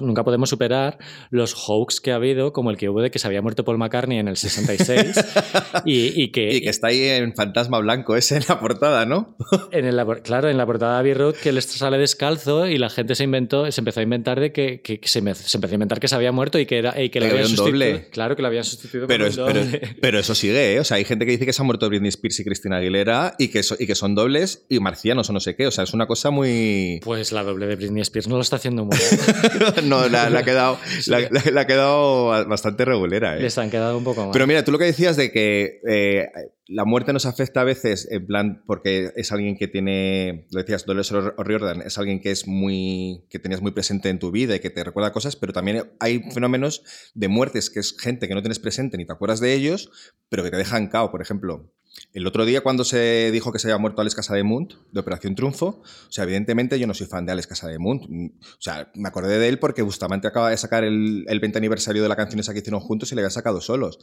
nunca 0.01 0.23
podemos 0.23 0.49
superar 0.49 0.99
los 1.31 1.55
hoax 1.55 1.99
que 1.99 2.11
ha 2.11 2.15
habido, 2.15 2.53
como 2.53 2.69
el 2.69 2.77
que 2.77 2.89
hubo 2.89 3.01
de 3.01 3.09
que 3.09 3.17
se 3.17 3.25
había 3.25 3.41
muerto 3.41 3.65
Paul 3.65 3.79
McCartney 3.79 4.19
en 4.19 4.27
el 4.27 4.37
66 4.37 5.13
y, 5.85 6.21
y, 6.21 6.31
que... 6.31 6.53
Y 6.53 6.61
que 6.61 6.69
está 6.69 6.89
ahí 6.89 7.01
en 7.01 7.33
fantasma 7.33 7.79
blanco 7.79 8.15
ese 8.15 8.37
en 8.37 8.43
la 8.47 8.59
portada, 8.59 9.07
¿no? 9.07 9.35
en 9.71 9.85
el, 9.85 9.99
claro, 10.21 10.49
en 10.49 10.57
la 10.57 10.67
portada 10.67 10.93
de 10.93 10.99
Abbey 10.99 11.13
Road 11.15 11.35
que 11.35 11.49
él 11.49 11.59
sale 11.63 11.97
descalzo 11.97 12.67
y 12.67 12.77
la 12.77 12.91
gente 12.91 13.15
se 13.15 13.23
inventó, 13.23 13.71
se 13.71 13.81
empezó 13.81 13.99
a 13.99 14.03
inventar 14.03 14.39
de 14.39 14.51
que, 14.51 14.81
que 14.81 14.99
se, 15.03 15.21
se, 15.33 15.57
empezó 15.57 15.73
a 15.73 15.73
inventar 15.73 15.99
que 15.99 16.07
se 16.07 16.13
había 16.13 16.31
muerto 16.31 16.59
y 16.59 16.67
que 16.67 16.77
era 16.77 16.98
y 17.03 17.09
que 17.09 17.19
le 17.19 17.29
habían 17.29 17.55
doble. 17.55 18.07
Claro 18.11 18.35
que 18.35 18.41
lo 18.41 18.47
habían 18.47 18.63
sustituido 18.63 19.07
pero, 19.07 19.27
es, 19.27 19.35
doble. 19.35 19.81
Pero, 20.01 20.19
eso 20.19 20.35
sigue, 20.35 20.73
¿eh? 20.73 20.79
O 20.79 20.83
sea, 20.83 20.97
hay 20.97 21.05
gente 21.05 21.25
que 21.25 21.31
dice 21.31 21.45
que 21.45 21.53
se 21.53 21.61
han 21.61 21.65
muerto 21.65 21.87
Britney 21.89 22.09
Spears 22.09 22.39
y 22.39 22.43
Cristina 22.43 22.77
Aguilera 22.77 23.35
y 23.37 23.49
que, 23.49 23.61
y 23.79 23.87
que 23.87 23.95
son 23.95 24.15
dobles 24.15 24.65
y 24.69 24.79
marcianos 24.79 25.29
o 25.29 25.33
no 25.33 25.39
sé 25.39 25.55
qué. 25.55 25.67
O 25.67 25.71
sea, 25.71 25.83
es 25.83 25.93
una 25.93 26.07
cosa 26.07 26.29
muy. 26.29 26.99
Pues 27.03 27.31
la 27.31 27.43
doble 27.43 27.67
de 27.67 27.75
Britney 27.75 28.01
Spears 28.01 28.27
no 28.27 28.35
lo 28.35 28.41
está 28.41 28.57
haciendo 28.57 28.85
muy 28.85 28.97
bien. 28.97 29.89
no, 29.89 30.07
la, 30.07 30.25
ha 30.25 30.43
quedado, 30.43 30.77
la, 31.07 31.61
ha 31.61 31.67
quedado 31.67 32.27
bastante 32.47 32.85
regulera, 32.85 33.37
¿eh? 33.37 33.41
Les 33.41 33.57
han 33.57 33.69
quedado 33.69 33.97
un 33.97 34.03
poco 34.03 34.25
más. 34.25 34.33
Pero 34.33 34.47
mira, 34.47 34.63
tú 34.63 34.71
lo 34.71 34.77
que 34.77 34.85
decías 34.85 35.15
de 35.15 35.31
que. 35.31 35.81
Eh, 35.87 36.27
la 36.69 36.85
muerte 36.85 37.13
nos 37.13 37.25
afecta 37.25 37.61
a 37.61 37.63
veces, 37.63 38.07
en 38.11 38.27
plan, 38.27 38.63
porque 38.67 39.11
es 39.15 39.31
alguien 39.31 39.57
que 39.57 39.67
tiene, 39.67 40.47
lo 40.51 40.61
decías, 40.61 40.85
Dolores 40.85 41.11
O'Riordan, 41.11 41.81
es 41.81 41.97
alguien 41.97 42.21
que 42.21 42.29
es 42.29 42.47
muy, 42.47 43.25
que 43.31 43.39
tenías 43.39 43.61
muy 43.61 43.71
presente 43.71 44.09
en 44.09 44.19
tu 44.19 44.29
vida 44.29 44.55
y 44.55 44.59
que 44.59 44.69
te 44.69 44.83
recuerda 44.83 45.11
cosas, 45.11 45.35
pero 45.35 45.51
también 45.51 45.91
hay 45.99 46.19
fenómenos 46.31 46.83
de 47.15 47.27
muertes 47.27 47.71
que 47.71 47.79
es 47.79 47.97
gente 47.97 48.27
que 48.27 48.35
no 48.35 48.43
tienes 48.43 48.59
presente 48.59 48.97
ni 48.97 49.05
te 49.05 49.11
acuerdas 49.11 49.39
de 49.39 49.55
ellos, 49.55 49.89
pero 50.29 50.43
que 50.43 50.51
te 50.51 50.57
dejan 50.57 50.89
cao. 50.89 51.09
Por 51.09 51.23
ejemplo, 51.23 51.73
el 52.13 52.27
otro 52.27 52.45
día 52.45 52.61
cuando 52.61 52.83
se 52.83 53.31
dijo 53.31 53.51
que 53.51 53.57
se 53.57 53.67
había 53.67 53.79
muerto 53.79 54.01
Alex 54.01 54.13
Casademunt 54.13 54.73
de 54.91 54.99
Operación 54.99 55.33
Triunfo, 55.33 55.81
o 55.81 56.11
sea, 56.11 56.25
evidentemente 56.25 56.77
yo 56.77 56.85
no 56.85 56.93
soy 56.93 57.07
fan 57.07 57.25
de 57.25 57.31
Alex 57.31 57.47
Casademunt. 57.47 58.03
O 58.03 58.61
sea, 58.61 58.91
me 58.93 59.07
acordé 59.07 59.39
de 59.39 59.49
él 59.49 59.57
porque 59.57 59.81
Bustamante 59.81 60.27
acaba 60.27 60.51
de 60.51 60.57
sacar 60.57 60.83
el, 60.83 61.25
el 61.27 61.39
20 61.39 61.57
aniversario 61.57 62.03
de 62.03 62.09
la 62.09 62.15
canción 62.15 62.39
esa 62.39 62.53
que 62.53 62.59
hicieron 62.59 62.79
juntos 62.79 63.11
y 63.11 63.15
le 63.15 63.21
había 63.21 63.31
sacado 63.31 63.59
solos. 63.59 63.97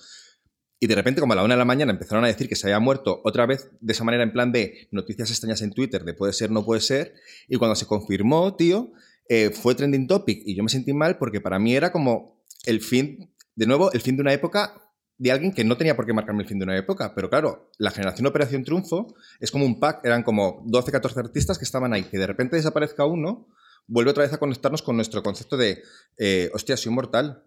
Y 0.78 0.86
de 0.86 0.94
repente, 0.94 1.20
como 1.20 1.32
a 1.32 1.36
la 1.36 1.42
una 1.42 1.54
de 1.54 1.58
la 1.58 1.64
mañana, 1.64 1.92
empezaron 1.92 2.24
a 2.24 2.28
decir 2.28 2.48
que 2.48 2.56
se 2.56 2.66
había 2.66 2.80
muerto 2.80 3.20
otra 3.24 3.46
vez 3.46 3.70
de 3.80 3.92
esa 3.92 4.04
manera, 4.04 4.22
en 4.22 4.32
plan 4.32 4.52
de 4.52 4.88
noticias 4.90 5.30
extrañas 5.30 5.62
en 5.62 5.72
Twitter, 5.72 6.04
de 6.04 6.12
puede 6.12 6.32
ser, 6.32 6.50
no 6.50 6.64
puede 6.64 6.80
ser. 6.80 7.14
Y 7.48 7.56
cuando 7.56 7.74
se 7.74 7.86
confirmó, 7.86 8.54
tío, 8.56 8.92
eh, 9.28 9.50
fue 9.50 9.74
trending 9.74 10.06
topic. 10.06 10.42
Y 10.44 10.54
yo 10.54 10.62
me 10.62 10.68
sentí 10.68 10.92
mal 10.92 11.16
porque 11.16 11.40
para 11.40 11.58
mí 11.58 11.74
era 11.74 11.92
como 11.92 12.42
el 12.66 12.80
fin, 12.80 13.32
de 13.54 13.66
nuevo, 13.66 13.90
el 13.92 14.00
fin 14.00 14.16
de 14.16 14.22
una 14.22 14.34
época 14.34 14.82
de 15.18 15.32
alguien 15.32 15.52
que 15.52 15.64
no 15.64 15.78
tenía 15.78 15.96
por 15.96 16.04
qué 16.04 16.12
marcarme 16.12 16.42
el 16.42 16.48
fin 16.48 16.58
de 16.58 16.64
una 16.64 16.76
época. 16.76 17.14
Pero 17.14 17.30
claro, 17.30 17.70
la 17.78 17.90
generación 17.90 18.26
Operación 18.26 18.64
Triunfo 18.64 19.14
es 19.40 19.50
como 19.50 19.64
un 19.64 19.80
pack, 19.80 20.04
eran 20.04 20.22
como 20.22 20.62
12, 20.66 20.92
14 20.92 21.20
artistas 21.20 21.58
que 21.58 21.64
estaban 21.64 21.94
ahí. 21.94 22.04
Que 22.04 22.18
de 22.18 22.26
repente 22.26 22.56
desaparezca 22.56 23.06
uno, 23.06 23.48
vuelve 23.86 24.10
otra 24.10 24.24
vez 24.24 24.32
a 24.32 24.38
conectarnos 24.38 24.82
con 24.82 24.96
nuestro 24.96 25.22
concepto 25.22 25.56
de, 25.56 25.82
eh, 26.18 26.50
hostia, 26.55 26.76
soy 26.76 26.92
mortal. 26.92 27.42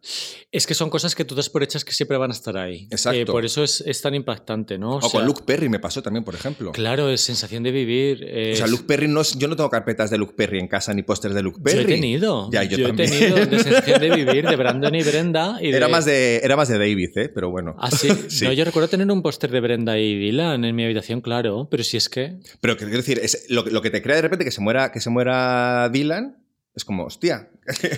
Es 0.51 0.67
que 0.67 0.73
son 0.73 0.89
cosas 0.89 1.15
que 1.15 1.25
tú 1.25 1.33
das 1.35 1.49
por 1.49 1.63
hechas 1.63 1.83
que 1.83 1.91
siempre 1.91 2.17
van 2.17 2.29
a 2.31 2.33
estar 2.33 2.55
ahí. 2.57 2.87
Exacto. 2.91 3.19
Eh, 3.19 3.25
por 3.25 3.43
eso 3.45 3.63
es, 3.63 3.81
es 3.85 4.01
tan 4.01 4.13
impactante, 4.15 4.77
¿no? 4.77 4.97
O, 4.97 5.09
con 5.09 5.25
Luke 5.25 5.43
Perry 5.45 5.69
me 5.69 5.79
pasó 5.79 6.01
también, 6.03 6.23
por 6.23 6.35
ejemplo. 6.35 6.71
Claro, 6.71 7.09
es 7.09 7.21
sensación 7.21 7.63
de 7.63 7.71
vivir. 7.71 8.23
O 8.53 8.55
sea, 8.55 8.67
Luke 8.67 8.83
Perry 8.87 9.07
no 9.07 9.21
es- 9.21 9.37
yo 9.37 9.47
no 9.47 9.55
tengo 9.55 9.69
carpetas 9.69 10.09
de 10.11 10.17
Luke 10.17 10.33
Perry 10.35 10.59
en 10.59 10.67
casa 10.67 10.93
ni 10.93 11.03
pósters 11.03 11.33
de 11.35 11.41
Luke 11.43 11.59
Perry. 11.63 11.77
Yo 11.77 11.81
he 11.83 11.85
tenido. 11.85 12.49
Ya, 12.51 12.63
yo, 12.63 12.77
he 12.77 12.83
también. 12.87 13.09
tenido 13.09 13.45
de 13.45 13.59
sensación 13.59 13.99
de 14.01 14.09
vivir 14.15 14.47
de 14.47 14.55
Brandon 14.55 14.93
y 14.95 15.03
Brenda. 15.03 15.57
Y 15.61 15.69
Era, 15.69 15.87
de- 15.87 15.91
más 15.91 16.05
de, 16.05 16.37
era 16.43 16.55
más 16.55 16.67
de 16.69 16.77
David, 16.77 17.09
¿eh? 17.17 17.29
Pero 17.29 17.49
bueno. 17.49 17.75
Ah, 17.79 17.89
sí. 17.91 18.07
Sí. 18.29 18.45
No, 18.45 18.53
yo 18.53 18.63
recuerdo 18.65 18.87
tener 18.89 19.09
un 19.11 19.21
póster 19.21 19.49
de 19.51 19.59
Brenda 19.59 19.97
y 19.97 20.17
Dylan 20.17 20.63
en 20.63 20.75
mi 20.75 20.83
habitación, 20.85 21.21
claro. 21.21 21.67
Pero 21.71 21.83
si 21.83 21.97
es 21.97 22.07
que. 22.09 22.37
Pero 22.61 22.77
quiero 22.77 22.95
decir, 22.97 23.19
es, 23.21 23.45
lo, 23.49 23.63
que- 23.63 23.71
lo 23.71 23.81
que 23.81 23.89
te 23.89 24.01
crea 24.01 24.15
de 24.15 24.21
repente 24.21 24.45
que 24.45 24.51
se 24.51 24.61
muera, 24.61 24.91
que 24.91 25.01
se 25.01 25.09
muera 25.09 25.89
Dylan, 25.89 26.37
es 26.75 26.85
como, 26.85 27.05
hostia. 27.05 27.49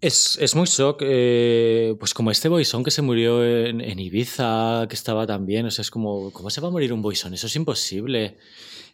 Es, 0.00 0.38
es 0.40 0.54
muy 0.54 0.66
shock, 0.66 1.02
eh, 1.04 1.94
pues 1.98 2.14
como 2.14 2.30
este 2.30 2.48
boisón 2.48 2.82
que 2.82 2.90
se 2.90 3.02
murió 3.02 3.44
en, 3.44 3.80
en 3.82 3.98
Ibiza, 3.98 4.86
que 4.88 4.94
estaba 4.94 5.26
tan 5.26 5.44
bien, 5.44 5.66
o 5.66 5.70
sea, 5.70 5.82
es 5.82 5.90
como, 5.90 6.30
¿cómo 6.32 6.48
se 6.48 6.60
va 6.62 6.68
a 6.68 6.70
morir 6.70 6.92
un 6.92 7.02
boisón? 7.02 7.34
Eso 7.34 7.46
es 7.48 7.56
imposible. 7.56 8.38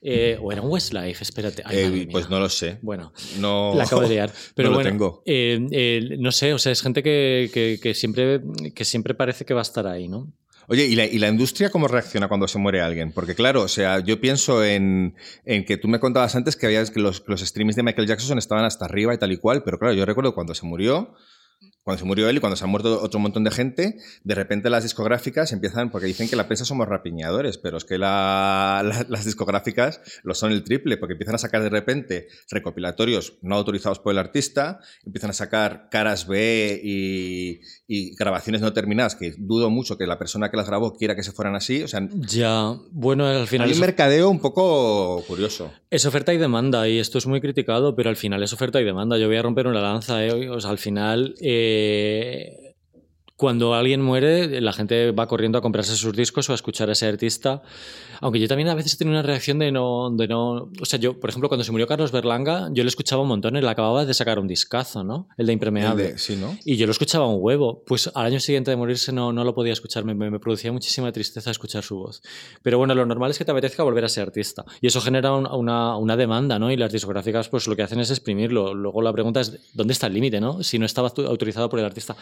Eh, 0.03 0.39
o 0.43 0.53
era 0.53 0.61
un 0.63 0.71
Westlife, 0.71 1.23
espérate. 1.23 1.63
Ay, 1.65 1.77
Eh, 1.79 2.09
pues 2.11 2.29
no 2.29 2.39
lo 2.39 2.49
sé. 2.49 2.79
Bueno, 2.83 3.13
No, 3.39 3.73
la 3.75 3.85
acabo 3.85 4.03
de 4.03 4.09
liar. 4.11 4.33
Pero 4.55 4.69
no 4.69 4.73
lo 4.73 4.77
bueno, 4.79 4.91
tengo. 4.91 5.23
eh, 5.25 6.17
no 6.19 6.31
sé, 6.33 6.53
o 6.53 6.59
sea, 6.59 6.73
es 6.73 6.83
gente 6.83 7.03
que, 7.03 7.51
que- 7.53 7.79
que 7.83 7.95
siempre, 7.95 8.41
que 8.75 8.85
siempre 8.85 9.15
parece 9.15 9.45
que 9.45 9.55
va 9.55 9.61
a 9.61 9.63
estar 9.63 9.87
ahí, 9.87 10.09
¿no? 10.09 10.31
Oye, 10.69 10.85
¿y 10.87 10.97
la, 10.97 11.05
y 11.05 11.19
la 11.19 11.29
industria 11.29 11.71
cómo 11.71 11.87
reacciona 11.87 12.29
cuando 12.29 12.49
se 12.49 12.59
muere 12.59 12.81
alguien? 12.81 13.13
Porque 13.13 13.35
claro, 13.35 13.63
o 13.63 13.69
sea, 13.69 14.01
yo 14.01 14.21
pienso 14.21 14.65
en, 14.65 15.15
en 15.45 15.65
que 15.65 15.77
tú 15.77 15.87
me 15.87 16.01
contabas 16.01 16.35
antes 16.35 16.57
que, 16.57 16.67
había, 16.67 16.85
que 16.85 17.01
los, 17.01 17.23
los 17.27 17.41
streamings 17.41 17.77
de 17.77 17.85
Michael 17.85 18.09
Jackson 18.09 18.39
estaban 18.39 18.65
hasta 18.65 18.85
arriba 18.85 19.15
y 19.15 19.19
tal 19.19 19.31
y 19.31 19.37
cual, 19.37 19.63
pero 19.63 19.79
claro, 19.79 19.95
yo 19.95 20.05
recuerdo 20.05 20.35
cuando 20.35 20.55
se 20.55 20.67
murió, 20.67 21.15
cuando 21.87 22.01
se 22.01 22.05
murió 22.05 22.29
él 22.29 22.37
y 22.37 22.41
cuando 22.41 22.57
se 22.57 22.65
ha 22.65 22.67
muerto 22.67 23.01
otro 23.01 23.21
montón 23.21 23.45
de 23.45 23.53
gente, 23.53 23.97
de 24.25 24.35
repente 24.35 24.69
las 24.71 24.83
discográficas 24.83 25.53
empiezan, 25.53 25.89
porque 25.93 26.09
dicen 26.09 26.29
que 26.29 26.35
la 26.35 26.49
prensa 26.49 26.65
somos 26.65 26.89
rapiñadores, 26.89 27.59
pero 27.59 27.77
es 27.77 27.85
que 27.85 27.97
la- 27.97 28.83
la- 28.85 29.07
las 29.09 29.25
discográficas 29.25 30.01
lo 30.25 30.35
son 30.35 30.51
el 30.51 30.65
triple, 30.65 30.97
porque 30.97 31.13
empiezan 31.13 31.37
a 31.37 31.39
sacar 31.39 31.63
de 31.63 31.69
repente 31.69 32.27
recopilatorios 32.51 33.35
no 33.41 33.55
autorizados 33.55 34.01
por 34.01 34.11
el 34.11 34.19
artista, 34.19 34.81
empiezan 35.05 35.31
a 35.31 35.33
sacar 35.33 35.89
caras 35.89 36.27
B 36.27 36.81
y, 36.83 37.61
y 37.87 38.17
grabaciones 38.17 38.63
no 38.63 38.73
terminadas, 38.73 39.15
que 39.15 39.35
dudo 39.39 39.71
mucho 39.71 39.97
que 39.97 40.09
la 40.09 40.19
persona 40.19 40.51
que 40.51 40.57
las 40.57 40.67
grabó 40.67 40.97
quiera 40.97 41.15
que 41.15 41.23
se 41.23 41.31
fueran 41.31 41.55
así. 41.55 41.85
O 41.85 41.89
sea, 41.89 42.01
Ya, 42.15 42.75
bueno, 42.91 43.27
al 43.27 43.47
final 43.47 43.69
hay 43.69 43.75
un 43.75 43.81
mercadeo 43.81 44.29
un 44.29 44.41
poco 44.41 45.23
curioso. 45.29 45.71
es 45.91 46.05
oferta 46.05 46.35
y 46.35 46.39
demanda, 46.39 46.89
y 46.89 46.99
esto 46.99 47.19
es 47.19 47.27
muy 47.29 47.41
criticado, 47.41 47.95
pero 47.95 48.11
al 48.11 48.17
final 48.17 48.43
es 48.43 48.53
oferta 48.53 48.81
y 48.81 48.85
demanda. 48.85 49.19
Yo 49.19 49.29
voy 49.29 49.37
a 49.37 49.43
romper 49.43 49.69
una 49.69 49.81
lanza, 49.81 50.25
¿eh? 50.27 50.51
O 50.51 50.61
sea, 50.61 50.71
al 50.73 50.79
final, 50.79 51.37
eh, 51.41 51.75
cuando 53.37 53.75
alguien 53.75 54.01
muere, 54.01 54.61
la 54.63 54.73
gente 54.73 55.11
va 55.13 55.27
corriendo 55.27 55.59
a 55.59 55.61
comprarse 55.61 55.95
sus 55.95 56.17
discos 56.17 56.49
o 56.49 56.53
a 56.53 56.55
escuchar 56.55 56.89
a 56.89 56.93
ese 56.93 57.07
artista. 57.07 57.63
Aunque 58.21 58.41
yo 58.41 58.49
también 58.49 58.69
a 58.69 58.75
veces 58.75 58.95
he 58.95 58.97
tenido 58.97 59.19
una 59.19 59.23
reacción 59.27 59.59
de 59.59 59.73
no, 59.73 60.11
de 60.11 60.29
no. 60.29 60.71
O 60.81 60.85
sea, 60.85 60.99
yo, 60.99 61.19
por 61.21 61.31
ejemplo, 61.31 61.49
cuando 61.49 61.65
se 61.65 61.73
murió 61.73 61.87
Carlos 61.87 62.13
Berlanga, 62.13 62.69
yo 62.73 62.83
le 62.85 62.89
escuchaba 62.89 63.23
un 63.23 63.29
montón. 63.29 63.57
Él 63.57 63.67
acababa 63.69 64.05
de 64.05 64.15
sacar 64.15 64.39
un 64.39 64.47
discazo, 64.49 65.05
¿no? 65.05 65.29
El 65.37 65.47
de 65.47 65.53
El 65.53 65.55
Impermeable. 65.55 66.03
de- 66.13 66.19
sí, 66.19 66.37
¿no? 66.37 66.57
Y 66.65 66.77
yo 66.77 66.87
lo 66.87 66.93
escuchaba 66.93 67.27
un 67.27 67.39
huevo. 67.41 67.83
Pues 67.87 68.11
al 68.15 68.27
año 68.27 68.41
siguiente 68.41 68.71
de 68.71 68.77
morirse 68.77 69.13
no, 69.13 69.33
no 69.33 69.45
lo 69.45 69.55
podía 69.55 69.73
escuchar. 69.73 70.05
Me, 70.05 70.15
me- 70.15 70.39
producía 70.41 70.73
muchísima 70.73 71.11
tristeza 71.13 71.51
escuchar 71.51 71.83
su 71.83 71.97
voz. 71.97 72.23
Pero 72.63 72.79
bueno, 72.79 72.95
lo 72.95 73.05
normal 73.07 73.31
es 73.31 73.39
que 73.39 73.45
te 73.45 73.51
apetezca 73.53 73.83
volver 73.83 74.05
a 74.05 74.09
ser 74.09 74.25
artista. 74.25 74.65
Y 74.81 74.87
eso 74.87 75.01
genera 75.01 75.33
un- 75.35 75.47
una, 75.47 75.97
una 75.97 76.17
demanda, 76.17 76.59
¿no? 76.59 76.71
Y 76.71 76.77
las 76.77 76.93
discográficas, 76.93 77.49
pues 77.49 77.67
lo 77.67 77.77
que 77.77 77.83
hacen 77.83 78.01
es 78.01 78.11
exprimirlo. 78.11 78.75
Luego 78.75 79.03
la 79.03 79.13
pregunta 79.13 79.41
es: 79.41 79.59
¿dónde 79.75 79.93
está 79.93 80.07
el 80.07 80.15
límite, 80.15 80.41
no? 80.41 80.63
Si 80.63 80.79
no 80.79 80.87
estaba 80.87 81.13
autorizado 81.27 81.69
por 81.69 81.79
el 81.79 81.85
artista. 81.85 82.17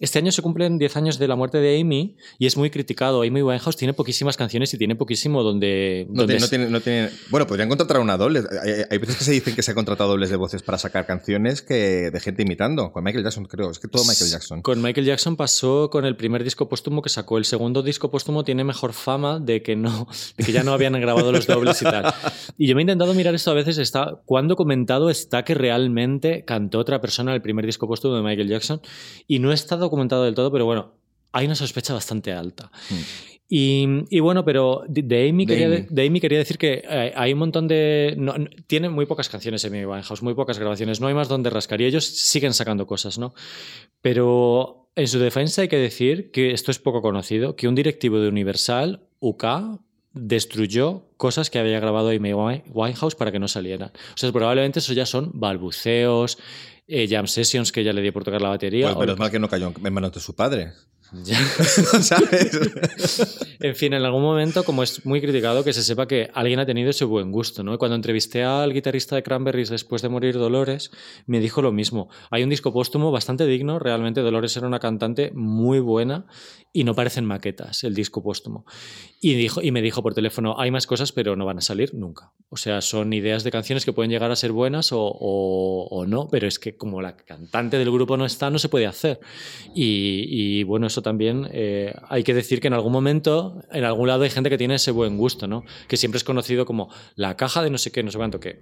Este 0.00 0.18
año 0.18 0.32
se 0.32 0.42
cumplen 0.42 0.78
10 0.78 0.96
años 0.96 1.18
de 1.18 1.28
la 1.28 1.36
muerte 1.36 1.58
de 1.58 1.80
Amy 1.80 2.16
y 2.38 2.46
es 2.46 2.56
muy 2.56 2.70
criticado. 2.70 3.22
Amy 3.22 3.42
Winehouse 3.42 3.76
tiene 3.76 3.92
poquísimas 3.94 4.36
canciones 4.36 4.72
y 4.74 4.78
tiene 4.78 4.96
poquísimo 5.32 5.42
donde. 5.42 6.06
No 6.10 6.22
donde 6.26 6.34
tiene, 6.36 6.40
no 6.40 6.48
tiene- 6.48 6.70
no 6.70 6.80
tiene- 6.80 7.10
bueno, 7.30 7.46
podrían 7.46 7.68
contratar 7.68 7.98
una 8.00 8.16
doble. 8.16 8.40
Hay, 8.62 8.84
hay 8.90 8.98
veces 8.98 9.16
que 9.16 9.24
se 9.24 9.32
dicen 9.32 9.54
que 9.54 9.62
se 9.62 9.70
ha 9.70 9.74
contratado 9.74 10.10
dobles 10.10 10.30
de 10.30 10.36
voces 10.36 10.62
para 10.62 10.78
sacar 10.78 11.06
canciones 11.06 11.62
que 11.62 12.10
de 12.10 12.20
gente 12.20 12.42
imitando. 12.42 12.92
Con 12.92 13.04
Michael 13.04 13.24
Jackson, 13.24 13.44
creo. 13.46 13.70
Es 13.70 13.78
que 13.78 13.88
todo 13.88 14.04
Michael 14.04 14.30
Jackson. 14.30 14.62
Con 14.62 14.80
Michael 14.82 15.06
Jackson 15.06 15.36
pasó 15.36 15.90
con 15.90 16.04
el 16.04 16.16
primer 16.16 16.44
disco 16.44 16.68
póstumo 16.68 17.02
que 17.02 17.08
sacó. 17.08 17.38
El 17.38 17.44
segundo 17.44 17.82
disco 17.82 18.10
póstumo 18.10 18.44
tiene 18.44 18.64
mejor 18.64 18.92
fama 18.92 19.38
de 19.40 19.62
que 19.62 19.76
no, 19.76 20.06
de 20.36 20.44
que 20.44 20.52
ya 20.52 20.62
no 20.62 20.72
habían 20.72 20.92
grabado 21.00 21.32
los 21.32 21.46
dobles 21.46 21.80
y 21.82 21.84
tal. 21.84 22.12
Y 22.58 22.68
yo 22.68 22.74
me 22.74 22.82
he 22.82 22.84
intentado 22.84 23.14
mirar 23.14 23.34
esto 23.34 23.50
a 23.50 23.54
veces. 23.54 23.78
Está, 23.78 24.20
¿Cuándo 24.24 24.52
documentado 24.52 25.08
está 25.08 25.44
que 25.44 25.54
realmente 25.54 26.44
cantó 26.44 26.78
otra 26.78 27.00
persona 27.00 27.34
el 27.34 27.40
primer 27.42 27.64
disco 27.64 27.88
póstumo 27.88 28.16
de 28.16 28.22
Michael 28.22 28.48
Jackson? 28.48 28.80
Y 29.26 29.38
no 29.38 29.50
está 29.52 29.76
documentado 29.76 30.24
del 30.24 30.34
todo, 30.34 30.52
pero 30.52 30.66
bueno, 30.66 30.92
hay 31.32 31.46
una 31.46 31.54
sospecha 31.54 31.94
bastante 31.94 32.32
alta. 32.32 32.70
Y, 33.54 33.86
y 34.08 34.20
bueno, 34.20 34.46
pero 34.46 34.82
de, 34.88 35.28
Amy, 35.28 35.44
De 35.44 35.52
quería, 35.52 35.66
Amy. 35.66 35.86
de- 35.90 36.06
Amy 36.06 36.20
quería 36.20 36.38
decir 36.38 36.56
que 36.56 36.82
eh, 36.88 37.12
hay 37.14 37.34
un 37.34 37.38
montón 37.40 37.68
de... 37.68 38.14
no- 38.16 38.38
no- 38.38 38.48
tiene 38.66 38.88
muy 38.88 39.04
pocas 39.04 39.28
canciones 39.28 39.62
Amy 39.66 39.84
Winehouse, 39.84 40.22
muy 40.22 40.32
pocas 40.32 40.58
grabaciones, 40.58 41.02
no 41.02 41.06
hay 41.08 41.12
más 41.12 41.28
donde 41.28 41.50
rascar 41.50 41.78
y 41.82 41.84
ellos 41.84 42.06
siguen 42.06 42.54
sacando 42.54 42.86
cosas, 42.86 43.18
¿no? 43.18 43.34
Pero 44.00 44.88
en 44.96 45.06
su 45.06 45.18
defensa 45.18 45.60
hay 45.62 45.68
que 45.68 45.76
decir 45.76 46.30
que 46.30 46.52
esto 46.52 46.70
es 46.70 46.78
poco 46.78 47.02
conocido, 47.02 47.54
que 47.54 47.68
un 47.68 47.74
directivo 47.74 48.20
de 48.20 48.28
Universal, 48.28 49.02
UK, 49.20 49.44
destruyó 50.14 51.04
cosas 51.18 51.50
que 51.50 51.58
había 51.58 51.78
grabado 51.78 52.08
Amy 52.08 52.32
Wine- 52.32 52.64
Winehouse 52.72 53.14
para 53.14 53.32
que 53.32 53.38
no 53.38 53.48
salieran. 53.48 53.90
O 54.14 54.16
sea, 54.16 54.32
probablemente 54.32 54.78
eso 54.78 54.92
ya 54.94 55.04
son 55.06 55.30
balbuceos, 55.34 56.38
eh, 56.88 57.06
jam 57.08 57.26
sessions 57.26 57.70
que 57.70 57.84
ya 57.84 57.92
le 57.92 58.02
dio 58.02 58.12
por 58.12 58.24
tocar 58.24 58.40
la 58.42 58.48
batería. 58.48 58.88
Pues 58.94 58.98
menos 59.06 59.18
mal 59.18 59.30
que 59.30 59.38
no 59.38 59.48
cayó 59.48 59.72
en 59.84 59.92
manos 59.92 60.12
de 60.12 60.20
su 60.20 60.34
padre. 60.34 60.72
ya. 61.24 61.36
¿Sabes? 62.00 62.58
En 63.60 63.76
fin, 63.76 63.92
en 63.92 64.04
algún 64.04 64.22
momento, 64.22 64.64
como 64.64 64.82
es 64.82 65.04
muy 65.04 65.20
criticado, 65.20 65.62
que 65.62 65.72
se 65.72 65.82
sepa 65.82 66.06
que 66.06 66.30
alguien 66.32 66.58
ha 66.58 66.66
tenido 66.66 66.90
ese 66.90 67.04
buen 67.04 67.30
gusto, 67.30 67.62
¿no? 67.62 67.78
Cuando 67.78 67.94
entrevisté 67.94 68.44
al 68.44 68.72
guitarrista 68.72 69.16
de 69.16 69.22
Cranberries 69.22 69.68
después 69.68 70.00
de 70.02 70.08
morir 70.08 70.34
Dolores, 70.34 70.90
me 71.26 71.40
dijo 71.40 71.60
lo 71.60 71.70
mismo. 71.70 72.08
Hay 72.30 72.42
un 72.42 72.50
disco 72.50 72.72
póstumo 72.72 73.10
bastante 73.12 73.46
digno, 73.46 73.78
realmente 73.78 74.22
Dolores 74.22 74.56
era 74.56 74.66
una 74.66 74.80
cantante 74.80 75.30
muy 75.34 75.80
buena 75.80 76.26
y 76.74 76.84
no 76.84 76.94
parecen 76.94 77.26
maquetas 77.26 77.84
el 77.84 77.94
disco 77.94 78.22
póstumo. 78.22 78.64
Y, 79.20 79.34
dijo, 79.34 79.60
y 79.60 79.70
me 79.72 79.82
dijo 79.82 80.02
por 80.02 80.14
teléfono, 80.14 80.58
hay 80.58 80.70
más 80.70 80.86
cosas, 80.86 81.12
pero 81.12 81.36
no 81.36 81.44
van 81.44 81.58
a 81.58 81.60
salir 81.60 81.92
nunca. 81.94 82.32
O 82.48 82.56
sea, 82.56 82.80
son 82.80 83.12
ideas 83.12 83.44
de 83.44 83.50
canciones 83.50 83.84
que 83.84 83.92
pueden 83.92 84.10
llegar 84.10 84.30
a 84.30 84.36
ser 84.36 84.52
buenas 84.52 84.90
o, 84.92 85.00
o- 85.00 86.06
no, 86.06 86.28
pero 86.30 86.48
es 86.48 86.58
que 86.58 86.76
como 86.76 87.02
la 87.02 87.14
cantante 87.16 87.78
del 87.78 87.90
grupo 87.90 88.16
no 88.16 88.24
está, 88.24 88.48
no 88.50 88.58
se 88.58 88.68
puede 88.70 88.86
hacer. 88.86 89.20
Y, 89.74 90.24
y, 90.28 90.62
bueno, 90.64 90.86
eso 90.86 91.02
también 91.02 91.46
eh, 91.52 91.94
hay 92.08 92.24
que 92.24 92.34
decir 92.34 92.60
que 92.60 92.68
en 92.68 92.74
algún 92.74 92.92
momento, 92.92 93.62
en 93.70 93.84
algún 93.84 94.08
lado 94.08 94.24
hay 94.24 94.30
gente 94.30 94.48
que 94.50 94.58
tiene 94.58 94.76
ese 94.76 94.90
buen 94.90 95.16
gusto, 95.18 95.46
¿no? 95.46 95.64
Que 95.88 95.96
siempre 95.96 96.16
es 96.16 96.24
conocido 96.24 96.64
como 96.66 96.88
la 97.16 97.36
caja 97.36 97.62
de 97.62 97.70
no 97.70 97.78
sé 97.78 97.92
qué, 97.92 98.02
no 98.02 98.10
sé 98.10 98.18
cuánto, 98.18 98.40
que 98.40 98.60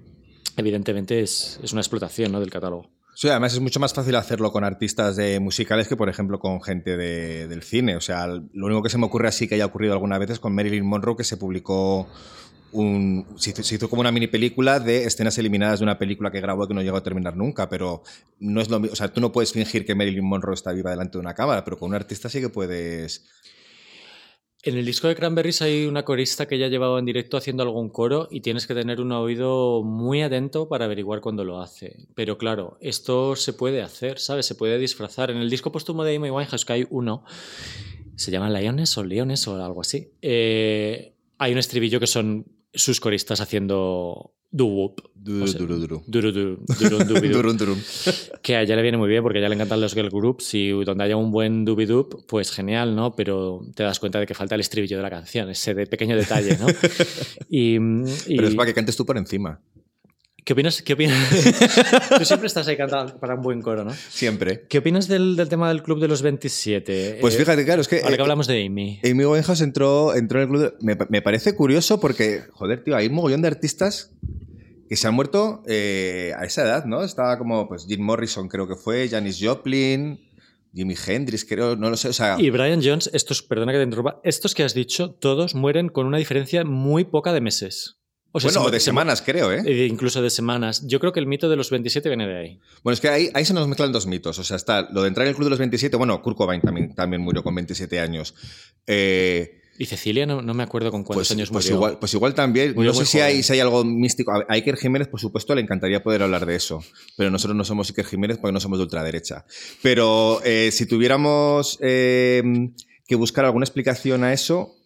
evidentemente 0.57 1.21
es, 1.21 1.61
es 1.63 1.73
una 1.73 1.81
explotación 1.81 2.33
¿no? 2.33 2.41
del 2.41 2.51
catálogo. 2.51 2.91
Sí, 3.15 3.29
además 3.29 3.53
es 3.53 3.61
mucho 3.61 3.81
más 3.81 3.93
fácil 3.93 4.15
hacerlo 4.15 4.51
con 4.51 4.65
artistas 4.65 5.17
de 5.17 5.41
musicales 5.41 5.89
que, 5.89 5.97
por 5.97 6.09
ejemplo, 6.09 6.39
con 6.39 6.63
gente 6.63 6.97
de- 6.97 7.49
del 7.49 7.63
cine. 7.63 7.97
O 7.97 8.01
sea, 8.01 8.27
lo 8.27 8.67
único 8.67 8.83
que 8.83 8.89
se 8.89 8.99
me 8.99 9.07
ocurre 9.07 9.29
así 9.29 9.47
que 9.47 9.57
haya 9.57 9.67
ocurrido 9.67 9.93
alguna 9.93 10.17
vez 10.19 10.31
es 10.31 10.41
con 10.41 10.55
Marilyn 10.55 10.87
Monroe, 10.87 11.17
que 11.17 11.25
se 11.25 11.37
publicó 11.37 12.09
un. 12.73 13.27
Se 13.37 13.51
hizo, 13.51 13.63
se 13.63 13.75
hizo 13.75 13.91
como 13.91 14.01
una 14.01 14.13
mini 14.13 14.29
película 14.29 14.79
de 14.81 15.05
escenas 15.05 15.37
eliminadas 15.39 15.81
de 15.81 15.85
una 15.85 15.99
película 15.99 16.31
que 16.31 16.41
grabó 16.41 16.67
que 16.69 16.73
no 16.75 16.83
llegó 16.83 16.97
a 16.97 17.03
terminar 17.03 17.37
nunca. 17.37 17.69
Pero 17.69 18.03
no 18.39 18.61
es 18.61 18.71
lo 18.71 18.79
mismo. 18.81 18.93
O 18.93 18.97
sea, 18.97 19.13
tú 19.13 19.21
no 19.21 19.33
puedes 19.33 19.53
fingir 19.53 19.85
que 19.85 19.95
Marilyn 19.95 20.25
Monroe 20.25 20.55
está 20.55 20.73
viva 20.73 20.91
delante 20.91 21.13
de 21.19 21.19
una 21.21 21.35
cámara, 21.35 21.65
pero 21.65 21.79
con 21.79 21.91
un 21.91 21.97
artista 21.97 22.29
sí 22.29 22.41
que 22.41 22.49
puedes. 22.49 23.27
En 24.63 24.77
el 24.77 24.85
disco 24.85 25.09
de 25.09 25.17
Cranberries 25.17 25.63
hay 25.63 25.87
una 25.87 26.05
corista 26.05 26.47
que 26.47 26.59
ya 26.59 26.69
llevaba 26.69 26.99
en 26.99 27.07
directo 27.07 27.39
haciendo 27.39 27.63
algún 27.63 27.89
coro 27.89 28.29
y 28.31 28.43
tienes 28.43 28.67
que 28.67 28.75
tener 28.75 29.01
un 29.01 29.11
oído 29.13 29.83
muy 29.83 30.21
atento 30.21 30.69
para 30.69 30.85
averiguar 30.85 31.23
cuándo 31.23 31.45
lo 31.45 31.63
hace. 31.63 31.97
Pero 32.15 32.37
claro, 32.37 32.77
esto 32.83 33.37
se 33.37 33.55
puede 33.55 33.81
hacer, 33.81 34.19
¿sabes? 34.19 34.45
Se 34.45 34.55
puede 34.55 34.79
disfrazar. 34.79 35.31
En 35.31 35.39
el 35.39 35.49
disco 35.49 35.73
póstumo 35.73 36.05
de 36.05 36.17
Amy 36.17 36.29
Winehouse, 36.29 36.67
que 36.67 36.75
hay 36.75 36.87
uno, 36.91 37.25
se 38.17 38.31
llama 38.31 38.51
Leones 38.51 38.99
o 38.99 39.05
Leones 39.05 39.49
o 39.49 39.65
algo 39.65 39.81
así, 39.81 40.13
eh, 40.21 41.15
hay 41.39 41.53
un 41.53 41.59
estribillo 41.59 41.99
que 41.99 42.07
son 42.07 42.45
sus 42.75 43.01
coristas 43.01 43.41
haciendo 43.41 44.35
doo-wop. 44.51 45.01
Duro, 45.23 45.45
O 45.45 45.47
sea, 45.49 45.61
duro, 45.61 45.77
duro. 45.79 46.03
Durum, 46.07 47.57
durum. 47.59 47.79
Que 48.43 48.57
a 48.57 48.63
ella 48.63 48.75
le 48.75 48.81
viene 48.83 48.97
muy 48.97 49.09
bien 49.09 49.23
porque 49.23 49.39
a 49.39 49.41
ella 49.43 49.51
le 49.51 49.55
encantan 49.55 49.79
los 49.81 49.93
girl 49.95 50.09
groups 50.09 50.55
y 50.55 50.71
donde 50.71 51.05
haya 51.05 51.17
un 51.17 51.31
buen 51.31 51.67
dubidup, 51.67 52.25
pues 52.27 52.51
genial, 52.51 52.97
¿no? 52.97 53.15
Pero 53.15 53.61
te 53.75 53.83
das 53.83 54.01
cuenta 54.01 54.19
de 54.19 54.27
que 54.27 54.33
falta 54.35 54.55
el 54.55 54.63
estribillo 54.63 54.97
de 54.97 55.03
la 55.03 55.11
canción, 55.11 55.51
ese 55.51 55.75
de 55.75 55.87
pequeño 55.87 56.17
detalle, 56.17 56.57
¿no? 56.59 56.67
Y, 57.51 57.77
y- 57.77 58.37
Pero 58.37 58.49
es 58.49 58.55
para 58.55 58.67
que 58.67 58.75
cantes 58.75 58.97
tú 58.97 59.05
por 59.05 59.19
encima. 59.19 59.61
¿Qué 60.43 60.55
opinas? 60.55 60.81
¿Qué 60.81 60.95
opinas? 60.95 61.19
Tú 62.19 62.25
siempre 62.25 62.47
estás 62.47 62.67
ahí 62.67 62.77
cantando 62.77 63.21
para 63.21 63.35
un 63.35 63.43
buen 63.43 63.61
coro, 63.61 63.85
¿no? 63.85 63.93
Siempre. 64.09 64.65
¿Qué 64.71 64.79
opinas 64.79 65.07
del, 65.07 65.37
del 65.37 65.51
tema 65.51 65.69
del 65.69 65.83
Club 65.83 66.01
de 66.01 66.09
los 66.09 66.23
27? 66.23 67.19
Pues 67.21 67.35
Eh, 67.35 67.39
fíjate, 67.39 67.63
claro, 67.67 67.83
es 67.83 67.89
que. 67.89 67.97
Ahora 68.01 68.15
eh, 68.15 68.17
que 68.17 68.23
hablamos 68.23 68.47
de 68.47 68.65
Amy. 68.65 69.01
Amy 69.05 69.25
Winehouse 69.27 69.61
entró, 69.61 70.15
entró 70.17 70.39
en 70.41 70.45
el 70.45 70.49
club. 70.49 70.63
de- 70.63 70.73
me, 70.81 70.97
me 71.11 71.21
parece 71.23 71.55
curioso 71.55 72.01
porque, 72.01 72.41
joder, 72.53 72.83
tío, 72.83 72.97
hay 72.97 73.09
un 73.09 73.15
mogollón 73.15 73.43
de 73.43 73.49
artistas 73.49 74.13
que 74.91 74.97
se 74.97 75.07
han 75.07 75.15
muerto 75.15 75.63
eh, 75.69 76.35
a 76.37 76.45
esa 76.45 76.63
edad, 76.65 76.85
¿no? 76.85 77.03
Estaba 77.05 77.39
como, 77.39 77.69
pues, 77.69 77.87
Jim 77.89 78.03
Morrison 78.03 78.49
creo 78.49 78.67
que 78.69 78.75
fue, 78.75 79.09
Janis 79.09 79.39
Joplin, 79.41 80.19
Jimi 80.75 80.95
Hendrix, 81.07 81.45
creo, 81.45 81.77
no 81.77 81.89
lo 81.91 81.97
sé. 81.97 82.09
O 82.09 82.13
sea, 82.13 82.37
Y 82.41 82.51
Brian 82.51 82.81
Jones, 82.83 83.09
estos, 83.15 83.41
perdona 83.43 83.71
que 83.73 83.79
te 83.79 83.85
interrumpa, 83.85 84.21
estos 84.25 84.53
que 84.55 84.65
has 84.65 84.75
dicho, 84.75 85.13
todos 85.13 85.55
mueren 85.55 85.89
con 85.91 86.07
una 86.07 86.19
diferencia 86.19 86.65
muy 86.65 87.05
poca 87.05 87.33
de 87.33 87.41
meses. 87.41 87.99
O 88.33 88.41
sea, 88.41 88.49
bueno, 88.49 88.63
se- 88.63 88.67
o 88.67 88.71
de 88.71 88.79
se- 88.81 88.85
semanas, 88.87 89.23
creo, 89.23 89.53
¿eh? 89.53 89.63
eh, 89.65 89.87
incluso 89.87 90.23
de 90.23 90.31
semanas. 90.31 90.85
Yo 90.87 90.99
creo 91.01 91.13
que 91.13 91.21
el 91.21 91.27
mito 91.29 91.49
de 91.49 91.57
los 91.57 91.71
27 91.71 92.09
viene 92.09 92.27
de 92.29 92.37
ahí. 92.39 92.61
Bueno, 92.83 92.95
es 92.95 93.01
que 93.01 93.09
ahí, 93.09 93.29
ahí 93.35 93.45
se 93.45 93.55
nos 93.55 93.67
mezclan 93.69 93.91
dos 93.93 94.07
mitos. 94.07 94.39
O 94.41 94.45
sea, 94.45 94.57
está 94.57 94.89
lo 94.93 95.03
de 95.03 95.09
entrar 95.09 95.25
en 95.27 95.31
el 95.31 95.35
club 95.37 95.47
de 95.47 95.51
los 95.51 95.59
27. 95.61 95.97
Bueno, 95.97 96.21
Kurt 96.23 96.37
Cobain 96.37 96.61
también, 96.61 96.95
también 96.95 97.23
murió 97.23 97.43
con 97.45 97.55
27 97.55 97.99
años. 98.01 98.35
Eh, 98.87 99.60
Y 99.79 99.87
Cecilia, 99.87 100.27
no, 100.27 100.43
no 100.43 100.53
me 100.53 100.63
acuerdo 100.63 100.91
con 100.91 101.05
cuántos 101.05 101.29
pues, 101.29 101.31
años 101.31 101.51
pues 101.51 101.65
murió. 101.65 101.77
igual, 101.77 101.99
pues 101.99 102.13
igual 102.13 102.35
también. 102.35 102.75
Murió 102.75 102.93
no 102.93 102.99
sé 102.99 103.07
si 103.07 103.21
hay, 103.21 103.43
si 103.43 103.55
hay 103.55 103.61
algo 103.61 103.83
místico. 103.85 104.33
A 104.33 104.45
Iker 104.49 104.77
Jiménez, 104.77 105.09
por 105.09 105.21
supuesto, 105.21 105.55
le 105.55 105.63
encantaría 105.63 106.03
poder 106.03 106.23
hablar 106.23 106.45
de 106.45 106.57
eso. 106.57 106.85
Pero 107.17 107.31
nosotros 107.31 107.57
no 107.57 107.65
somos 107.65 107.89
Iker 107.89 108.05
Jiménez 108.05 108.39
porque 108.39 108.53
no 108.53 108.61
somos 108.61 108.79
de 108.79 108.85
ultraderecha. 108.85 109.47
Pero 109.83 110.43
eh, 110.45 110.71
si 110.73 110.87
tuviéramos 110.87 111.79
eh, 111.81 112.43
que 113.07 113.15
buscar 113.15 113.47
alguna 113.47 113.65
explicación 113.65 114.23
a 114.23 114.33
eso, 114.33 114.77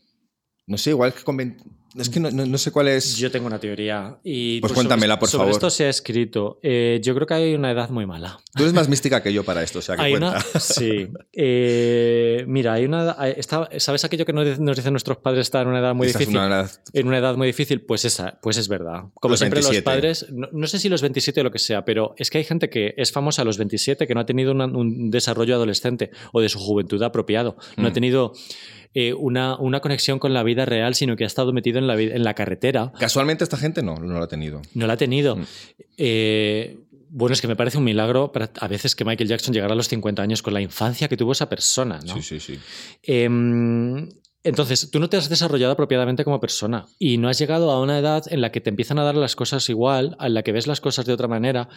no 0.67 0.79
sé, 0.79 0.91
igual 0.91 1.13
que 1.13 1.25
con 1.25 1.37
20 1.37 1.63
Es 1.97 2.09
que 2.09 2.19
no, 2.21 2.31
no- 2.31 2.45
no 2.47 2.59
sé 2.59 2.71
cuál 2.73 2.89
es. 2.89 3.17
Yo 3.17 3.31
tengo 3.31 3.47
una 3.47 3.59
teoría. 3.61 4.19
Y 4.25 4.61
Pues 4.61 4.71
sobre- 4.71 4.79
cuéntamela, 4.79 5.19
por 5.19 5.29
sobre 5.29 5.43
favor. 5.43 5.53
esto 5.53 5.71
se 5.71 5.85
ha 5.85 5.89
escrito. 5.91 6.59
Eh, 6.63 7.01
yo 7.03 7.15
creo 7.15 7.27
que 7.27 7.35
hay 7.35 7.55
una 7.55 7.71
edad 7.71 7.89
muy 7.91 8.05
mala. 8.07 8.39
Tú 8.55 8.63
eres 8.65 8.73
más 8.75 8.89
mística 8.89 9.23
que 9.23 9.33
yo 9.33 9.45
para 9.45 9.63
esto, 9.63 9.79
o 9.79 9.83
sea, 9.83 9.95
que 9.97 10.03
Hay 10.03 10.11
cuenta. 10.13 10.31
una, 10.31 10.41
sí. 10.61 11.09
Eh, 11.33 12.45
mira, 12.49 12.73
hay 12.75 12.85
una. 12.87 13.13
está- 13.37 13.69
¿Sabes 13.79 14.05
aquello 14.05 14.25
que 14.25 14.33
nos 14.33 14.59
nos 14.59 14.77
dicen 14.77 14.93
nuestros 14.93 15.19
padres 15.19 15.43
estar 15.43 15.63
en 15.63 15.69
una 15.69 15.79
edad 15.81 15.95
muy 15.95 16.07
difícil? 16.09 16.37
una 16.37 16.47
edad- 16.47 16.71
En 16.93 17.07
una 17.07 17.19
edad 17.19 17.37
muy 17.37 17.47
difícil, 17.47 17.81
pues 17.83 18.05
esa, 18.05 18.39
pues 18.43 18.57
es 18.57 18.69
verdad. 18.69 19.05
Como 19.15 19.33
Los 19.33 19.41
siempre 19.41 19.61
27. 19.61 19.77
los 19.77 19.85
padres, 19.95 20.27
no, 20.33 20.49
no 20.53 20.67
sé 20.67 20.79
si 20.79 20.89
los 20.89 21.01
27 21.03 21.41
o 21.41 21.45
lo 21.45 21.51
que 21.51 21.59
sea, 21.59 21.85
pero 21.85 22.15
es 22.19 22.31
que 22.31 22.39
hay 22.39 22.45
gente 22.45 22.69
que 22.71 22.95
es 22.97 23.13
famosa 23.13 23.43
a 23.43 23.45
los 23.45 23.57
27 23.59 24.07
que 24.07 24.15
no 24.15 24.21
ha 24.21 24.27
tenido 24.27 24.53
una- 24.53 24.67
un 24.67 25.11
desarrollo 25.11 25.55
adolescente 25.55 26.11
o 26.33 26.41
de 26.41 26.49
su 26.49 26.59
juventud 26.59 27.03
apropiado, 27.03 27.57
no 27.77 27.87
ha 27.87 27.91
Mm. 27.91 27.95
tenido 27.95 28.33
eh, 28.95 29.13
una, 29.13 29.57
una 29.57 29.81
conexión 29.81 30.19
con 30.19 30.33
la 30.33 30.43
vida 30.43 30.65
real, 30.65 30.95
sino 30.95 31.17
que 31.17 31.25
ha 31.25 31.27
estado 31.27 31.53
metido 31.53 31.79
en 31.79 31.87
la, 31.87 32.01
en 32.01 32.25
la 32.25 32.35
carretera. 32.35 32.93
Casualmente 32.99 33.45
esta 33.45 33.57
gente 33.57 33.83
no, 33.83 33.97
no 33.97 34.15
lo 34.19 34.23
ha 34.23 34.29
tenido. 34.29 34.63
No 34.75 34.87
la 34.87 34.93
ha 34.95 34.97
tenido. 34.97 35.37
Mm. 35.37 35.45
Eh, 35.99 36.79
bueno, 37.11 37.33
es 37.35 37.41
que 37.41 37.47
me 37.49 37.55
parece 37.57 37.79
un 37.79 37.85
milagro 37.85 38.33
para- 38.33 38.51
a 38.59 38.67
veces 38.69 38.97
que 38.97 39.05
Michael 39.05 39.29
Jackson 39.29 39.55
llegara 39.55 39.73
a 39.73 39.77
los 39.77 39.87
50 39.89 40.21
años 40.23 40.43
con 40.43 40.53
la 40.55 40.61
infancia 40.61 41.07
que 41.09 41.17
tuvo 41.17 41.33
esa 41.33 41.49
persona, 41.49 42.01
¿no? 42.05 42.15
Sí, 42.17 42.23
sí, 42.23 42.41
sí. 42.41 42.59
Em, 43.03 44.09
entonces, 44.45 44.91
tú 44.91 45.01
no 45.01 45.09
te 45.09 45.17
has 45.17 45.29
desarrollado 45.29 45.73
apropiadamente 45.73 46.23
como 46.23 46.39
persona 46.39 46.87
y 46.99 47.17
no 47.19 47.29
has 47.29 47.39
llegado 47.39 47.71
a 47.71 47.81
una 47.81 47.99
edad 47.99 48.23
en 48.31 48.41
la 48.43 48.53
que 48.53 48.61
te 48.61 48.71
empiezan 48.71 48.99
a 48.99 49.03
dar 49.03 49.17
las 49.17 49.35
cosas 49.37 49.69
igual, 49.71 50.17
en 50.21 50.35
la 50.35 50.43
que 50.43 50.53
ves 50.53 50.67
las 50.67 50.81
cosas 50.81 51.07
de 51.07 51.13
otra 51.15 51.29
manera. 51.29 51.69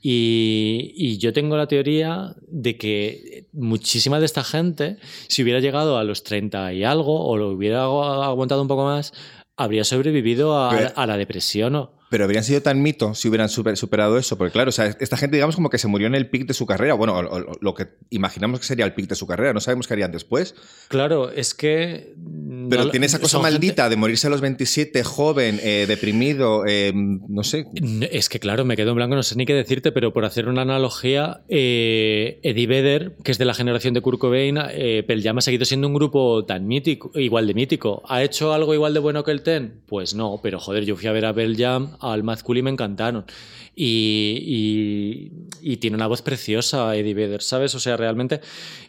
Y, 0.00 0.92
y 0.96 1.18
yo 1.18 1.32
tengo 1.32 1.56
la 1.56 1.66
teoría 1.68 2.34
de 2.46 2.76
que 2.76 3.46
muchísima 3.52 4.20
de 4.20 4.26
esta 4.26 4.44
gente, 4.44 4.96
si 5.28 5.42
hubiera 5.42 5.60
llegado 5.60 5.98
a 5.98 6.04
los 6.04 6.22
30 6.24 6.72
y 6.72 6.84
algo, 6.84 7.26
o 7.26 7.36
lo 7.36 7.50
hubiera 7.50 7.86
agu- 7.86 8.24
aguantado 8.24 8.62
un 8.62 8.68
poco 8.68 8.84
más, 8.84 9.12
habría 9.56 9.84
sobrevivido 9.84 10.58
a, 10.58 10.70
Pero- 10.70 10.92
a 10.96 11.06
la 11.06 11.16
depresión. 11.16 11.74
¿o? 11.76 11.92
Pero 12.10 12.24
habrían 12.24 12.44
sido 12.44 12.60
tan 12.62 12.80
mitos 12.82 13.18
si 13.18 13.28
hubieran 13.28 13.48
super- 13.48 13.76
superado 13.76 14.18
eso, 14.18 14.36
porque 14.38 14.52
claro, 14.52 14.68
o 14.68 14.72
sea, 14.72 14.86
esta 14.86 15.16
gente 15.16 15.36
digamos 15.36 15.56
como 15.56 15.70
que 15.70 15.78
se 15.78 15.88
murió 15.88 16.06
en 16.06 16.14
el 16.14 16.28
pic 16.28 16.46
de 16.46 16.54
su 16.54 16.64
carrera, 16.66 16.94
bueno, 16.94 17.14
o- 17.18 17.40
o- 17.52 17.58
lo 17.60 17.74
que 17.74 17.88
imaginamos 18.10 18.60
que 18.60 18.66
sería 18.66 18.84
el 18.84 18.94
pic 18.94 19.08
de 19.08 19.14
su 19.16 19.26
carrera, 19.26 19.52
no 19.52 19.60
sabemos 19.60 19.86
qué 19.88 19.94
harían 19.94 20.12
después, 20.12 20.54
Claro, 20.88 21.30
es 21.30 21.54
que... 21.54 22.14
pero 22.70 22.84
no- 22.84 22.90
tiene 22.90 23.06
esa 23.06 23.18
cosa 23.18 23.38
gente- 23.38 23.50
maldita 23.50 23.88
de 23.88 23.96
morirse 23.96 24.26
a 24.28 24.30
los 24.30 24.40
27, 24.42 25.02
joven, 25.02 25.58
eh, 25.62 25.86
deprimido, 25.88 26.64
eh, 26.66 26.92
no 26.94 27.42
sé. 27.42 27.66
Es 28.12 28.28
que 28.28 28.38
claro, 28.38 28.64
me 28.64 28.76
quedo 28.76 28.90
en 28.90 28.96
blanco, 28.96 29.14
no 29.16 29.22
sé 29.22 29.34
ni 29.36 29.46
qué 29.46 29.54
decirte, 29.54 29.90
pero 29.90 30.12
por 30.12 30.24
hacer 30.24 30.46
una 30.48 30.62
analogía, 30.62 31.42
eh, 31.48 32.38
Eddie 32.42 32.66
Vedder, 32.66 33.16
que 33.24 33.32
es 33.32 33.38
de 33.38 33.44
la 33.44 33.54
generación 33.54 33.94
de 33.94 34.00
Kurt 34.02 34.20
Cobain, 34.20 34.58
eh, 34.70 35.02
Pearl 35.06 35.22
Jam 35.22 35.38
ha 35.38 35.40
seguido 35.40 35.64
siendo 35.64 35.88
un 35.88 35.94
grupo 35.94 36.44
tan 36.44 36.66
mítico, 36.66 37.10
igual 37.18 37.46
de 37.46 37.54
mítico. 37.54 38.02
¿Ha 38.08 38.22
hecho 38.22 38.52
algo 38.52 38.74
igual 38.74 38.94
de 38.94 39.00
bueno 39.00 39.24
que 39.24 39.30
el 39.30 39.42
Ten? 39.42 39.80
Pues 39.86 40.14
no, 40.14 40.38
pero 40.42 40.60
joder, 40.60 40.84
yo 40.84 40.94
fui 40.96 41.06
a 41.08 41.12
ver 41.12 41.24
a 41.26 41.34
Pearl 41.34 41.56
Jam, 41.56 41.93
al 42.00 42.22
y 42.56 42.62
me 42.62 42.70
encantaron. 42.70 43.24
Y, 43.76 45.30
y- 45.60 45.72
y 45.72 45.76
tiene 45.78 45.96
una 45.96 46.06
voz 46.06 46.22
preciosa 46.22 46.94
Eddie 46.96 47.14
Vedder, 47.14 47.42
¿sabes? 47.42 47.74
O 47.74 47.80
sea, 47.80 47.96
realmente 47.96 48.40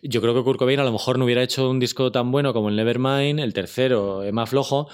yo 0.04 0.22
creo 0.22 0.34
que 0.36 0.44
Kurt 0.44 0.60
Cobain 0.60 0.80
a 0.80 0.84
lo 0.84 0.92
mejor 0.92 1.18
no 1.18 1.26
hubiera 1.26 1.42
hecho 1.44 1.70
un 1.70 1.80
disco 1.80 2.12
tan 2.12 2.32
bueno 2.32 2.54
como 2.54 2.70
el 2.70 2.76
Nevermind, 2.76 3.40
el 3.40 3.54
tercero, 3.54 4.22
es 4.24 4.32
más 4.34 4.50
flojo, 4.50 4.88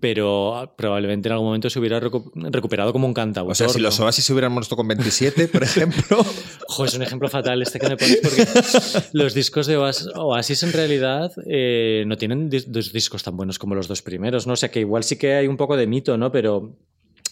pero 0.00 0.74
probablemente 0.76 1.28
en 1.28 1.32
algún 1.32 1.48
momento 1.48 1.68
se 1.70 1.78
hubiera 1.78 2.00
recu- 2.00 2.30
recuperado 2.50 2.92
como 2.92 3.06
un 3.06 3.14
cantautor. 3.14 3.52
O 3.52 3.54
sea, 3.54 3.68
si 3.68 3.80
los 3.80 3.98
Oasis 4.00 4.24
se 4.24 4.32
hubieran 4.32 4.52
muerto 4.52 4.76
con 4.76 4.86
27, 4.88 5.48
por 5.48 5.62
ejemplo, 5.62 6.18
Ojo, 6.68 6.84
es 6.84 6.94
un 6.94 7.02
ejemplo 7.02 7.28
fatal 7.28 7.60
este 7.62 7.78
que 7.78 7.88
me 7.88 7.96
pones 7.96 8.20
porque 8.22 8.46
los 9.12 9.34
discos 9.34 9.66
de 9.66 9.76
Oas- 9.78 10.06
Oasis 10.14 10.62
en 10.62 10.72
realidad 10.72 11.32
eh, 11.46 12.04
no 12.06 12.16
tienen 12.16 12.50
dis- 12.50 12.66
dos 12.66 12.92
discos 12.92 13.22
tan 13.22 13.36
buenos 13.36 13.58
como 13.58 13.74
los 13.74 13.88
dos 13.88 14.02
primeros, 14.02 14.46
¿no? 14.46 14.52
O 14.54 14.56
sea, 14.56 14.70
que 14.70 14.80
igual 14.80 15.02
sí 15.04 15.16
que 15.18 15.34
hay 15.34 15.46
un 15.46 15.56
poco 15.56 15.76
de 15.76 15.86
mito, 15.86 16.16
¿no? 16.18 16.30
Pero 16.30 16.76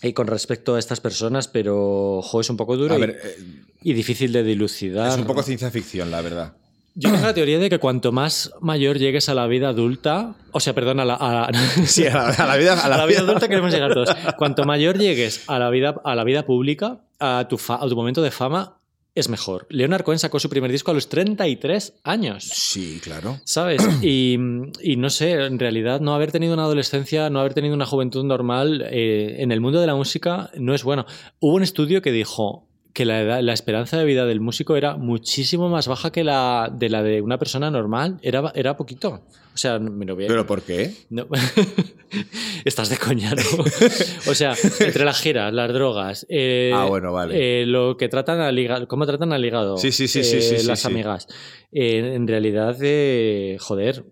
eh, 0.04 0.12
con 0.14 0.26
respecto 0.26 0.74
a 0.74 0.78
estas 0.78 1.00
personas, 1.00 1.48
pero 1.48 2.16
ojo, 2.18 2.40
es 2.40 2.50
un 2.50 2.56
poco 2.56 2.76
duro 2.76 2.94
a 2.94 2.98
y, 2.98 3.00
ver, 3.00 3.18
eh, 3.24 3.36
y 3.82 3.92
difícil 3.94 4.32
de 4.32 4.42
dilucidar. 4.42 5.08
es 5.10 5.16
un 5.16 5.24
poco 5.26 5.42
ciencia 5.42 5.70
ficción, 5.70 6.10
la 6.10 6.20
verdad. 6.20 6.52
Yo 6.96 7.10
tengo 7.10 7.24
la 7.26 7.34
teoría 7.34 7.58
de 7.58 7.68
que 7.70 7.78
cuanto 7.80 8.12
más 8.12 8.52
mayor 8.60 8.98
llegues 8.98 9.28
a 9.28 9.34
la 9.34 9.48
vida 9.48 9.70
adulta, 9.70 10.36
o 10.52 10.60
sea, 10.60 10.74
perdón, 10.74 11.00
a 11.00 11.04
la, 11.04 11.14
a- 11.18 11.50
Sí, 11.86 12.06
a 12.06 12.14
la, 12.14 12.28
a 12.28 12.46
la 12.46 12.56
vida, 12.56 12.74
a 12.74 12.88
la 12.88 12.96
vida 12.98 13.06
vida 13.06 13.20
adulta 13.20 13.48
queremos 13.48 13.72
llegar 13.72 13.92
todos. 13.92 14.10
Cuanto 14.38 14.64
mayor 14.64 14.96
llegues 14.98 15.42
a 15.48 15.58
la 15.58 15.70
vida, 15.70 16.00
a 16.04 16.14
la 16.14 16.22
vida 16.22 16.46
pública, 16.46 17.00
a 17.18 17.46
tu, 17.48 17.58
fa- 17.58 17.82
a 17.82 17.88
tu 17.88 17.96
momento 17.96 18.22
de 18.22 18.30
fama, 18.30 18.78
es 19.14 19.28
mejor. 19.28 19.66
Leonard 19.70 20.02
Cohen 20.02 20.18
sacó 20.18 20.40
su 20.40 20.48
primer 20.48 20.70
disco 20.70 20.90
a 20.90 20.94
los 20.94 21.08
33 21.08 22.00
años. 22.02 22.44
Sí, 22.44 23.00
claro. 23.02 23.40
¿Sabes? 23.44 23.82
Y, 24.02 24.36
y 24.82 24.96
no 24.96 25.10
sé, 25.10 25.32
en 25.32 25.58
realidad 25.58 26.00
no 26.00 26.14
haber 26.14 26.32
tenido 26.32 26.54
una 26.54 26.64
adolescencia, 26.64 27.30
no 27.30 27.40
haber 27.40 27.54
tenido 27.54 27.74
una 27.74 27.86
juventud 27.86 28.24
normal 28.24 28.82
eh, 28.90 29.36
en 29.38 29.52
el 29.52 29.60
mundo 29.60 29.80
de 29.80 29.86
la 29.86 29.94
música 29.94 30.50
no 30.56 30.74
es 30.74 30.82
bueno. 30.82 31.06
Hubo 31.40 31.54
un 31.54 31.62
estudio 31.62 32.02
que 32.02 32.12
dijo 32.12 32.68
que 32.94 33.04
la, 33.04 33.20
edad- 33.20 33.42
la 33.42 33.52
esperanza 33.52 33.98
de 33.98 34.04
vida 34.06 34.24
del 34.24 34.40
músico 34.40 34.76
era 34.76 34.96
muchísimo 34.96 35.68
más 35.68 35.86
baja 35.88 36.10
que 36.12 36.24
la 36.24 36.70
de 36.72 36.88
la 36.88 37.02
de 37.02 37.20
una 37.20 37.38
persona 37.38 37.70
normal. 37.70 38.18
Era, 38.22 38.50
era 38.54 38.76
poquito. 38.76 39.24
O 39.52 39.56
sea, 39.56 39.78
me 39.78 40.06
lo 40.06 40.14
voy 40.14 40.24
a- 40.24 40.28
¿Pero 40.28 40.46
por 40.46 40.62
qué? 40.62 40.92
no. 41.10 41.26
Estás 42.64 42.88
de 42.88 42.96
coña, 42.96 43.32
¿no? 43.34 43.42
o 44.30 44.34
sea, 44.34 44.54
entre 44.80 45.04
las 45.04 45.20
giras, 45.20 45.52
las 45.52 45.72
drogas, 45.72 46.24
eh, 46.28 46.70
Ah, 46.74 46.86
bueno, 46.86 47.12
vale. 47.12 47.62
eh, 47.62 47.66
lo 47.66 47.96
que 47.96 48.08
tratan 48.08 48.40
al 48.40 48.58
hígado, 48.58 48.86
cómo 48.88 49.04
tratan 49.06 49.32
al 49.32 49.44
hígado, 49.44 49.76
Sí, 49.76 49.90
sí, 49.92 50.06
sí, 50.08 50.22
sí, 50.24 50.36
eh, 50.36 50.40
sí, 50.42 50.58
sí, 50.58 50.66
las 50.66 50.86
amigas. 50.86 51.26
En 51.72 52.26
realidad, 52.28 52.76
eh, 52.80 53.56
joder, 53.60 54.04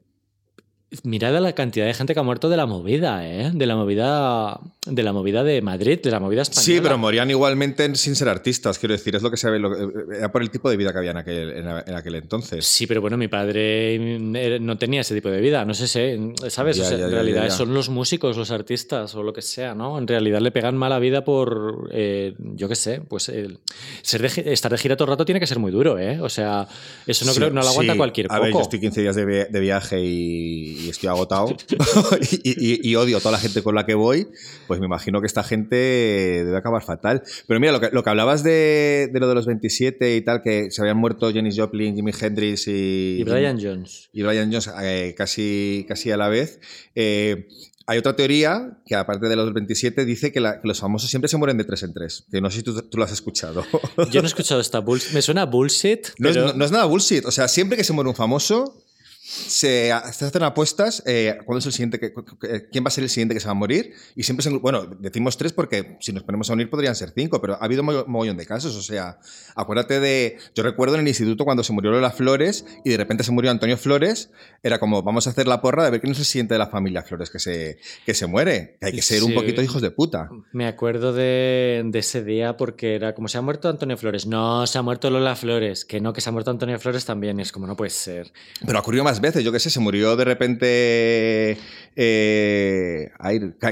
mirad 1.04 1.36
a 1.36 1.40
la 1.40 1.52
cantidad 1.54 1.86
de 1.86 1.94
gente 1.94 2.14
que 2.14 2.20
ha 2.20 2.22
muerto 2.22 2.48
de 2.48 2.56
la 2.56 2.66
movida, 2.66 3.26
¿eh? 3.28 3.50
De 3.54 3.66
la 3.66 3.76
movida, 3.76 4.60
de 4.86 5.02
la 5.02 5.12
movida 5.12 5.42
de 5.44 5.62
Madrid, 5.62 6.00
de 6.02 6.10
la 6.10 6.20
movida 6.20 6.42
española. 6.42 6.64
Sí, 6.64 6.80
pero 6.82 6.98
morían 6.98 7.30
igualmente 7.30 7.94
sin 7.96 8.14
ser 8.16 8.28
artistas, 8.28 8.78
quiero 8.78 8.92
decir, 8.92 9.16
es 9.16 9.22
lo 9.22 9.30
que 9.30 9.36
se 9.36 9.50
ve, 9.50 9.58
lo- 9.58 10.12
era 10.12 10.30
por 10.30 10.42
el 10.42 10.50
tipo 10.50 10.68
de 10.70 10.76
vida 10.76 10.92
que 10.92 10.98
había 10.98 11.12
en 11.12 11.16
aquel, 11.16 11.50
en, 11.50 11.94
aquel 11.94 12.14
entonces. 12.16 12.64
Sí, 12.66 12.86
pero 12.86 13.00
bueno, 13.00 13.16
mi 13.16 13.28
padre 13.28 13.94
eh, 13.94 14.58
no 14.60 14.76
tenía 14.78 15.00
ese 15.00 15.14
tipo 15.14 15.28
de 15.30 15.40
vida, 15.40 15.64
no 15.64 15.74
sé, 15.74 15.86
sé, 15.88 16.18
¿sabes? 16.48 16.76
Ya, 16.76 16.84
O 16.84 16.88
sea, 16.88 16.98
ya, 16.98 17.04
en 17.04 17.10
ya, 17.10 17.14
realidad 17.16 17.50
son 17.50 17.72
los 17.74 17.88
músicos, 17.88 18.36
los 18.36 18.50
artistas 18.50 19.14
o 19.14 19.22
lo 19.22 19.32
que 19.32 19.42
sea, 19.42 19.74
¿no? 19.74 19.98
En 19.98 20.06
realidad 20.06 20.40
le 20.40 20.50
pegan 20.50 20.76
mala 20.76 20.98
vida 20.98 21.24
por, 21.24 21.88
eh, 21.92 22.34
yo 22.38 22.68
qué 22.68 22.74
sé, 22.76 23.00
pues 23.00 23.28
el- 23.28 23.58
ser 24.02 24.22
de 24.30 24.52
estar 24.52 24.70
de 24.70 24.78
gira 24.78 24.96
todo 24.96 25.06
el 25.06 25.10
rato 25.10 25.24
tiene 25.24 25.40
que 25.40 25.46
ser 25.46 25.58
muy 25.58 25.72
duro, 25.72 25.98
¿eh? 25.98 26.20
O 26.20 26.28
sea, 26.28 26.66
eso 27.06 27.24
no, 27.24 27.32
Sí, 27.32 27.38
creo, 27.38 27.50
no 27.50 27.62
lo 27.62 27.68
aguanta 27.68 27.92
sí. 27.94 27.96
cualquier 27.96 28.26
A 28.30 28.38
ver, 28.38 28.52
yo 28.52 28.60
estoy 28.60 28.80
15 28.80 29.00
días 29.00 29.16
de 29.16 29.60
viaje 29.60 30.00
y, 30.02 30.81
y 30.82 30.90
estoy 30.90 31.08
agotado 31.08 31.54
y, 32.42 32.50
y- 32.82 32.90
y 32.90 32.94
odio 32.96 33.16
a 33.16 33.20
toda 33.20 33.32
la 33.32 33.38
gente 33.38 33.62
con 33.62 33.74
la 33.74 33.86
que 33.86 33.94
voy, 33.94 34.28
pues 34.66 34.80
me 34.80 34.86
imagino 34.86 35.20
que 35.20 35.26
esta 35.26 35.42
gente 35.42 35.76
debe 35.76 36.56
acabar 36.56 36.82
fatal. 36.82 37.22
Pero 37.46 37.60
mira, 37.60 37.72
lo 37.72 37.80
que, 37.80 37.90
lo 37.92 38.02
que 38.02 38.10
hablabas 38.10 38.42
de, 38.42 39.08
de 39.12 39.20
lo 39.20 39.28
de 39.28 39.34
los 39.34 39.46
27 39.46 40.16
y 40.16 40.20
tal, 40.22 40.42
que 40.42 40.70
se 40.70 40.80
habían 40.82 40.96
muerto 40.98 41.30
Janis 41.32 41.56
Joplin, 41.58 41.94
Jimi 41.94 42.12
Hendrix 42.18 42.66
y, 42.68 43.18
Y 43.20 43.24
Brian 43.24 43.58
Jones. 43.60 44.08
y 44.12 44.22
Brian 44.22 44.50
Jones 44.50 44.70
eh, 44.82 45.14
casi, 45.16 45.84
casi 45.88 46.10
a 46.10 46.16
la 46.16 46.28
vez. 46.28 46.60
Eh, 46.94 47.48
hay 47.84 47.98
otra 47.98 48.14
teoría 48.14 48.78
que, 48.86 48.94
aparte 48.94 49.28
de 49.28 49.34
los 49.34 49.52
27, 49.52 50.04
dice 50.04 50.30
que, 50.30 50.38
la- 50.40 50.60
que 50.60 50.68
los 50.68 50.78
famosos 50.80 51.10
siempre 51.10 51.28
se 51.28 51.36
mueren 51.36 51.58
de 51.58 51.64
tres 51.64 51.82
en 51.82 51.92
tres. 51.92 52.24
Que 52.30 52.40
no 52.40 52.48
sé 52.48 52.58
si 52.58 52.62
tú, 52.62 52.80
tú 52.82 52.96
lo 52.96 53.04
has 53.04 53.10
escuchado. 53.12 53.64
Yo 54.10 54.20
no 54.22 54.26
he 54.26 54.28
escuchado 54.28 54.60
esta 54.60 54.78
bullshit. 54.78 55.12
Me 55.12 55.20
suena 55.20 55.44
bullshit, 55.46 56.06
No, 56.18 56.28
pero... 56.28 56.46
es, 56.46 56.52
no- 56.52 56.58
no 56.58 56.64
es 56.64 56.70
nada 56.70 56.84
bullshit. 56.84 57.24
O 57.26 57.32
sea, 57.32 57.48
siempre 57.48 57.76
que 57.76 57.82
se 57.84 57.92
muere 57.92 58.08
un 58.08 58.14
famoso, 58.14 58.81
se, 59.24 59.92
hacen 59.92 60.42
apuestas, 60.42 61.02
eh, 61.06 61.38
¿cuándo 61.44 61.60
es 61.60 61.66
el 61.66 61.72
siguiente 61.72 62.00
que, 62.00 62.12
que- 62.12 62.68
quién 62.70 62.84
va 62.84 62.88
a 62.88 62.90
ser 62.90 63.04
el 63.04 63.10
siguiente 63.10 63.34
que 63.34 63.40
se 63.40 63.46
va 63.46 63.52
a 63.52 63.54
morir? 63.54 63.92
Y 64.16 64.24
siempre 64.24 64.42
se, 64.42 64.50
bueno, 64.50 64.84
decimos 64.98 65.36
tres 65.36 65.52
porque 65.52 65.96
si 66.00 66.12
nos 66.12 66.24
ponemos 66.24 66.50
a 66.50 66.54
unir 66.54 66.68
podrían 66.68 66.96
ser 66.96 67.12
cinco, 67.14 67.40
pero 67.40 67.54
ha 67.54 67.64
habido 67.64 67.82
mo- 67.84 68.04
mogollón 68.06 68.36
de 68.36 68.46
casos, 68.46 68.74
o 68.74 68.82
sea, 68.82 69.18
acuérdate 69.54 70.00
de, 70.00 70.38
yo 70.54 70.62
recuerdo 70.64 70.96
en 70.96 71.02
el 71.02 71.08
instituto 71.08 71.44
cuando 71.44 71.62
se 71.62 71.72
murió 71.72 71.92
Lola 71.92 72.10
Flores 72.10 72.64
y 72.84 72.90
de 72.90 72.96
repente 72.96 73.22
se 73.22 73.30
murió 73.30 73.50
Antonio 73.52 73.76
Flores, 73.76 74.30
era 74.62 74.78
como, 74.80 75.02
vamos 75.02 75.26
a 75.26 75.30
hacer 75.30 75.46
la 75.46 75.60
porra 75.60 75.84
de 75.84 75.90
ver 75.92 76.00
quién 76.00 76.12
es 76.12 76.18
el 76.18 76.24
siguiente 76.24 76.54
de 76.54 76.58
la 76.58 76.66
familia 76.66 77.02
Flores 77.02 77.30
que 77.30 77.38
se, 77.38 77.78
que 78.04 78.14
se 78.14 78.26
muere, 78.26 78.76
que 78.80 78.86
hay 78.86 78.92
que 78.92 79.02
ser 79.02 79.22
un 79.22 79.34
poquito 79.34 79.62
hijos 79.62 79.80
de 79.82 79.90
puta. 79.92 80.28
Me 80.52 80.66
acuerdo 80.66 81.12
de, 81.12 81.82
de 81.86 81.98
ese 82.00 82.24
día 82.24 82.56
porque 82.56 82.94
era 82.96 83.14
como 83.14 83.28
se 83.28 83.38
ha 83.38 83.40
muerto 83.40 83.68
Antonio 83.68 83.96
Flores. 83.96 84.26
No, 84.26 84.66
se 84.66 84.78
ha 84.78 84.82
muerto 84.82 85.10
Lola 85.10 85.36
Flores. 85.36 85.84
Que 85.84 86.00
no, 86.00 86.12
que 86.12 86.20
se 86.20 86.28
ha 86.28 86.32
muerto 86.32 86.50
Antonio 86.50 86.78
Flores 86.78 87.04
también. 87.04 87.38
Y 87.38 87.42
es 87.42 87.52
como 87.52 87.66
no 87.66 87.76
puede 87.76 87.90
ser. 87.90 88.32
Pero 88.64 88.78
ocurrió 88.78 89.04
más 89.04 89.11
veces, 89.20 89.44
yo 89.44 89.52
qué 89.52 89.58
sé, 89.60 89.70
se 89.70 89.80
murió 89.80 90.16
de 90.16 90.24
repente 90.24 91.58
eh, 91.96 93.10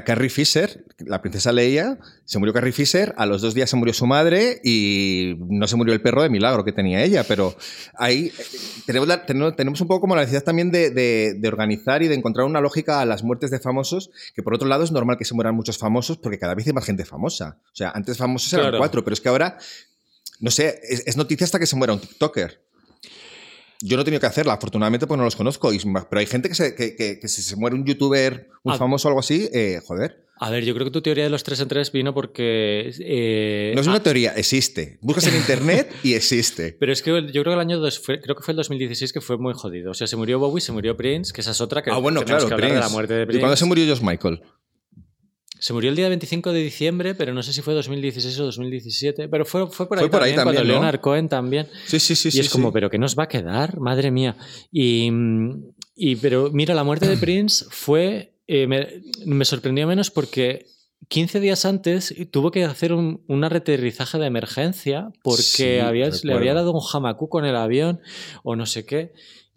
Carrie 0.04 0.28
Fisher, 0.30 0.84
la 0.98 1.20
princesa 1.20 1.52
Leia, 1.52 1.98
se 2.24 2.38
murió 2.38 2.52
Carrie 2.52 2.72
Fisher, 2.72 3.14
a 3.16 3.26
los 3.26 3.40
dos 3.42 3.54
días 3.54 3.70
se 3.70 3.76
murió 3.76 3.94
su 3.94 4.06
madre 4.06 4.60
y 4.64 5.34
no 5.48 5.66
se 5.66 5.76
murió 5.76 5.94
el 5.94 6.00
perro 6.02 6.22
de 6.22 6.28
milagro 6.30 6.64
que 6.64 6.72
tenía 6.72 7.02
ella, 7.02 7.24
pero 7.24 7.56
ahí 7.96 8.32
eh, 8.38 8.42
tenemos, 8.86 9.08
la- 9.08 9.24
tenemos, 9.26 9.56
tenemos 9.56 9.80
un 9.80 9.88
poco 9.88 10.02
como 10.02 10.14
la 10.14 10.22
necesidad 10.22 10.44
también 10.44 10.70
de, 10.70 10.90
de- 10.90 11.34
de 11.38 11.48
organizar 11.48 12.02
y 12.02 12.08
de 12.08 12.14
encontrar 12.14 12.46
una 12.46 12.60
lógica 12.60 13.00
a 13.00 13.06
las 13.06 13.22
muertes 13.22 13.50
de 13.50 13.58
famosos, 13.60 14.10
que 14.34 14.42
por 14.42 14.54
otro 14.54 14.68
lado 14.68 14.84
es 14.84 14.92
normal 14.92 15.16
que 15.18 15.24
se 15.24 15.34
mueran 15.34 15.54
muchos 15.54 15.78
famosos 15.78 16.18
porque 16.18 16.38
cada 16.38 16.54
vez 16.54 16.66
hay 16.66 16.72
más 16.72 16.84
gente 16.84 17.04
famosa. 17.04 17.58
O 17.72 17.76
sea, 17.76 17.90
antes 17.90 18.16
famosos 18.18 18.52
eran 18.52 18.64
Claro. 18.66 18.78
cuatro, 18.78 19.04
pero 19.04 19.14
es 19.14 19.20
que 19.20 19.28
ahora, 19.28 19.58
no 20.40 20.50
sé, 20.50 20.80
es, 20.88 21.02
es 21.06 21.16
noticia 21.16 21.44
hasta 21.44 21.58
que 21.58 21.66
se 21.66 21.76
muera 21.76 21.92
un 21.94 22.00
TikToker. 22.00 22.60
Yo 23.82 23.96
no 23.96 24.02
he 24.02 24.04
tenido 24.04 24.20
que 24.20 24.26
hacerla, 24.26 24.54
afortunadamente, 24.54 25.06
pues 25.06 25.16
no 25.18 25.24
los 25.24 25.36
conozco. 25.36 25.72
y- 25.72 25.78
Pero 25.78 26.20
hay 26.20 26.26
gente 26.26 26.48
que, 26.48 26.54
se, 26.54 26.74
que, 26.74 26.94
que- 26.96 27.18
que 27.18 27.28
si 27.28 27.42
se 27.42 27.56
muere 27.56 27.76
un 27.76 27.84
youtuber, 27.84 28.48
un 28.62 28.72
Ah. 28.72 28.76
famoso 28.78 29.08
o 29.08 29.10
algo 29.10 29.20
así, 29.20 29.48
eh, 29.52 29.80
joder. 29.84 30.26
A 30.42 30.48
ver, 30.50 30.64
yo 30.64 30.72
creo 30.72 30.86
que 30.86 30.90
tu 30.90 31.02
teoría 31.02 31.24
de 31.24 31.28
los 31.30 31.44
tres 31.44 31.60
en 31.60 31.68
tres 31.68 31.92
vino 31.92 32.14
porque. 32.14 32.90
eh, 33.00 33.72
No 33.74 33.80
es 33.82 33.86
ah, 33.86 33.90
una 33.90 34.02
teoría, 34.02 34.32
existe. 34.36 34.98
Buscas 35.02 35.26
en 35.26 35.36
internet 35.36 35.92
y 36.02 36.14
existe. 36.14 36.76
pero 36.80 36.92
es 36.92 37.02
que 37.02 37.10
yo 37.10 37.42
creo 37.42 37.44
que 37.44 37.52
el 37.52 37.60
año 37.60 37.78
dos 37.78 37.98
fue- 37.98 38.20
creo 38.22 38.36
que 38.36 38.42
fue 38.42 38.52
el 38.52 38.56
2016 38.56 39.12
que 39.12 39.20
fue 39.20 39.36
muy 39.36 39.52
jodido. 39.54 39.90
O 39.90 39.94
sea, 39.94 40.06
se 40.06 40.16
murió 40.16 40.38
Bowie, 40.38 40.60
se 40.62 40.72
murió 40.72 40.96
Prince, 40.96 41.32
que 41.34 41.42
esa 41.42 41.50
es 41.50 41.60
otra 41.60 41.82
que 41.82 41.90
Ah, 41.90 41.98
bueno, 41.98 42.22
claro, 42.24 42.48
que 42.48 42.54
de 42.54 42.60
la 42.62 42.68
Prince. 42.68 42.88
muerte 42.92 43.14
de 43.14 43.22
¿Y 43.22 43.26
Prince. 43.26 43.40
cuándo 43.40 43.56
se 43.56 43.64
murió 43.66 43.86
Josh 43.86 44.02
Michael? 44.02 44.40
Se 45.60 45.72
murió 45.72 45.90
el 45.90 45.96
día 45.96 46.08
25 46.08 46.52
de 46.52 46.60
diciembre, 46.60 47.14
pero 47.14 47.32
no 47.34 47.42
sé 47.42 47.52
si 47.52 47.62
fue 47.62 47.74
2016 47.74 48.38
o 48.40 48.44
2017. 48.46 49.28
Pero 49.28 49.44
fue, 49.44 49.68
fue 49.70 49.86
por 49.88 49.98
ahí 49.98 50.02
Fue 50.04 50.10
por 50.10 50.22
ahí 50.22 50.30
también, 50.34 50.44
cuando 50.44 50.58
también, 50.60 50.74
¿no? 50.76 50.80
Leonard 50.82 51.00
Cohen 51.00 51.28
también. 51.28 51.68
Sí, 51.86 52.00
sí, 52.00 52.16
sí. 52.16 52.28
y 52.28 52.32
sí, 52.32 52.40
es 52.40 52.48
como. 52.50 52.72
¿pero 52.72 52.90
qué 52.90 52.98
nos 52.98 53.16
va 53.16 53.24
a 53.24 53.28
quedar? 53.28 53.78
Madre 53.78 54.10
mía. 54.10 54.36
Y, 54.72 55.10
mm, 55.10 55.64
y 55.96 56.16
pero 56.16 56.50
mira, 56.52 56.74
la 56.74 56.82
muerte 56.84 57.06
de 57.06 57.16
Prince 57.16 57.64
fue. 57.70 58.34
eh, 58.46 58.66
me, 58.66 59.02
me 59.26 59.44
sorprendió 59.44 59.86
menos 59.86 60.10
porque 60.10 60.66
15 61.08 61.40
días 61.40 61.64
antes 61.64 62.14
tuvo 62.30 62.50
que 62.50 62.64
hacer 62.64 62.92
un, 62.92 63.22
un 63.26 63.44
aterrizaje 63.44 64.18
de 64.18 64.26
emergencia 64.26 65.10
porque 65.22 65.42
Sí, 65.42 65.78
había, 65.78 66.10
le 66.22 66.34
había 66.34 66.54
dado 66.54 66.72
un 66.72 66.80
jamacú 66.80 67.28
con 67.28 67.44
el 67.44 67.56
avión 67.56 68.00
o 68.42 68.56
no 68.56 68.66
sé 68.66 68.84
qué. 68.84 69.12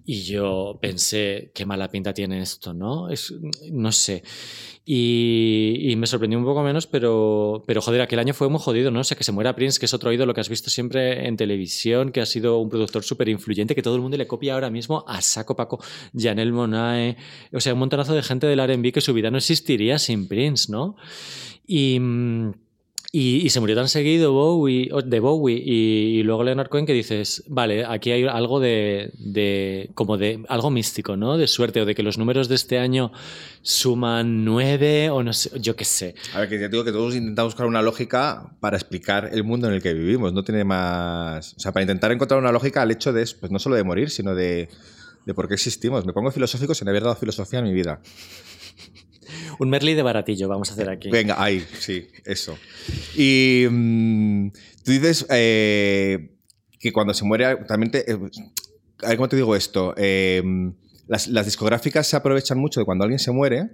Y 0.06 0.24
yo 0.24 0.78
pensé, 0.82 1.52
qué 1.56 1.66
mala 1.66 1.90
pinta 1.90 2.14
tiene 2.14 2.42
esto, 2.42 2.74
¿no? 2.74 3.10
Es, 3.10 3.34
no 3.72 3.92
sé. 3.92 4.24
Y, 4.86 5.94
me 5.98 6.08
sorprendió 6.08 6.38
un 6.38 6.44
poco 6.44 6.62
menos, 6.62 6.88
pero, 6.88 7.64
pero 7.66 7.82
joder, 7.82 8.02
aquel 8.02 8.20
año 8.20 8.34
fue 8.34 8.50
muy 8.50 8.60
jodido, 8.60 8.92
¿no? 8.92 9.00
O 9.00 9.04
sea, 9.06 9.18
que 9.18 9.24
se 9.24 9.32
muera 9.32 9.56
Prince, 9.56 9.80
que 9.80 9.86
es 9.86 9.94
otro 9.94 10.12
ídolo 10.12 10.34
que 10.34 10.42
has 10.42 10.50
visto 10.50 10.70
siempre 10.70 11.26
en 11.26 11.38
televisión, 11.38 12.12
que 12.12 12.20
ha 12.20 12.26
sido 12.26 12.58
un 12.60 12.70
productor 12.70 13.04
súper 13.04 13.30
influyente, 13.30 13.76
que 13.76 13.82
todo 13.82 13.96
el 13.96 14.02
mundo 14.02 14.18
le 14.18 14.28
copia 14.28 14.56
ahora 14.56 14.70
mismo 14.70 15.06
a 15.08 15.22
saco 15.22 15.56
Paco, 15.56 15.82
Janelle 16.14 16.52
Monae, 16.52 17.16
o 17.54 17.62
sea, 17.62 17.74
un 17.74 17.80
montonazo 17.80 18.14
de 18.14 18.24
gente 18.24 18.46
del 18.48 18.60
R&B 18.60 18.92
que 18.92 19.00
su 19.00 19.14
vida 19.14 19.32
no 19.32 19.38
existiría 19.38 20.00
sin 20.00 20.28
Prince, 20.28 20.70
¿no? 20.70 20.98
Y... 21.66 22.00
y, 23.16 23.48
se 23.52 23.60
murió 23.60 23.76
tan 23.76 23.88
seguido 23.90 24.34
Bowie, 24.34 24.90
de 25.06 25.20
Bowie 25.20 25.62
y, 25.64 26.18
y 26.20 26.24
luego 26.24 26.44
Leonard 26.44 26.68
Cohen 26.70 26.88
que 26.88 26.94
dices, 26.94 27.44
vale, 27.48 27.86
aquí 27.86 28.10
hay 28.12 28.26
algo 28.26 28.60
de, 28.60 29.12
de- 29.20 29.92
como 29.94 30.18
de 30.18 30.44
algo 30.50 30.72
místico, 30.72 31.16
¿no? 31.16 31.38
De 31.38 31.46
suerte 31.48 31.80
o 31.80 31.86
de 31.86 31.94
que 31.94 32.02
los 32.02 32.18
números 32.18 32.48
de 32.50 32.56
este 32.56 32.80
año 32.80 33.12
suman 33.62 34.44
nueve 34.44 35.12
o 35.12 35.22
no 35.22 35.32
sé, 35.32 35.52
yo 35.62 35.76
qué 35.76 35.86
sé. 35.86 36.16
A 36.34 36.40
ver, 36.40 36.50
que 36.50 36.58
te 36.58 36.70
digo 36.70 36.84
que 36.84 36.92
todos 36.92 37.14
intentamos 37.14 37.54
buscar 37.54 37.68
una 37.68 37.84
lógica 37.84 38.58
para 38.60 38.78
explicar 38.78 39.30
el 39.32 39.44
mundo 39.44 39.68
en 39.68 39.76
el 39.76 39.82
que 39.84 39.94
vivimos. 39.94 40.34
No 40.34 40.44
tiene 40.44 40.64
más. 40.64 41.54
O 41.54 41.60
sea, 41.60 41.72
para 41.72 41.84
intentar 41.84 42.12
encontrar 42.12 42.40
una 42.40 42.52
lógica 42.52 42.82
al 42.82 42.90
hecho 42.90 43.14
de, 43.14 43.30
pues 43.40 43.52
no 43.52 43.60
solo 43.60 43.76
de 43.76 43.84
morir, 43.84 44.10
sino 44.10 44.34
de, 44.34 44.70
de 45.24 45.34
por 45.36 45.48
qué 45.48 45.54
existimos. 45.54 46.04
Me 46.04 46.14
pongo 46.14 46.32
filosófico 46.32 46.74
sin 46.74 46.90
haber 46.90 47.04
dado 47.04 47.16
filosofía 47.16 47.60
en 47.60 47.66
mi 47.66 47.74
vida. 47.74 48.02
Un 49.60 49.70
Merly 49.70 49.94
de 49.94 50.02
baratillo 50.02 50.48
vamos 50.48 50.70
a 50.70 50.74
hacer 50.74 50.90
aquí. 50.90 51.10
Venga, 51.10 51.42
ahí, 51.42 51.66
sí, 51.80 52.08
eso. 52.26 52.58
Y 53.16 53.66
mm, 53.70 54.50
tú 54.84 54.92
dices 54.92 55.26
eh, 55.30 56.38
que 56.80 56.92
cuando 56.92 57.14
se 57.14 57.26
muere, 57.26 57.58
también 57.68 57.92
te, 57.92 58.12
eh, 58.12 58.20
a 59.02 59.10
ver 59.10 59.18
cómo 59.18 59.30
te 59.30 59.36
digo 59.36 59.56
esto. 59.56 59.94
Eh, 59.98 60.44
las, 61.08 61.46
discográficas 61.46 62.08
se 62.08 62.16
aprovechan 62.16 62.58
mucho 62.58 62.80
de 62.80 62.86
cuando 62.86 63.04
alguien 63.04 63.20
se 63.20 63.32
muere, 63.32 63.70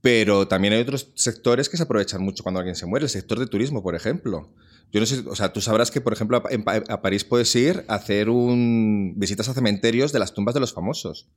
pero 0.00 0.46
también 0.46 0.74
hay 0.74 0.80
otros 0.80 1.12
sectores 1.14 1.68
que 1.68 1.76
se 1.76 1.82
aprovechan 1.82 2.22
mucho 2.22 2.42
cuando 2.42 2.60
alguien 2.60 2.76
se 2.76 2.86
muere. 2.86 3.04
El 3.04 3.10
sector 3.10 3.38
de 3.38 3.46
turismo, 3.46 3.82
por 3.82 3.94
ejemplo. 3.94 4.52
Yo 4.92 5.00
no 5.00 5.06
sé, 5.06 5.24
o 5.26 5.34
sea, 5.34 5.52
tú 5.52 5.60
sabrás 5.60 5.90
que, 5.90 6.00
por 6.00 6.12
ejemplo, 6.12 6.36
a, 6.36 6.92
a 6.92 7.02
París 7.02 7.24
puedes 7.24 7.54
ir 7.56 7.84
a 7.88 7.96
hacer 7.96 8.30
un, 8.30 9.14
visitas 9.16 9.48
a 9.48 9.54
cementerios 9.54 10.12
de 10.12 10.20
las 10.20 10.32
tumbas 10.32 10.54
de 10.54 10.60
los 10.60 10.72
famosos. 10.72 11.28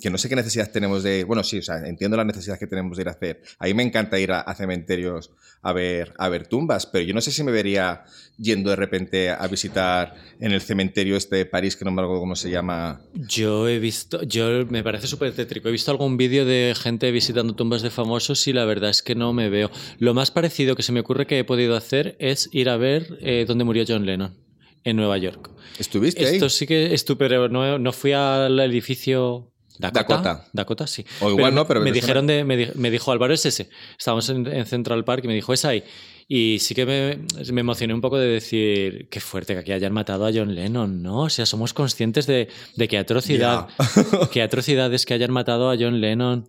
Que 0.00 0.10
no 0.10 0.18
sé 0.18 0.28
qué 0.28 0.36
necesidad 0.36 0.70
tenemos 0.70 1.02
de. 1.02 1.24
Bueno, 1.24 1.42
sí, 1.42 1.58
o 1.58 1.62
sea, 1.62 1.86
entiendo 1.86 2.16
la 2.16 2.24
necesidad 2.24 2.58
que 2.58 2.66
tenemos 2.66 2.96
de 2.96 3.02
ir 3.02 3.08
a 3.08 3.12
hacer. 3.12 3.42
A 3.58 3.66
mí 3.66 3.74
me 3.74 3.82
encanta 3.82 4.18
ir 4.18 4.30
a, 4.32 4.40
a 4.40 4.54
cementerios 4.54 5.32
a 5.62 5.72
ver, 5.72 6.14
a 6.18 6.28
ver 6.28 6.46
tumbas, 6.46 6.86
pero 6.86 7.04
yo 7.04 7.14
no 7.14 7.20
sé 7.20 7.32
si 7.32 7.42
me 7.42 7.50
vería 7.50 8.04
yendo 8.38 8.70
de 8.70 8.76
repente 8.76 9.30
a 9.30 9.46
visitar 9.48 10.14
en 10.40 10.52
el 10.52 10.60
cementerio 10.60 11.16
este 11.16 11.36
de 11.36 11.46
París, 11.46 11.76
que 11.76 11.84
no 11.84 11.90
me 11.90 12.02
acuerdo 12.02 12.20
cómo 12.20 12.36
se 12.36 12.50
llama. 12.50 13.00
Yo 13.14 13.68
he 13.68 13.78
visto, 13.78 14.22
yo 14.22 14.66
me 14.66 14.82
parece 14.84 15.06
súper 15.06 15.32
tétrico. 15.32 15.68
He 15.68 15.72
visto 15.72 15.90
algún 15.90 16.16
vídeo 16.16 16.44
de 16.44 16.74
gente 16.80 17.10
visitando 17.10 17.54
tumbas 17.54 17.82
de 17.82 17.90
famosos 17.90 18.46
y 18.46 18.52
la 18.52 18.64
verdad 18.64 18.90
es 18.90 19.02
que 19.02 19.14
no 19.14 19.32
me 19.32 19.48
veo. 19.48 19.70
Lo 19.98 20.14
más 20.14 20.30
parecido 20.30 20.76
que 20.76 20.82
se 20.82 20.92
me 20.92 21.00
ocurre 21.00 21.26
que 21.26 21.40
he 21.40 21.44
podido 21.44 21.76
hacer 21.76 22.16
es 22.18 22.48
ir 22.52 22.68
a 22.68 22.76
ver 22.76 23.18
eh, 23.20 23.44
dónde 23.46 23.64
murió 23.64 23.84
John 23.86 24.06
Lennon 24.06 24.36
en 24.84 24.96
Nueva 24.96 25.18
York. 25.18 25.50
¿Estuviste 25.78 26.24
ahí? 26.24 26.34
Esto 26.36 26.48
sí 26.48 26.66
que 26.66 26.94
es 26.94 27.04
tú, 27.04 27.18
pero 27.18 27.48
no, 27.48 27.78
no 27.78 27.92
fui 27.92 28.12
al 28.12 28.58
edificio. 28.60 29.52
Dakota. 29.78 30.16
Dakota. 30.16 30.44
Dakota, 30.52 30.86
sí. 30.86 31.04
O 31.20 31.30
igual 31.30 31.54
no, 31.54 31.66
pero 31.66 31.80
me 31.80 31.92
dijeron 31.92 32.26
de, 32.26 32.44
me, 32.44 32.56
di- 32.56 32.70
me 32.74 32.90
dijo 32.90 33.12
Álvaro 33.12 33.34
es 33.34 33.44
ese. 33.46 33.68
Estábamos 33.98 34.28
en, 34.30 34.46
en 34.46 34.66
Central 34.66 35.04
Park 35.04 35.22
y 35.24 35.28
me 35.28 35.34
dijo 35.34 35.52
es 35.52 35.64
ahí. 35.64 35.84
Y 36.30 36.58
sí 36.58 36.74
que 36.74 36.84
me, 36.84 37.20
me 37.52 37.60
emocioné 37.62 37.94
un 37.94 38.00
poco 38.02 38.18
de 38.18 38.26
decir 38.28 39.08
qué 39.10 39.18
fuerte 39.20 39.54
que 39.54 39.60
aquí 39.60 39.72
hayan 39.72 39.92
matado 39.94 40.26
a 40.26 40.30
John 40.34 40.54
Lennon, 40.54 41.02
¿no? 41.02 41.20
O 41.22 41.30
sea, 41.30 41.46
somos 41.46 41.72
conscientes 41.72 42.26
de, 42.26 42.48
de 42.76 42.88
qué 42.88 42.98
atrocidad, 42.98 43.68
qué 44.32 44.42
atrocidades 44.42 45.06
que 45.06 45.14
hayan 45.14 45.32
matado 45.32 45.70
a 45.70 45.76
John 45.78 46.00
Lennon. 46.00 46.48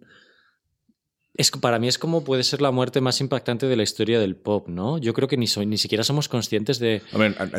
Es, 1.40 1.52
para 1.52 1.80
mí 1.80 1.88
es 1.88 1.98
como 1.98 2.26
puede 2.26 2.44
ser 2.44 2.62
la 2.62 2.70
muerte 2.70 3.00
más 3.00 3.22
impactante 3.22 3.66
de 3.68 3.78
la 3.78 3.84
historia 3.84 4.20
del 4.20 4.36
pop, 4.36 4.68
¿no? 4.68 4.98
Yo 4.98 5.14
creo 5.14 5.30
que 5.30 5.38
ni, 5.38 5.48
soy, 5.48 5.66
ni 5.66 5.78
siquiera 5.78 6.04
somos 6.04 6.28
conscientes 6.28 6.80
de, 6.80 7.02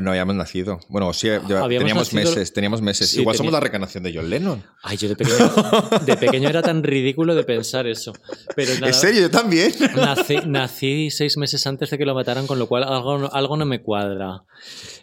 no 0.03 0.11
habíamos 0.11 0.35
nacido. 0.35 0.81
Bueno, 0.89 1.11
sí, 1.14 1.31
Habíamos 1.31 1.68
teníamos 1.68 2.12
nacido- 2.12 2.31
meses, 2.31 2.53
teníamos 2.53 2.83
meses. 2.83 3.09
Sí, 3.09 3.20
Igual 3.22 3.37
somos 3.39 3.53
la 3.55 3.61
reencarnación 3.61 4.05
de 4.05 4.12
John 4.14 4.28
Lennon. 4.28 4.62
Ay, 4.83 4.99
yo 4.99 5.09
de 5.09 5.16
pequeño, 5.16 5.51
de 6.05 6.16
pequeño 6.18 6.49
era 6.51 6.61
tan 6.61 6.83
ridículo 6.83 7.35
de 7.35 7.43
pensar 7.45 7.87
eso. 7.87 8.12
Pero 8.55 8.74
nada, 8.74 8.89
¿En 8.89 8.95
serio? 8.95 9.22
Yo 9.22 9.31
también. 9.31 9.72
Nací, 9.97 10.37
nací 10.47 11.11
seis 11.11 11.39
meses 11.39 11.66
antes 11.66 11.89
de 11.89 11.97
que 11.97 12.05
lo 12.05 12.14
mataran, 12.14 12.47
con 12.47 12.59
lo 12.59 12.66
cual 12.66 12.85
algo, 12.85 13.33
algo 13.33 13.57
no 13.57 13.64
me 13.64 13.81
cuadra. 13.81 14.43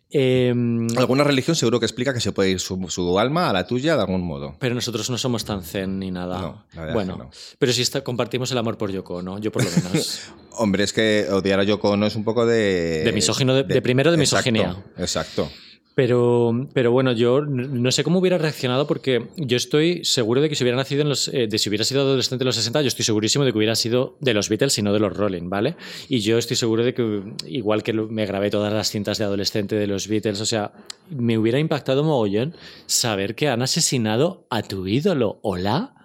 Em, 0.09 0.87
Alguna 0.97 1.23
religión 1.25 1.55
seguro 1.55 1.79
que 1.79 1.85
explica 1.85 2.13
que 2.13 2.21
se 2.21 2.31
puede 2.31 2.49
ir 2.51 2.59
su, 2.61 2.77
su 2.89 3.19
alma 3.19 3.49
a 3.49 3.53
la 3.53 3.67
tuya 3.67 3.95
de 3.95 4.01
algún 4.01 4.21
modo. 4.21 4.55
pero 4.59 4.73
nosotros 4.73 5.09
no 5.09 5.17
somos 5.17 5.43
tan 5.43 5.63
zen 5.63 5.99
ni 5.99 6.11
nada. 6.11 6.39
No, 6.39 6.65
la 6.73 6.81
verdad 6.81 6.93
bueno, 6.93 7.13
es 7.13 7.17
que 7.19 7.23
no. 7.25 7.55
pero 7.59 7.73
sí 7.73 7.81
está- 7.81 8.01
compartimos 8.03 8.49
el 8.51 8.57
amor 8.57 8.77
por 8.77 8.89
Yoko, 8.91 9.21
¿no? 9.21 9.37
Yo 9.39 9.51
por 9.51 9.63
lo 9.65 9.69
menos. 9.69 10.21
Hombre, 10.59 10.85
es 10.85 10.93
que 10.93 11.27
odiar 11.29 11.59
a 11.59 11.63
Yoko 11.63 11.89
Ono 11.91 12.07
es 12.07 12.15
un 12.15 12.23
poco 12.23 12.45
de... 12.45 13.03
De 13.03 13.11
misógino, 13.11 13.53
de- 13.53 13.63
de 13.63 13.81
primero 13.81 14.11
de 14.11 14.17
Exacto, 14.23 14.49
misoginia. 14.51 14.83
Exacto. 14.97 15.49
Pero, 15.97 16.69
pero 16.75 16.91
bueno, 16.91 17.11
yo 17.13 17.41
no 17.41 17.91
sé 17.91 18.03
cómo 18.03 18.19
hubiera 18.19 18.37
reaccionado 18.37 18.85
porque 18.85 19.29
yo 19.35 19.57
estoy 19.57 20.05
seguro 20.05 20.41
de 20.41 20.47
que 20.47 20.53
si 20.55 20.63
hubiera 20.63 20.77
nacido 20.77 21.01
en 21.01 21.09
los. 21.09 21.27
eh, 21.29 21.47
de 21.47 21.57
si 21.57 21.69
hubiera 21.69 21.83
sido 21.83 22.01
adolescente 22.01 22.43
en 22.43 22.45
los 22.45 22.55
60, 22.55 22.83
yo 22.83 22.87
estoy 22.87 23.03
segurísimo 23.03 23.43
de 23.43 23.51
que 23.51 23.57
hubiera 23.57 23.73
sido 23.73 24.15
de 24.21 24.35
los 24.35 24.47
Beatles 24.47 24.77
y 24.77 24.83
no 24.83 24.93
de 24.93 24.99
los 24.99 25.17
Rolling, 25.17 25.49
¿vale? 25.49 25.75
Y 26.07 26.19
yo 26.19 26.37
estoy 26.37 26.55
seguro 26.55 26.83
de 26.83 26.93
que, 26.93 27.23
igual 27.47 27.81
que 27.81 27.93
me 27.93 28.27
grabé 28.27 28.51
todas 28.51 28.71
las 28.71 28.91
cintas 28.91 29.17
de 29.17 29.23
adolescente 29.23 29.75
de 29.75 29.87
los 29.87 30.07
Beatles, 30.07 30.39
o 30.39 30.45
sea, 30.45 30.71
me 31.09 31.35
hubiera 31.39 31.57
impactado 31.57 32.03
mogollón 32.03 32.55
saber 32.85 33.33
que 33.33 33.47
han 33.49 33.63
asesinado 33.63 34.45
a 34.51 34.61
tu 34.61 34.85
ídolo. 34.85 35.39
¿Hola? 35.41 35.95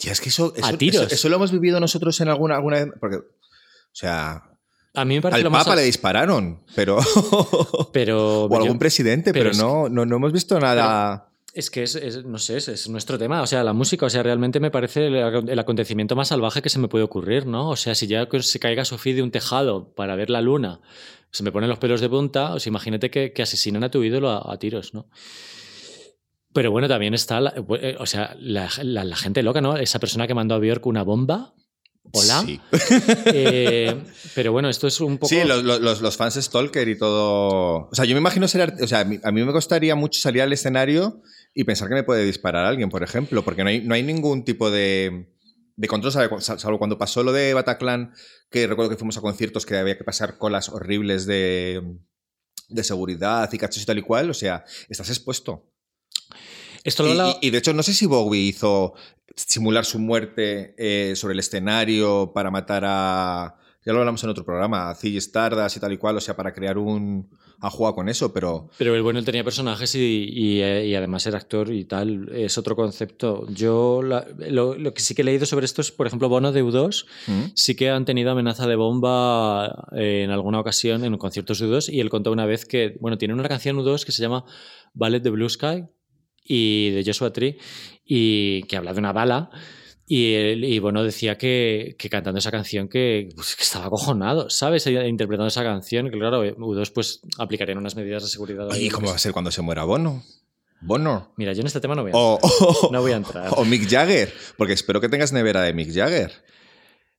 Ya, 0.00 0.10
es 0.10 0.20
que 0.20 0.30
eso, 0.30 0.54
eso, 0.56 0.66
A 0.66 0.72
tiros. 0.76 1.02
eso- 1.06 1.14
eso 1.14 1.28
lo 1.28 1.36
hemos 1.36 1.52
vivido 1.52 1.78
nosotros 1.78 2.20
en 2.20 2.30
alguna, 2.30 2.56
alguna 2.56 2.78
vez. 2.84 2.88
Porque, 2.98 3.18
o 3.18 3.24
sea, 3.92 4.42
A 4.96 5.04
mí 5.04 5.14
me 5.14 5.22
parece 5.22 5.38
al 5.38 5.44
lo 5.44 5.50
más. 5.50 5.64
Papa 5.64 5.76
le 5.76 5.82
dispararon, 5.82 6.62
pero. 6.74 6.98
Pero. 7.92 8.44
o 8.44 8.56
algún 8.56 8.72
yo- 8.74 8.78
presidente, 8.78 9.32
pero 9.32 9.52
no, 9.52 9.88
no, 9.88 10.04
no 10.04 10.16
hemos 10.16 10.32
visto 10.32 10.58
nada. 10.58 11.30
Es 11.56 11.70
que 11.70 11.84
es, 11.84 12.24
no 12.26 12.38
sé, 12.38 12.58
es, 12.58 12.86
nuestro 12.90 13.16
tema, 13.16 13.40
o 13.40 13.46
sea, 13.46 13.64
la 13.64 13.72
música, 13.72 14.04
o 14.04 14.10
sea, 14.10 14.22
realmente 14.22 14.60
me 14.60 14.70
parece 14.70 15.06
el, 15.06 15.58
acontecimiento 15.58 16.14
más 16.14 16.28
salvaje 16.28 16.60
que 16.60 16.68
se 16.68 16.78
me 16.78 16.86
puede 16.86 17.02
ocurrir, 17.02 17.46
¿no? 17.46 17.70
O 17.70 17.76
sea, 17.76 17.94
si 17.94 18.06
ya 18.06 18.28
se 18.40 18.58
caiga 18.58 18.84
Sofía 18.84 19.14
de 19.14 19.22
un 19.22 19.30
tejado 19.30 19.94
para 19.94 20.16
ver 20.16 20.28
la 20.28 20.42
luna, 20.42 20.82
se 21.30 21.42
me 21.42 21.52
ponen 21.52 21.70
los 21.70 21.78
pelos 21.78 22.02
de 22.02 22.10
punta, 22.10 22.52
o 22.52 22.60
sea, 22.60 22.70
imagínate 22.70 23.10
que, 23.10 23.32
asesinan 23.42 23.84
a 23.84 23.90
tu 23.90 24.04
ídolo 24.04 24.30
a, 24.30 24.58
tiros, 24.58 24.92
¿no? 24.92 25.08
Pero 26.52 26.70
bueno, 26.70 26.88
también 26.88 27.14
está, 27.14 27.40
eh, 27.80 27.96
o 27.98 28.04
sea, 28.04 28.36
la, 28.38 28.68
gente 29.16 29.42
loca, 29.42 29.62
¿no? 29.62 29.78
Esa 29.78 29.98
persona 29.98 30.26
que 30.26 30.34
mandó 30.34 30.56
a 30.56 30.58
Björk 30.58 30.84
una 30.86 31.04
bomba. 31.04 31.54
Hola. 32.12 32.42
Sí. 32.44 32.60
Eh, 33.28 34.02
pero 34.34 34.52
bueno, 34.52 34.68
esto 34.68 34.86
es 34.86 35.00
un 35.00 35.18
poco. 35.18 35.28
Sí, 35.28 35.42
los, 35.44 35.62
los, 35.62 36.00
los, 36.00 36.16
fans 36.16 36.34
Stalker 36.34 36.88
y 36.88 36.96
todo. 36.96 37.88
O 37.88 37.90
sea, 37.92 38.04
yo 38.04 38.14
me 38.14 38.20
imagino 38.20 38.46
ser. 38.48 38.74
O 38.80 38.86
sea, 38.86 39.00
a 39.00 39.04
mí 39.32 39.44
me 39.44 39.52
costaría 39.52 39.94
mucho 39.94 40.20
salir 40.20 40.42
al 40.42 40.52
escenario 40.52 41.22
y 41.54 41.64
pensar 41.64 41.88
que 41.88 41.94
me 41.94 42.04
puede 42.04 42.24
disparar 42.24 42.66
alguien, 42.66 42.90
por 42.90 43.02
ejemplo, 43.02 43.44
porque 43.44 43.64
no 43.64 43.70
hay, 43.70 43.80
no 43.80 43.94
hay 43.94 44.02
ningún 44.02 44.44
tipo 44.44 44.70
de, 44.70 45.32
de 45.76 45.88
control, 45.88 46.12
salvo 46.12 46.78
cuando 46.78 46.98
pasó 46.98 47.22
lo 47.22 47.32
de 47.32 47.54
Bataclan, 47.54 48.12
que 48.50 48.66
recuerdo 48.66 48.90
que 48.90 48.96
fuimos 48.96 49.16
a 49.16 49.22
conciertos 49.22 49.64
que 49.64 49.76
había 49.76 49.96
que 49.96 50.04
pasar 50.04 50.38
colas 50.38 50.68
horribles 50.68 51.26
de, 51.26 51.98
de 52.68 52.84
seguridad 52.84 53.50
y 53.52 53.58
cachos 53.58 53.82
y 53.82 53.86
tal 53.86 53.98
y 53.98 54.02
cual, 54.02 54.30
o 54.30 54.34
sea, 54.34 54.64
estás 54.88 55.08
expuesto. 55.08 55.70
Esto 56.86 57.02
lo 57.02 57.30
y, 57.40 57.48
y, 57.48 57.50
de 57.50 57.58
hecho, 57.58 57.72
no 57.74 57.82
sé 57.82 57.92
si 57.92 58.06
Bowie 58.06 58.40
hizo 58.40 58.94
simular 59.34 59.84
su 59.84 59.98
muerte 59.98 60.74
eh, 60.78 61.14
sobre 61.16 61.34
el 61.34 61.40
escenario 61.40 62.32
para 62.34 62.50
matar 62.50 62.84
a. 62.86 63.56
Ya 63.84 63.92
lo 63.92 64.00
hablamos 64.00 64.24
en 64.24 64.30
otro 64.30 64.44
programa, 64.44 64.90
a 64.90 64.94
Ziggy 64.96 65.18
Stardust 65.18 65.76
y 65.76 65.80
tal 65.80 65.92
y 65.92 65.96
cual, 65.96 66.16
o 66.16 66.20
sea, 66.20 66.34
para 66.34 66.52
crear 66.52 66.76
un, 66.76 67.30
ha 67.60 67.70
jugado 67.70 67.94
con 67.94 68.08
eso, 68.08 68.32
pero... 68.32 68.68
Pero 68.78 68.96
el 68.96 69.02
bueno, 69.02 69.20
él 69.20 69.24
tenía 69.24 69.44
personajes 69.44 69.94
y, 69.94 70.60
además 70.60 71.24
era 71.24 71.38
actor 71.38 71.72
y 71.72 71.84
tal, 71.84 72.28
es 72.34 72.58
otro 72.58 72.74
concepto. 72.74 73.46
Yo 73.48 74.02
lo, 74.02 74.92
que 74.92 75.00
sí 75.00 75.14
que 75.14 75.22
he 75.22 75.24
leído 75.24 75.46
sobre 75.46 75.66
esto 75.66 75.82
es, 75.82 75.92
por 75.92 76.08
ejemplo, 76.08 76.28
Bono 76.28 76.50
de 76.50 76.64
U2, 76.64 77.06
mm. 77.28 77.44
sí 77.54 77.76
que 77.76 77.90
han 77.90 78.04
tenido 78.04 78.32
amenaza 78.32 78.66
de 78.66 78.74
bomba 78.74 79.86
en 79.92 80.30
alguna 80.30 80.58
ocasión 80.58 81.04
en 81.04 81.16
conciertos 81.16 81.60
de 81.60 81.68
U2 81.68 81.88
y 81.92 82.00
él 82.00 82.10
contó 82.10 82.32
una 82.32 82.44
vez 82.44 82.64
que, 82.64 82.96
bueno, 83.00 83.18
tiene 83.18 83.34
una 83.34 83.48
canción 83.48 83.76
U2 83.76 84.04
que 84.04 84.10
se 84.10 84.20
llama 84.20 84.44
Ballet 84.94 85.22
de 85.22 85.30
Blue 85.30 85.48
Sky 85.48 85.84
y 86.46 86.90
de 86.90 87.04
Joshua 87.04 87.32
Tree 87.32 87.58
y 88.04 88.62
que 88.64 88.76
habla 88.76 88.92
de 88.92 88.98
una 88.98 89.12
bala 89.12 89.50
y, 90.08 90.78
bueno, 90.78 91.02
decía 91.02 91.36
que, 91.36 91.96
cantando 92.08 92.38
esa 92.38 92.52
canción 92.52 92.88
pues, 92.88 93.56
que, 93.56 93.62
estaba 93.62 93.86
acojonado, 93.86 94.48
¿sabes? 94.50 94.86
Interpretando 94.86 95.48
esa 95.48 95.64
canción, 95.64 96.10
que 96.10 96.18
claro, 96.18 96.44
U2 96.44 96.92
pues 96.94 97.20
aplicarían 97.38 97.78
unas 97.78 97.96
medidas 97.96 98.22
de 98.22 98.28
seguridad. 98.28 98.68
¿Y 98.76 98.88
cómo 98.88 99.08
va 99.08 99.16
a 99.16 99.18
ser 99.18 99.32
cuando 99.32 99.50
se 99.50 99.62
muera 99.62 99.82
Bono? 99.82 100.22
Bono. 100.80 101.32
Mira, 101.36 101.54
yo 101.54 101.62
en 101.62 101.66
este 101.66 101.80
tema 101.80 101.96
no 101.96 102.02
voy 102.02 102.12
a, 102.12 102.88
no 102.92 103.00
voy 103.00 103.12
a 103.12 103.16
entrar. 103.16 103.48
O 103.56 103.64
Mick 103.64 103.88
Jagger, 103.88 104.32
porque 104.56 104.74
espero 104.74 105.00
que 105.00 105.08
tengas 105.08 105.32
nevera 105.32 105.62
de 105.62 105.72
Mick 105.72 105.92
Jagger. 105.92 106.32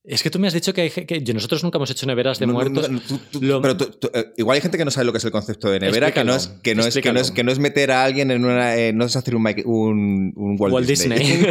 Es 0.07 0.23
que 0.23 0.29
tú 0.29 0.39
me 0.39 0.47
has 0.47 0.53
dicho 0.53 0.73
que, 0.73 0.81
hay, 0.81 0.89
que 0.89 1.33
nosotros 1.33 1.61
nunca 1.65 1.77
hemos 1.77 1.91
hecho 1.91 2.05
neveras 2.05 2.39
de 2.39 2.47
muertos. 2.47 2.89
pero 3.31 3.77
eh, 4.13 4.33
igual 4.37 4.55
hay 4.55 4.61
gente 4.61 4.77
que 4.77 4.85
no 4.85 4.91
sabe 4.91 5.05
lo 5.05 5.11
que 5.11 5.17
es 5.17 5.25
el 5.25 5.31
concepto 5.31 5.69
de 5.69 5.81
nevera, 5.81 6.13
que 6.13 6.23
no 6.23 6.33
es 6.33 6.47
que 6.63 6.75
no 6.75 6.85
es, 6.85 6.95
que 6.97 7.11
no 7.11 7.19
es 7.19 7.31
que 7.31 7.43
no 7.43 7.51
es 7.51 7.59
meter 7.59 7.91
a 7.91 8.05
alguien 8.05 8.31
en 8.31 8.45
una 8.45 8.77
eh, 8.77 8.93
no 8.93 9.03
es 9.03 9.17
hacer 9.17 9.35
un, 9.35 9.45
un, 9.65 10.33
un 10.37 10.55
Walt, 10.57 10.87
Disney, 10.87 11.43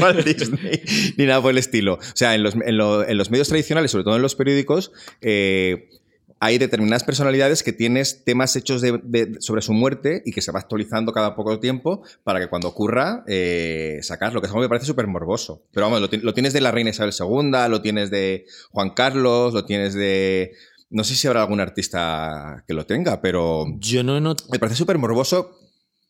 ni 1.19 1.27
nada 1.27 1.43
por 1.43 1.51
el 1.51 1.59
estilo. 1.59 1.95
O 1.95 2.01
sea, 2.15 2.35
en 2.35 2.43
los, 2.43 2.55
en, 2.55 2.63
en 2.63 3.19
los 3.19 3.31
medios 3.31 3.49
tradicionales, 3.49 3.91
sobre 3.91 4.05
todo 4.05 4.17
en 4.17 4.23
los 4.23 4.35
periódicos, 4.35 4.91
eh, 5.21 5.91
hay 6.39 6.59
determinadas 6.59 7.05
personalidades 7.05 7.63
que 7.63 7.73
tienes 7.73 8.25
temas 8.25 8.55
hechos 8.57 8.83
sobre 9.41 9.63
su 9.63 9.73
muerte 9.73 10.23
y 10.25 10.33
que 10.33 10.43
se 10.43 10.53
va 10.53 10.61
actualizando 10.61 11.13
cada 11.13 11.35
poco 11.35 11.59
tiempo 11.61 12.03
para 12.25 12.41
que 12.41 12.49
cuando 12.49 12.69
ocurra 12.69 13.25
eh, 13.27 14.01
sacarlo, 14.03 14.41
que 14.41 14.47
es 14.47 14.51
algo 14.51 14.61
que 14.61 14.67
me 14.67 14.69
parece 14.69 14.87
súper 14.87 15.07
morboso. 15.07 15.63
Pero 15.73 15.91
vamos, 15.91 16.09
lo, 16.23 16.35
tienes 16.35 16.53
de 16.53 16.61
la 16.61 16.73
reina 16.73 16.91
Isabel 16.91 17.15
II, 17.19 17.69
lo 17.71 17.81
tienes 17.81 18.11
de 18.11 18.47
Juan 18.71 18.91
Carlos, 18.91 19.55
lo 19.55 19.65
tienes 19.65 19.95
de... 19.95 20.53
No 20.89 21.05
sé 21.05 21.17
si 21.17 21.27
habrá 21.27 21.43
algún 21.43 21.61
artista 21.61 22.65
que 22.69 22.75
lo 22.75 22.87
tenga, 22.87 23.21
pero... 23.21 23.65
Yo 23.79 24.03
no 24.03 24.21
Me 24.21 24.59
parece 24.59 24.77
súper 24.77 24.99
morboso 24.99 25.59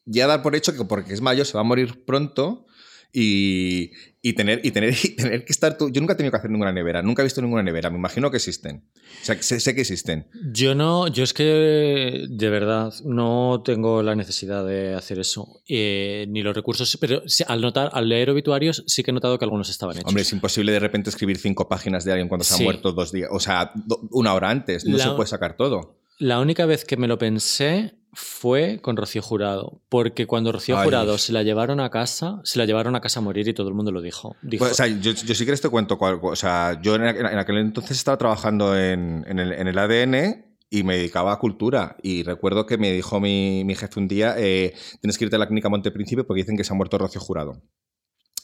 ya 0.06 0.26
dar 0.26 0.42
por 0.42 0.54
hecho 0.54 0.74
que 0.74 0.84
porque 0.84 1.12
es 1.12 1.20
mayo 1.20 1.44
se 1.44 1.54
va 1.54 1.60
a 1.60 1.64
morir 1.64 2.04
pronto 2.04 2.66
y, 3.12 3.92
tener, 4.32 4.60
y, 4.62 4.70
tener, 4.70 4.94
tener 5.16 5.44
que 5.44 5.52
estar 5.52 5.76
tú. 5.76 5.90
Yo 5.90 6.00
nunca 6.00 6.14
he 6.14 6.16
tenido 6.16 6.30
que 6.30 6.38
hacer 6.38 6.50
ninguna 6.50 6.72
nevera, 6.72 7.02
nunca 7.02 7.22
he 7.22 7.24
visto 7.24 7.40
ninguna 7.42 7.62
nevera, 7.62 7.90
me 7.90 7.98
imagino 7.98 8.30
que 8.30 8.36
existen. 8.36 8.84
O 9.22 9.24
sea, 9.24 9.40
sé, 9.42 9.74
que 9.74 9.80
existen. 9.80 10.26
Yo 10.52 10.74
no, 10.74 11.08
yo 11.08 11.24
es 11.24 11.32
que 11.32 12.26
de 12.28 12.50
verdad 12.50 12.92
no 13.04 13.62
tengo 13.64 14.02
la 14.02 14.14
necesidad 14.14 14.66
de 14.66 14.94
hacer 14.94 15.18
eso, 15.18 15.62
eh, 15.68 16.26
ni 16.28 16.42
los 16.42 16.54
recursos, 16.54 16.96
pero 17.00 17.22
al, 17.46 17.60
notar, 17.60 17.90
al 17.92 18.08
leer 18.08 18.30
obituarios 18.30 18.84
sí 18.86 19.02
que 19.02 19.10
he 19.10 19.14
notado 19.14 19.38
que 19.38 19.44
algunos 19.44 19.68
estaban 19.68 19.96
hechos. 19.96 20.08
Hombre, 20.08 20.22
es 20.22 20.32
imposible 20.32 20.72
de 20.72 20.80
repente 20.80 21.10
escribir 21.10 21.38
cinco 21.38 21.68
páginas 21.68 22.04
de 22.04 22.12
alguien 22.12 22.28
cuando 22.28 22.44
se 22.44 22.54
ha 22.54 22.64
muerto 22.64 22.92
dos 22.92 23.12
días, 23.12 23.28
o 23.32 23.40
sea, 23.40 23.72
una 24.10 24.34
hora 24.34 24.50
antes, 24.50 24.84
no 24.86 24.98
se 24.98 25.10
puede 25.10 25.28
sacar 25.28 25.56
todo. 25.56 25.96
La 26.18 26.40
única 26.40 26.64
vez 26.66 26.84
que 26.84 26.96
me 26.96 27.08
lo 27.08 27.18
pensé 27.18 27.94
fue 28.16 28.80
con 28.80 28.96
Rocío 28.96 29.20
Jurado, 29.20 29.82
porque 29.90 30.26
cuando 30.26 30.50
Rocío 30.50 30.78
Jurado 30.78 31.18
se 31.18 31.34
la 31.34 31.42
llevaron 31.42 31.80
a 31.80 31.90
casa, 31.90 32.40
se 32.44 32.58
la 32.58 32.64
llevaron 32.64 32.96
a 32.96 33.02
casa 33.02 33.20
a 33.20 33.22
morir 33.22 33.46
y 33.46 33.52
todo 33.52 33.68
el 33.68 33.74
mundo 33.74 33.92
lo 33.92 34.00
dijo. 34.00 34.34
Pues, 34.58 34.72
o 34.72 34.74
sea, 34.74 34.86
yo, 34.86 35.12
yo, 35.12 35.34
sí 35.34 35.44
que 35.44 35.54
te 35.54 35.68
cuento, 35.68 35.98
o 36.00 36.36
sea, 36.36 36.80
yo 36.80 36.94
en, 36.94 37.04
aquel 37.04 37.58
entonces 37.58 37.98
estaba 37.98 38.16
trabajando 38.16 38.78
en, 38.78 39.24
el, 39.28 39.78
ADN 39.78 40.56
y 40.70 40.82
me 40.82 40.96
dedicaba 40.96 41.34
a 41.34 41.38
cultura. 41.38 41.96
Y 42.02 42.22
recuerdo 42.22 42.64
que 42.64 42.78
me 42.78 42.90
dijo 42.92 43.20
mi, 43.20 43.66
jefe 43.76 44.00
un 44.00 44.08
día, 44.08 44.34
eh, 44.38 44.74
tienes 45.02 45.18
que 45.18 45.24
irte 45.24 45.36
a 45.36 45.38
la 45.38 45.46
clínica 45.46 45.68
Montepríncipe 45.68 46.24
porque 46.24 46.40
dicen 46.40 46.56
que 46.56 46.64
se 46.64 46.72
ha 46.72 46.76
muerto 46.76 46.96
Rocío 46.96 47.20
Jurado. 47.20 47.60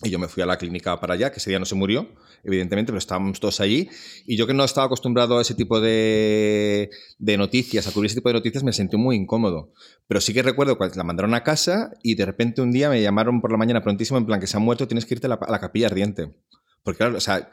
Y 0.04 0.10
yo 0.10 0.18
me 0.18 0.26
fui 0.26 0.42
a 0.42 0.46
la 0.46 0.58
clínica 0.58 0.98
para 1.00 1.14
allá, 1.14 1.30
que 1.30 1.38
ese 1.38 1.50
día 1.50 1.60
no 1.60 1.64
se 1.64 1.76
murió, 1.76 2.08
evidentemente, 2.42 2.90
pero 2.90 2.98
estábamos 2.98 3.38
todos 3.38 3.60
allí. 3.60 3.88
Y 4.26 4.36
yo 4.36 4.48
que 4.48 4.54
no 4.54 4.64
estaba 4.64 4.86
acostumbrado 4.86 5.38
a 5.38 5.42
ese 5.42 5.54
tipo 5.54 5.80
de, 5.80 6.90
de 7.18 7.36
noticias, 7.36 7.86
a 7.86 7.92
cubrir 7.92 8.06
ese 8.06 8.16
tipo 8.16 8.28
de 8.28 8.34
noticias, 8.34 8.64
me 8.64 8.72
sentí 8.72 8.96
muy 8.96 9.14
incómodo. 9.14 9.72
Pero 10.08 10.20
sí 10.20 10.34
que 10.34 10.42
recuerdo 10.42 10.76
cuando 10.76 10.96
la 10.96 11.04
mandaron 11.04 11.34
a 11.34 11.44
casa 11.44 11.92
y 12.02 12.16
de 12.16 12.26
repente 12.26 12.60
un 12.62 12.72
día 12.72 12.90
me 12.90 13.00
llamaron 13.00 13.40
por 13.40 13.52
la 13.52 13.58
mañana 13.58 13.80
prontísimo 13.80 14.18
en 14.18 14.26
plan 14.26 14.40
que 14.40 14.48
se 14.48 14.56
ha 14.56 14.60
muerto, 14.60 14.88
tienes 14.88 15.06
que 15.06 15.14
irte 15.14 15.28
a 15.28 15.30
la, 15.30 15.60
capilla 15.60 15.86
ardiente. 15.86 16.34
Porque 16.82 16.98
claro, 16.98 17.16
o 17.16 17.20
sea, 17.20 17.48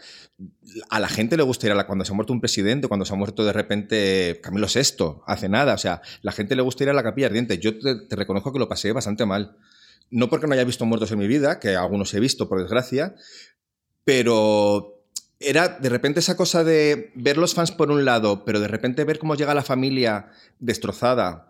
a 0.89 1.00
la 1.00 1.08
gente 1.08 1.38
le 1.38 1.43
gusta 1.43 1.68
ir 1.68 1.74
a 1.74 1.76
la, 1.76 1.86
cuando 1.86 2.04
se 2.04 2.12
ha 2.12 2.16
muerto 2.16 2.34
un 2.34 2.41
presidente, 2.41 2.88
cuando 2.88 3.06
se 3.06 3.14
ha 3.14 3.16
muerto 3.16 3.45
de 3.45 3.54
repente 3.54 4.39
Camilo 4.41 4.66
VI, 4.66 5.22
hace 5.28 5.50
nada, 5.50 5.76
o 5.76 5.78
sea, 5.78 6.02
la 6.24 6.32
gente 6.32 6.56
le 6.56 6.64
gusta 6.64 6.84
ir 6.84 6.89
a 6.89 6.93
la 6.93 7.04
capilla 7.04 7.28
ardiente. 7.28 7.60
Yo 7.60 7.78
te 7.78 8.16
reconozco 8.16 8.52
que 8.52 8.58
lo 8.58 8.68
pasé 8.68 8.91
bastante 8.91 9.28
mal 9.28 9.56
no 10.12 10.30
porque 10.30 10.47
no 10.47 10.53
haya 10.53 10.64
visto 10.64 10.86
muertos 10.86 11.12
en 11.12 11.20
mi 11.20 11.28
vida, 11.28 11.60
que 11.60 11.76
algunos 11.76 12.14
he 12.14 12.20
visto, 12.20 12.49
por 12.49 12.62
desgracia, 12.62 13.16
pero 14.03 15.03
era 15.39 15.70
de 15.70 15.89
repente 15.89 16.20
esa 16.20 16.36
cosa 16.36 16.64
de 16.64 17.12
ver 17.16 17.38
los 17.38 17.53
fans 17.53 17.72
por 17.72 17.91
un 17.91 18.05
lado, 18.05 18.43
pero 18.45 18.60
de 18.60 18.68
repente 18.68 19.03
ver 19.03 19.20
cómo 19.20 19.36
llega 19.36 19.53
la 19.53 19.64
familia 19.64 20.32
destrozada 20.60 21.49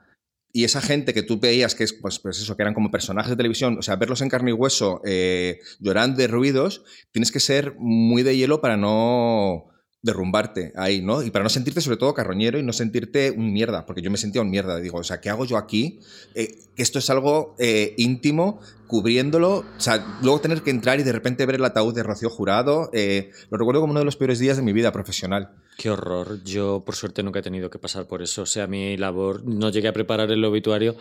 y 0.52 0.64
esa 0.64 0.82
gente 0.82 1.14
que 1.14 1.24
tú 1.24 1.40
veías 1.40 1.76
que 1.76 1.84
es, 1.84 1.94
pues, 1.94 2.20
pues 2.20 2.40
eso, 2.40 2.56
que 2.56 2.64
eran 2.64 2.74
como 2.74 2.92
personajes 2.92 3.30
de 3.30 3.36
televisión, 3.38 3.78
o 3.78 3.82
sea, 3.82 3.96
verlos 3.96 4.22
en 4.22 4.30
carne 4.30 4.52
y 4.52 4.54
hueso 4.54 5.02
eh, 5.06 5.60
llorando 5.80 6.26
ruidos, 6.28 6.84
tienes 7.12 7.32
que 7.32 7.40
ser 7.40 7.76
muy 7.78 8.24
de 8.24 8.36
hielo 8.36 8.62
para 8.62 8.78
no 8.78 9.68
derrumbarte 10.02 10.72
ahí, 10.76 11.02
¿no? 11.02 11.24
Y 11.24 11.30
para 11.30 11.44
no 11.44 11.50
sentirte 11.50 11.82
sobre 11.82 11.98
todo 11.98 12.14
carroñero 12.14 12.58
y 12.58 12.64
no 12.64 12.72
sentirte 12.72 13.32
un 13.32 13.52
mierda, 13.52 13.86
porque 13.86 14.02
yo 14.02 14.10
me 14.10 14.18
sentía 14.18 14.42
un 14.42 14.50
mierda. 14.50 14.78
Digo, 14.78 15.00
o 15.00 15.04
sea, 15.04 15.20
¿qué 15.20 15.30
hago 15.30 15.46
yo 15.46 15.58
aquí? 15.58 16.00
Eh, 16.36 16.58
esto 16.78 17.00
es 17.00 17.10
algo 17.10 17.56
eh, 17.60 17.94
íntimo, 17.98 18.62
cubriéndolo, 18.88 19.58
o 19.58 19.80
sea, 19.80 20.20
luego 20.22 20.40
tener 20.40 20.62
que 20.62 20.72
entrar 20.72 21.00
y 21.00 21.04
de 21.04 21.12
repente 21.12 21.46
ver 21.46 21.56
el 21.56 21.66
ataúd 21.66 21.94
de 21.94 22.04
Rocío 22.04 22.30
Jurado, 22.30 22.90
eh, 22.94 23.32
lo 23.50 23.58
recuerdo 23.58 23.82
como 23.82 23.92
uno 23.92 24.00
de 24.00 24.06
los 24.06 24.16
peores 24.16 24.40
días 24.40 24.58
de 24.58 24.64
mi 24.64 24.74
vida 24.74 24.92
profesional. 24.92 25.52
Qué 25.80 25.90
horror. 25.90 26.44
Yo, 26.44 26.84
por 26.86 26.94
suerte, 26.94 27.24
nunca 27.24 27.40
he 27.40 27.42
tenido 27.42 27.70
que 27.70 27.80
pasar 27.80 28.06
por 28.06 28.22
eso. 28.22 28.42
O 28.42 28.46
sea, 28.46 28.68
mi 28.68 28.98
labor, 28.98 29.46
no 29.46 29.70
llegué 29.70 29.88
a 29.88 29.94
preparar 29.94 30.30
el 30.30 30.44
obituario 30.44 30.98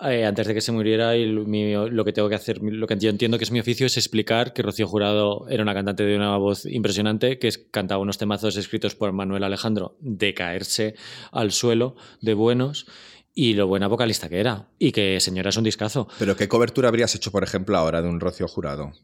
eh, 0.00 0.24
antes 0.24 0.46
de 0.46 0.54
que 0.54 0.62
se 0.62 0.72
muriera 0.72 1.14
y 1.14 1.26
lo 1.26 2.04
que 2.06 2.12
tengo 2.14 2.30
que 2.30 2.34
hacer, 2.34 2.62
lo 2.62 2.86
que 2.86 2.96
yo 2.96 3.10
entiendo 3.10 3.36
que 3.36 3.44
es 3.44 3.50
mi 3.50 3.60
oficio 3.60 3.84
es 3.86 3.98
explicar 3.98 4.54
que 4.54 4.62
Rocío 4.62 4.86
Jurado 4.86 5.46
era 5.50 5.62
una 5.62 5.74
cantante 5.74 6.04
de 6.04 6.16
una 6.16 6.38
voz 6.38 6.64
impresionante, 6.64 7.38
que 7.38 7.50
cantaba 7.70 8.00
unos 8.00 8.16
temazos 8.16 8.56
escritos 8.56 8.94
por 8.94 9.12
Manuel 9.12 9.44
Alejandro 9.44 9.98
de 10.00 10.32
caerse 10.32 10.94
al 11.30 11.52
suelo 11.52 11.94
de 12.22 12.32
buenos 12.32 12.86
y 13.34 13.52
lo 13.52 13.66
buena 13.66 13.88
vocalista 13.88 14.30
que 14.30 14.40
era. 14.40 14.70
Y 14.78 14.92
que 14.92 15.20
señora 15.20 15.50
es 15.50 15.56
un 15.58 15.64
discazo. 15.64 16.08
Pero 16.18 16.34
¿qué 16.34 16.48
cobertura 16.48 16.88
habrías 16.88 17.14
hecho, 17.14 17.30
por 17.30 17.44
ejemplo, 17.44 17.76
ahora 17.76 18.00
de 18.00 18.08
un 18.08 18.20
Rocío 18.20 18.48
Jurado? 18.48 18.94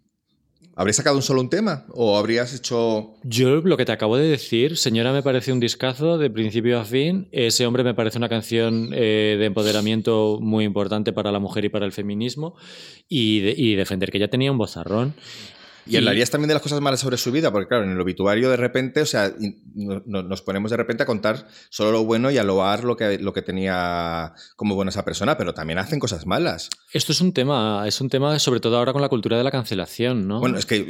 ¿Habrías 0.80 0.96
sacado 0.96 1.16
un 1.16 1.22
solo 1.22 1.42
un 1.42 1.50
tema? 1.50 1.84
¿O 1.90 2.16
habrías 2.16 2.54
hecho.? 2.54 3.12
Yo 3.22 3.56
lo 3.56 3.76
que 3.76 3.84
te 3.84 3.92
acabo 3.92 4.16
de 4.16 4.26
decir, 4.26 4.78
Señora 4.78 5.12
me 5.12 5.22
parece 5.22 5.52
un 5.52 5.60
discazo 5.60 6.16
de 6.16 6.30
principio 6.30 6.80
a 6.80 6.86
fin. 6.86 7.28
Ese 7.32 7.66
hombre 7.66 7.84
me 7.84 7.92
parece 7.92 8.16
una 8.16 8.30
canción 8.30 8.88
eh, 8.94 9.36
de 9.38 9.44
empoderamiento 9.44 10.38
muy 10.40 10.64
importante 10.64 11.12
para 11.12 11.32
la 11.32 11.38
mujer 11.38 11.66
y 11.66 11.68
para 11.68 11.84
el 11.84 11.92
feminismo. 11.92 12.54
Y, 13.10 13.40
y 13.62 13.74
defender 13.74 14.10
que 14.10 14.20
ya 14.20 14.28
tenía 14.28 14.50
un 14.50 14.56
bozarrón. 14.56 15.12
Y 15.86 15.96
hablarías 15.96 16.30
también 16.30 16.48
de 16.48 16.54
las 16.54 16.62
cosas 16.62 16.80
malas 16.80 17.00
sobre 17.00 17.16
su 17.16 17.32
vida, 17.32 17.50
porque 17.50 17.68
claro, 17.68 17.84
en 17.84 17.90
el 17.90 18.00
obituario 18.00 18.50
de 18.50 18.56
repente, 18.56 19.00
o 19.00 19.06
sea, 19.06 19.32
nos 19.74 20.42
ponemos 20.42 20.70
de 20.70 20.76
repente 20.76 21.02
a 21.02 21.06
contar 21.06 21.46
solo 21.68 21.92
lo 21.92 22.04
bueno 22.04 22.30
y 22.30 22.38
a 22.38 22.44
loar 22.44 22.84
lo 22.84 22.96
que, 22.96 23.18
lo 23.18 23.32
que 23.32 23.42
tenía 23.42 24.34
como 24.56 24.74
buena 24.74 24.90
esa 24.90 25.04
persona, 25.04 25.36
pero 25.36 25.54
también 25.54 25.78
hacen 25.78 25.98
cosas 25.98 26.26
malas. 26.26 26.70
Esto 26.92 27.12
es 27.12 27.20
un 27.20 27.32
tema, 27.32 27.84
es 27.86 28.00
un 28.00 28.08
tema 28.08 28.38
sobre 28.38 28.60
todo 28.60 28.78
ahora 28.78 28.92
con 28.92 29.02
la 29.02 29.08
cultura 29.08 29.38
de 29.38 29.44
la 29.44 29.50
cancelación, 29.50 30.28
¿no? 30.28 30.40
Bueno, 30.40 30.58
es 30.58 30.66
que 30.66 30.84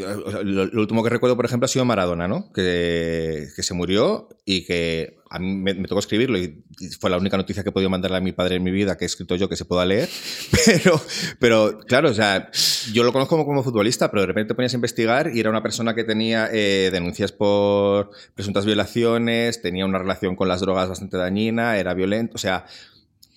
lo, 0.44 0.80
último 0.80 1.02
que 1.02 1.10
recuerdo, 1.10 1.36
por 1.36 1.44
ejemplo, 1.44 1.66
ha 1.66 1.68
sido 1.68 1.84
Maradona, 1.84 2.28
¿no? 2.28 2.52
Que, 2.52 3.48
que 3.54 3.62
se 3.62 3.74
murió 3.74 4.28
y 4.44 4.64
que 4.64 5.19
a 5.32 5.38
mí 5.38 5.54
me, 5.54 5.74
tocó 5.86 6.00
escribirlo 6.00 6.38
y 6.38 6.60
fue 6.98 7.08
la 7.08 7.16
única 7.16 7.36
noticia 7.36 7.62
que 7.62 7.68
he 7.68 7.72
podido 7.72 7.88
mandarle 7.88 8.16
a 8.16 8.20
mi 8.20 8.32
padre 8.32 8.56
en 8.56 8.64
mi 8.64 8.72
vida 8.72 8.96
que 8.96 9.04
he 9.04 9.06
escrito 9.06 9.36
yo 9.36 9.48
que 9.48 9.54
se 9.54 9.64
pueda 9.64 9.86
leer. 9.86 10.08
Pero, 10.66 11.00
pero 11.38 11.78
claro, 11.86 12.10
o 12.10 12.14
sea, 12.14 12.50
yo 12.92 13.02
lo 13.02 13.12
conozco 13.12 13.44
como, 13.44 13.62
futbolista, 13.62 14.10
pero 14.10 14.22
de 14.22 14.26
repente 14.26 14.48
te 14.48 14.54
ponías 14.54 14.72
a 14.72 14.76
investigar 14.76 15.30
y 15.34 15.40
era 15.40 15.50
una 15.50 15.62
persona 15.62 15.94
que 15.94 16.04
tenía 16.04 16.48
eh, 16.52 16.90
denuncias 16.92 17.32
por 17.32 18.10
presuntas 18.34 18.66
violaciones, 18.66 19.62
tenía 19.62 19.84
una 19.86 19.98
relación 19.98 20.36
con 20.36 20.48
las 20.48 20.60
drogas 20.60 20.88
bastante 20.88 21.16
dañina, 21.16 21.78
era 21.78 21.94
violento, 21.94 22.34
o 22.34 22.38
sea, 22.38 22.66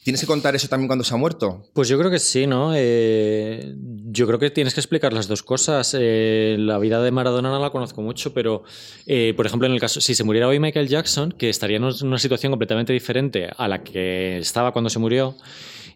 ¿Tienes 0.04 0.20
que 0.20 0.28
contar 0.28 0.54
eso 0.54 0.68
también 0.68 0.88
cuando 0.88 1.06
se 1.06 1.14
ha 1.14 1.18
muerto? 1.18 1.64
Pues 1.74 1.88
yo 1.88 1.98
creo 1.98 2.12
que 2.12 2.20
sí, 2.20 2.46
¿no? 2.46 2.74
Eh, 2.76 3.74
yo 3.78 4.28
creo 4.28 4.38
que 4.38 4.50
tienes 4.50 4.74
que 4.74 4.82
explicar 4.82 5.14
las 5.14 5.30
dos 5.30 5.44
cosas. 5.44 5.96
Eh, 5.98 6.58
la 6.60 6.78
vida 6.78 7.02
de 7.02 7.10
Maradona 7.12 7.50
no 7.50 7.60
la 7.60 7.70
conozco 7.70 8.02
mucho, 8.02 8.34
pero, 8.34 8.64
eh, 9.06 9.34
por 9.38 9.46
ejemplo, 9.46 9.66
en 9.66 9.74
el 9.74 9.80
caso, 9.80 10.02
si 10.02 10.14
se 10.14 10.26
muriera 10.26 10.50
hoy 10.50 10.60
Michael 10.60 10.90
Jackson, 10.90 11.32
que 11.32 11.50
estaría 11.50 11.78
en 11.78 11.86
una 11.86 12.20
situación 12.20 12.52
completamente 12.52 12.92
diferente 12.92 13.50
a 13.56 13.68
la 13.70 13.82
que 13.82 14.40
estaba 14.40 14.74
cuando 14.74 14.90
se 14.90 15.00
murió. 15.00 15.38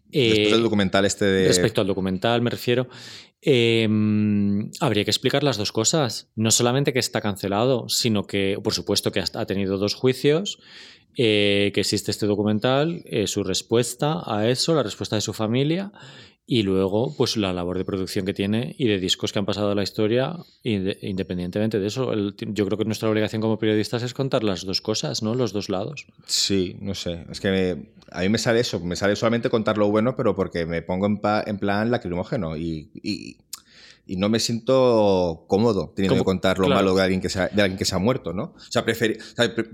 Después 0.10 0.52
del 0.52 0.64
documental 0.64 1.04
este 1.04 1.26
de... 1.26 1.48
Respecto 1.50 1.82
al 1.82 1.88
documental, 1.88 2.42
me 2.42 2.50
refiero. 2.50 2.88
habría 4.80 5.04
que 5.04 5.12
explicar 5.12 5.44
las 5.44 5.58
dos 5.58 5.74
cosas. 5.74 6.32
No 6.38 6.50
solamente 6.52 6.94
que 6.94 7.00
está 7.00 7.20
cancelado, 7.20 7.90
sino 7.90 8.26
que, 8.26 8.58
por 8.64 8.74
supuesto, 8.74 9.12
que 9.12 9.20
ha 9.20 9.46
tenido 9.46 9.78
dos 9.78 9.96
juicios 9.96 10.60
eh, 11.18 11.72
que 11.74 11.82
existe 11.82 12.12
este 12.12 12.28
documental, 12.28 13.02
eh, 13.06 13.26
su 13.26 13.44
respuesta 13.44 14.22
a 14.26 14.48
eso, 14.48 14.76
la 14.76 14.84
respuesta 14.84 15.16
de 15.16 15.22
su 15.22 15.34
familia 15.34 15.92
y 16.46 16.62
luego 16.62 17.14
pues 17.18 17.36
la 17.36 17.52
labor 17.52 17.78
de 17.78 17.84
producción 17.84 18.26
que 18.26 18.34
tiene 18.34 18.76
y 18.78 18.88
de 18.88 19.00
discos 19.00 19.34
que 19.34 19.40
han 19.40 19.46
pasado 19.46 19.72
a 19.72 19.76
la 19.76 19.84
historia 19.84 20.38
independientemente 20.64 21.80
de 21.80 21.88
eso. 21.88 22.14
Yo 22.14 22.66
creo 22.66 22.78
que 22.78 22.86
nuestra 22.86 23.10
obligación 23.10 23.42
como 23.42 23.60
periodistas 23.60 24.04
es 24.04 24.14
contar 24.14 24.44
las 24.46 24.64
dos 24.64 24.80
cosas 24.80 25.24
no 25.24 25.36
los 25.36 25.52
dos 25.52 25.70
lados. 25.70 26.08
Sí 26.26 26.78
no 26.80 26.96
sé. 26.96 27.26
Es 27.30 27.42
que 27.42 27.78
a 28.12 28.22
mí 28.22 28.30
me 28.30 28.38
sale 28.38 28.62
eso 28.62 28.80
me 28.80 28.96
sale 28.96 29.18
solamente 29.18 29.50
contar 29.50 29.78
lo 29.78 29.90
bueno 29.90 30.16
pero 30.16 30.36
porque 30.36 30.66
me 30.66 30.82
pongo 30.82 31.08
en, 31.08 31.20
en 31.48 31.58
plan 31.58 31.92
lacrimógeno 31.92 32.56
y, 32.56 32.92
y 32.94 33.38
y 34.08 34.16
no 34.16 34.30
me 34.30 34.40
siento 34.40 35.46
cómodo 35.48 35.92
teniendo 35.94 36.18
que 36.18 36.24
contar 36.24 36.58
lo 36.60 36.70
malo 36.70 36.96
de 36.96 37.04
alguien, 37.04 37.22
que 37.22 37.30
se 37.30 37.42
ha, 37.42 37.50
de 37.50 37.62
alguien 37.62 37.78
que 37.78 37.86
se 37.86 37.94
ha 37.94 38.00
muerto, 38.00 38.34
¿no? 38.34 38.56
O 38.56 38.72
sea, 38.72 38.86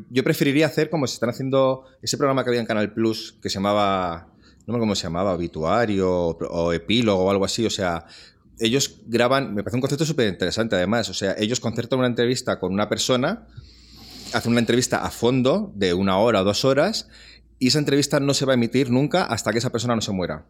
yo 0.10 0.24
preferiría 0.24 0.66
hacer 0.66 0.90
como 0.90 1.06
se 1.08 1.14
están 1.14 1.30
haciendo 1.30 1.86
ese 2.02 2.18
programa 2.18 2.44
que 2.44 2.50
había 2.50 2.60
en 2.60 2.66
Canal 2.66 2.92
Plus 2.94 3.38
que 3.42 3.50
se 3.50 3.56
llamaba, 3.56 4.34
no 4.66 4.74
me 4.74 4.80
cómo 4.80 4.96
se 4.96 5.04
llamaba, 5.04 5.34
Obituario 5.34 6.10
o, 6.12 6.74
Epílogo 6.74 7.24
o 7.24 7.30
algo 7.30 7.46
así, 7.46 7.66
o 7.66 7.70
sea, 7.70 8.06
ellos 8.60 9.02
graban, 9.06 9.54
me 9.54 9.64
parece 9.64 9.78
un 9.78 9.82
concepto 9.82 10.06
súper 10.06 10.28
interesante 10.28 10.76
además, 10.76 11.10
o 11.10 11.14
sea, 11.14 11.36
ellos 11.38 11.60
concertan 11.60 12.00
una 12.00 12.08
entrevista 12.08 12.60
con 12.60 12.74
una 12.74 12.90
persona, 12.90 13.48
hacen 14.34 14.52
una 14.52 14.62
entrevista 14.62 15.06
a 15.06 15.12
fondo 15.12 15.72
de 15.76 15.94
una 15.94 16.18
hora 16.18 16.42
o 16.42 16.44
dos 16.44 16.66
horas 16.66 17.08
y 17.60 17.68
esa 17.68 17.78
entrevista 17.78 18.20
no 18.20 18.34
se 18.34 18.46
va 18.46 18.54
a 18.54 18.56
emitir 18.56 18.90
nunca 18.90 19.26
hasta 19.26 19.52
que 19.52 19.60
esa 19.60 19.72
persona 19.72 19.96
no 19.96 20.02
se 20.02 20.12
muera. 20.12 20.48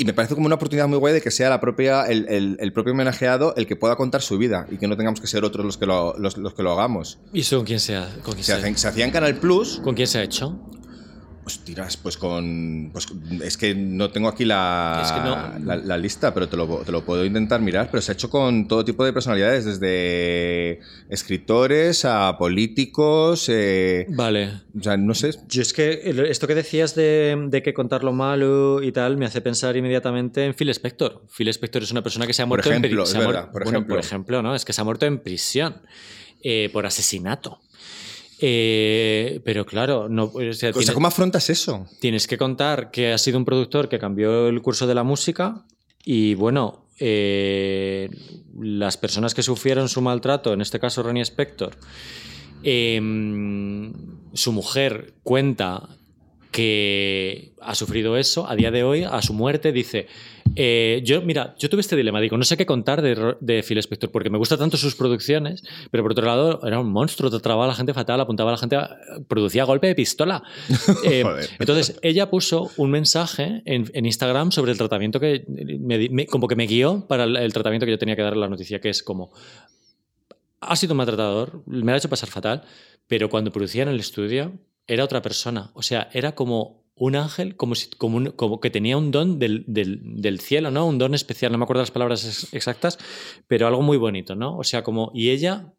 Y 0.00 0.04
me 0.06 0.14
parece 0.14 0.34
como 0.34 0.46
una 0.46 0.54
oportunidad 0.54 0.88
muy 0.88 0.96
guay 0.96 1.12
de 1.12 1.20
que 1.20 1.30
sea 1.30 1.50
la 1.50 1.60
propia, 1.60 2.06
el, 2.06 2.72
propio 2.72 2.94
homenajeado 2.94 3.54
el 3.58 3.66
que 3.66 3.76
pueda 3.76 3.96
contar 3.96 4.22
su 4.22 4.38
vida 4.38 4.66
y 4.70 4.78
que 4.78 4.88
no 4.88 4.96
tengamos 4.96 5.20
que 5.20 5.26
ser 5.26 5.44
otros 5.44 5.66
los 5.66 5.76
que 5.76 5.84
lo, 5.84 6.16
los, 6.16 6.34
que 6.54 6.62
lo 6.62 6.72
hagamos. 6.72 7.18
¿Y 7.34 7.40
eso 7.40 7.58
con 7.58 7.66
quién 7.66 7.80
se, 7.80 7.98
con 8.22 8.32
quién 8.32 8.44
se, 8.44 8.78
se 8.78 8.88
hacía 8.88 9.04
en 9.04 9.10
Canal 9.10 9.36
Plus. 9.36 9.78
¿Con 9.84 9.94
quién 9.94 10.08
se 10.08 10.20
ha 10.20 10.22
hecho? 10.22 10.58
Pues 11.50 11.64
tiras, 11.64 11.96
pues 11.96 12.16
con. 12.16 12.90
Pues 12.92 13.08
es 13.42 13.56
que 13.56 13.74
no 13.74 14.10
tengo 14.10 14.28
aquí 14.28 14.44
la, 14.44 15.58
la, 15.64 15.98
lista, 15.98 16.32
pero 16.32 16.48
te 16.48 16.56
lo, 16.56 16.82
te 16.84 16.92
lo, 16.92 17.04
puedo 17.04 17.24
intentar 17.24 17.60
mirar. 17.60 17.88
Pero 17.90 18.00
se 18.00 18.12
ha 18.12 18.14
hecho 18.14 18.30
con 18.30 18.68
todo 18.68 18.84
tipo 18.84 19.04
de 19.04 19.12
personalidades, 19.12 19.64
desde 19.64 20.78
escritores 21.08 22.04
a 22.04 22.36
políticos. 22.38 23.48
Eh, 23.48 24.06
vale. 24.10 24.60
O 24.78 24.80
sea, 24.80 24.96
no 24.96 25.12
sé. 25.14 25.32
Yo 25.48 25.62
es 25.62 25.72
que 25.72 26.02
esto 26.28 26.46
que 26.46 26.54
decías 26.54 26.94
de, 26.94 27.36
de, 27.48 27.62
que 27.64 27.74
contar 27.74 28.04
lo 28.04 28.12
malo 28.12 28.80
y 28.80 28.92
tal 28.92 29.16
me 29.16 29.26
hace 29.26 29.40
pensar 29.40 29.76
inmediatamente 29.76 30.44
en 30.44 30.54
Phil 30.54 30.68
Spector. 30.70 31.24
Phil 31.36 31.48
Spector 31.48 31.82
es 31.82 31.90
una 31.90 32.02
persona 32.02 32.28
que 32.28 32.32
se 32.32 32.42
ha 32.42 32.46
muerto 32.46 32.70
en 32.70 32.80
prisión. 32.80 33.24
Por, 33.50 33.62
ejemplo. 33.62 33.94
por 33.96 33.98
ejemplo, 33.98 34.40
¿no? 34.40 34.54
Es 34.54 34.64
que 34.64 34.72
se 34.72 34.82
ha 34.82 34.84
muerto 34.84 35.06
en 35.06 35.18
prisión 35.18 35.82
eh, 36.44 36.70
por 36.72 36.86
asesinato. 36.86 37.60
Eh, 38.42 39.40
pero 39.44 39.66
claro, 39.66 40.08
no, 40.08 40.24
o 40.24 40.94
¿cómo 40.94 41.06
afrontas 41.06 41.50
eso? 41.50 41.86
Tienes 42.00 42.26
que 42.26 42.38
contar 42.38 42.90
que 42.90 43.12
ha 43.12 43.18
sido 43.18 43.36
un 43.36 43.44
productor 43.44 43.90
que 43.90 43.98
cambió 43.98 44.48
el 44.48 44.62
curso 44.62 44.86
de 44.86 44.94
la 44.94 45.02
música 45.02 45.66
y 46.04 46.34
bueno, 46.34 46.86
eh, 46.98 48.08
las 48.58 48.96
personas 48.96 49.34
que 49.34 49.42
sufrieron 49.42 49.90
su 49.90 50.00
maltrato, 50.00 50.54
en 50.54 50.62
este 50.62 50.80
caso 50.80 51.02
Ronnie 51.02 51.22
Spector, 51.22 51.76
em, 52.62 53.92
su 54.32 54.52
mujer 54.52 55.14
cuenta 55.22 55.98
que 56.50 57.52
ha 57.60 57.74
sufrido 57.74 58.16
eso, 58.16 58.48
a 58.48 58.56
día 58.56 58.70
de 58.70 58.82
hoy, 58.82 59.04
a 59.04 59.22
su 59.22 59.32
muerte, 59.32 59.72
dice, 59.72 60.08
eh, 60.56 61.00
yo, 61.04 61.22
mira, 61.22 61.54
yo 61.58 61.68
tuve 61.70 61.80
este 61.80 61.94
dilema, 61.94 62.20
digo, 62.20 62.36
no 62.36 62.44
sé 62.44 62.56
qué 62.56 62.66
contar 62.66 63.02
de, 63.02 63.36
de, 63.40 63.62
Phil 63.62 63.78
Spector, 63.78 64.10
porque 64.10 64.30
me 64.30 64.38
gustan 64.38 64.58
tanto 64.58 64.76
sus 64.76 64.96
producciones, 64.96 65.62
pero 65.90 66.02
por 66.02 66.12
otro 66.12 66.26
lado 66.26 66.60
era 66.66 66.80
un 66.80 66.90
monstruo, 66.90 67.30
trataba 67.30 67.64
a 67.64 67.68
la 67.68 67.74
gente 67.74 67.94
fatal, 67.94 68.20
apuntaba 68.20 68.50
a 68.50 68.54
la 68.54 68.58
gente, 68.58 68.76
producía 69.28 69.64
golpe 69.64 69.86
de 69.86 69.94
pistola. 69.94 70.42
Eh, 71.04 71.24
entonces, 71.58 71.98
ella 72.02 72.30
puso 72.30 72.70
un 72.76 72.90
mensaje 72.90 73.62
en, 73.64 74.04
Instagram 74.04 74.52
sobre 74.52 74.72
el 74.72 74.78
tratamiento 74.78 75.18
que, 75.18 75.44
me, 75.48 76.26
como 76.26 76.46
que 76.46 76.56
me 76.56 76.66
guió 76.66 77.06
para 77.06 77.24
el, 77.24 77.52
tratamiento 77.52 77.86
que 77.86 77.92
yo 77.92 77.98
tenía 77.98 78.16
que 78.16 78.22
dar 78.22 78.34
a 78.34 78.36
la 78.36 78.48
noticia, 78.48 78.80
que 78.80 78.90
es 78.90 79.02
como, 79.02 79.32
ha 80.60 80.76
sido 80.76 80.92
un 80.92 80.98
maltratador, 80.98 81.62
me 81.66 81.92
ha 81.92 81.96
hecho 81.96 82.08
pasar 82.08 82.28
fatal, 82.28 82.62
pero 83.06 83.28
cuando 83.28 83.50
producía 83.50 83.82
en 83.82 83.88
el 83.88 84.00
estudio 84.00 84.52
era 84.90 85.04
otra 85.04 85.22
persona, 85.22 85.70
o 85.74 85.82
sea, 85.82 86.08
era 86.12 86.34
como 86.34 86.80
un 86.96 87.16
ángel 87.16 87.56
como, 87.56 87.74
si, 87.76 87.88
como, 87.90 88.34
como 88.36 88.60
que 88.60 88.70
tenía 88.70 88.98
un 88.98 89.10
don 89.10 89.38
del, 89.38 89.64
del, 89.66 90.40
cielo, 90.40 90.70
¿no? 90.70 90.86
Un 90.86 90.98
don 90.98 91.14
especial, 91.14 91.52
no 91.52 91.58
me 91.58 91.64
acuerdo 91.64 91.80
las 91.80 91.92
palabras 91.92 92.48
exactas, 92.52 92.98
pero 93.46 93.66
algo 93.66 93.82
muy 93.82 93.96
bonito, 93.96 94.34
¿no? 94.34 94.58
O 94.58 94.64
sea, 94.64 94.82
como, 94.82 95.12
y 95.14 95.30
ella 95.30 95.72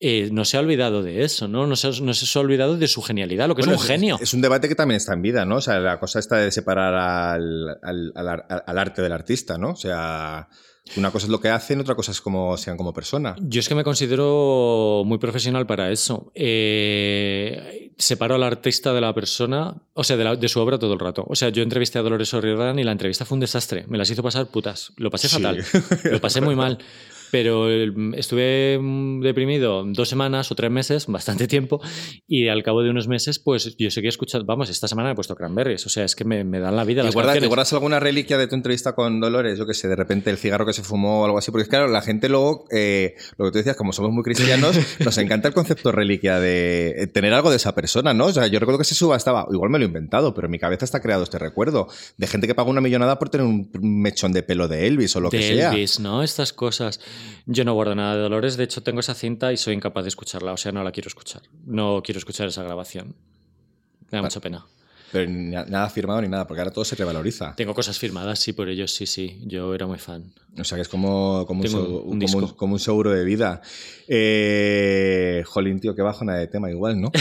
eh, 0.00 0.30
no 0.32 0.44
se 0.44 0.56
ha 0.56 0.60
olvidado 0.60 1.02
de 1.02 1.22
eso, 1.22 1.46
¿no? 1.48 1.66
No 1.66 1.76
se, 1.76 2.00
no 2.00 2.14
se 2.14 2.38
ha 2.38 2.42
olvidado 2.42 2.76
de 2.78 2.88
su 2.88 3.02
genialidad, 3.02 3.46
lo 3.46 3.54
que 3.54 3.60
es 3.60 3.68
un 3.68 3.78
genio. 3.78 4.18
Es, 4.20 4.34
un 4.34 4.40
debate 4.40 4.68
que 4.68 4.74
también 4.74 4.96
está 4.96 5.12
en 5.12 5.22
vida, 5.22 5.44
¿no? 5.44 5.56
O 5.56 5.60
sea, 5.60 5.78
la 5.78 6.00
cosa 6.00 6.18
está 6.18 6.38
de 6.38 6.50
separar 6.50 6.94
al, 6.94 7.78
al, 7.82 8.12
al 8.14 8.78
arte 8.78 9.02
del 9.02 9.12
artista, 9.12 9.58
¿no? 9.58 9.70
O 9.70 9.76
sea, 9.76 10.48
una 10.96 11.10
cosa 11.10 11.26
es 11.26 11.30
lo 11.30 11.40
que 11.40 11.48
hacen, 11.48 11.80
otra 11.80 11.94
cosa 11.94 12.12
es 12.12 12.20
cómo 12.20 12.56
sean 12.56 12.76
como 12.76 12.92
persona. 12.92 13.36
Yo 13.40 13.60
es 13.60 13.68
que 13.68 13.74
me 13.74 13.84
considero 13.84 15.02
muy 15.04 15.18
profesional 15.18 15.66
para 15.66 15.90
eso. 15.90 16.30
Eh, 16.34 17.92
separo 17.98 18.36
al 18.36 18.42
artista 18.42 18.92
de 18.92 19.00
la 19.00 19.12
persona, 19.14 19.74
o 19.94 20.04
sea, 20.04 20.16
de, 20.16 20.48
su 20.48 20.60
obra 20.60 20.78
todo 20.78 20.92
el 20.94 20.98
rato. 20.98 21.24
O 21.28 21.34
sea, 21.34 21.48
yo 21.48 21.62
entrevisté 21.62 21.98
a 21.98 22.02
Dolores 22.02 22.32
O'Riordan 22.34 22.78
y 22.78 22.84
la 22.84 22.92
entrevista 22.92 23.24
fue 23.24 23.36
un 23.36 23.40
desastre. 23.40 23.84
Me 23.88 23.98
las 23.98 24.10
hizo 24.10 24.22
pasar 24.22 24.46
putas. 24.46 24.92
Lo 24.96 25.10
pasé 25.10 25.28
fatal. 25.28 25.64
Lo 26.04 26.20
pasé 26.20 26.40
muy 26.40 26.54
mal. 26.54 26.78
Pero 27.30 27.70
estuve 28.14 28.78
mm, 28.80 29.20
deprimido 29.20 29.84
dos 29.84 30.08
semanas 30.08 30.50
o 30.50 30.54
tres 30.54 30.70
meses, 30.70 31.06
bastante 31.08 31.46
tiempo, 31.46 31.80
y 32.26 32.48
al 32.48 32.62
cabo 32.62 32.82
de 32.82 32.90
unos 32.90 33.08
meses, 33.08 33.38
pues 33.38 33.76
yo 33.78 33.90
seguía 33.90 34.10
escuchando, 34.10 34.46
vamos, 34.46 34.70
esta 34.70 34.88
semana 34.88 35.10
he 35.10 35.14
puesto 35.14 35.34
Cranberries, 35.34 35.86
o 35.86 35.88
sea, 35.88 36.04
es 36.04 36.14
que 36.14 36.24
me, 36.24 36.44
dan 36.58 36.76
la 36.76 36.84
vida. 36.84 37.02
¿Te 37.02 37.10
guardas, 37.10 37.72
alguna 37.72 38.00
reliquia 38.00 38.38
de 38.38 38.46
tu 38.46 38.54
entrevista 38.54 38.94
con 38.94 39.20
Dolores? 39.20 39.58
Yo 39.58 39.66
que 39.66 39.74
sé, 39.74 39.88
de 39.88 39.96
repente 39.96 40.30
el 40.30 40.38
cigarro 40.38 40.66
que 40.66 40.72
se 40.72 40.82
fumó 40.82 41.22
o 41.22 41.24
algo 41.24 41.38
así, 41.38 41.50
porque 41.50 41.68
claro, 41.68 41.88
la 41.88 42.02
gente 42.02 42.28
luego, 42.28 42.64
eh, 42.70 43.14
lo 43.36 43.46
que 43.46 43.52
tú 43.52 43.58
decías, 43.58 43.76
como 43.76 43.92
somos 43.92 44.12
muy 44.12 44.22
cristianos, 44.22 44.76
nos 45.04 45.18
encanta 45.18 45.48
el 45.48 45.54
concepto 45.54 45.92
reliquia 45.92 46.40
de 46.40 46.94
eh, 46.96 47.06
tener 47.06 47.32
algo 47.34 47.50
de 47.50 47.56
esa 47.56 47.74
persona, 47.74 48.14
¿no? 48.14 48.26
O 48.26 48.32
sea, 48.32 48.46
yo 48.46 48.58
recuerdo 48.58 48.78
que 48.78 48.84
se 48.84 48.94
suba 48.94 49.16
estaba, 49.16 49.46
igual 49.50 49.70
me 49.70 49.78
lo 49.78 49.84
he 49.84 49.88
inventado, 49.88 50.34
pero 50.34 50.46
en 50.46 50.50
mi 50.50 50.58
cabeza 50.58 50.84
está 50.84 51.00
creado 51.00 51.22
este 51.22 51.38
recuerdo 51.38 51.88
de 52.16 52.26
gente 52.26 52.46
que 52.46 52.54
pagó 52.54 52.70
una 52.70 52.80
millonada 52.80 53.18
por 53.18 53.28
tener 53.28 53.46
un 53.46 53.70
mechón 53.80 54.32
de 54.32 54.42
pelo 54.42 54.68
de 54.68 54.86
Elvis 54.86 55.16
o 55.16 55.20
lo 55.20 55.30
que 55.30 55.42
sea. 55.42 55.70
Elvis, 55.70 56.00
¿no? 56.00 56.22
Estas 56.22 56.52
cosas. 56.52 57.00
Yo 57.46 57.64
no 57.64 57.74
guardo 57.74 57.94
nada 57.94 58.16
de 58.16 58.22
Dolores, 58.22 58.56
de 58.56 58.64
hecho 58.64 58.82
tengo 58.82 59.00
esa 59.00 59.14
cinta 59.14 59.52
y 59.52 59.56
soy 59.56 59.74
incapaz 59.74 60.04
de 60.04 60.08
escucharla, 60.08 60.52
o 60.52 60.56
sea, 60.56 60.72
no 60.72 60.82
la 60.82 60.92
quiero 60.92 61.08
escuchar. 61.08 61.42
No 61.64 62.02
quiero 62.04 62.18
escuchar 62.18 62.48
esa 62.48 62.62
grabación. 62.62 63.14
Me 64.10 64.18
da 64.18 64.22
mucha 64.22 64.40
pena. 64.40 64.66
Pero 65.12 65.30
nada 65.30 65.88
firmado 65.88 66.20
ni 66.20 66.28
nada, 66.28 66.46
porque 66.46 66.60
ahora 66.60 66.72
todo 66.72 66.84
se 66.84 66.96
revaloriza. 66.96 67.54
Tengo 67.56 67.74
cosas 67.74 67.98
firmadas, 67.98 68.38
sí, 68.38 68.52
por 68.52 68.68
ello 68.68 68.88
sí, 68.88 69.06
sí. 69.06 69.40
Yo 69.44 69.74
era 69.74 69.86
muy 69.86 69.98
fan. 69.98 70.32
O 70.58 70.64
sea, 70.64 70.76
que 70.76 70.82
es 70.82 70.88
como, 70.88 71.44
como, 71.46 71.62
un, 71.62 72.20
como, 72.56 72.74
un, 72.74 72.80
seguro 72.80 73.10
de 73.12 73.24
vida. 73.24 73.60
Eh, 74.08 75.42
jolín, 75.46 75.80
tío, 75.80 75.94
qué 75.94 76.02
bajona 76.02 76.36
de 76.36 76.46
tema 76.46 76.70
igual, 76.70 77.00
¿no? 77.00 77.12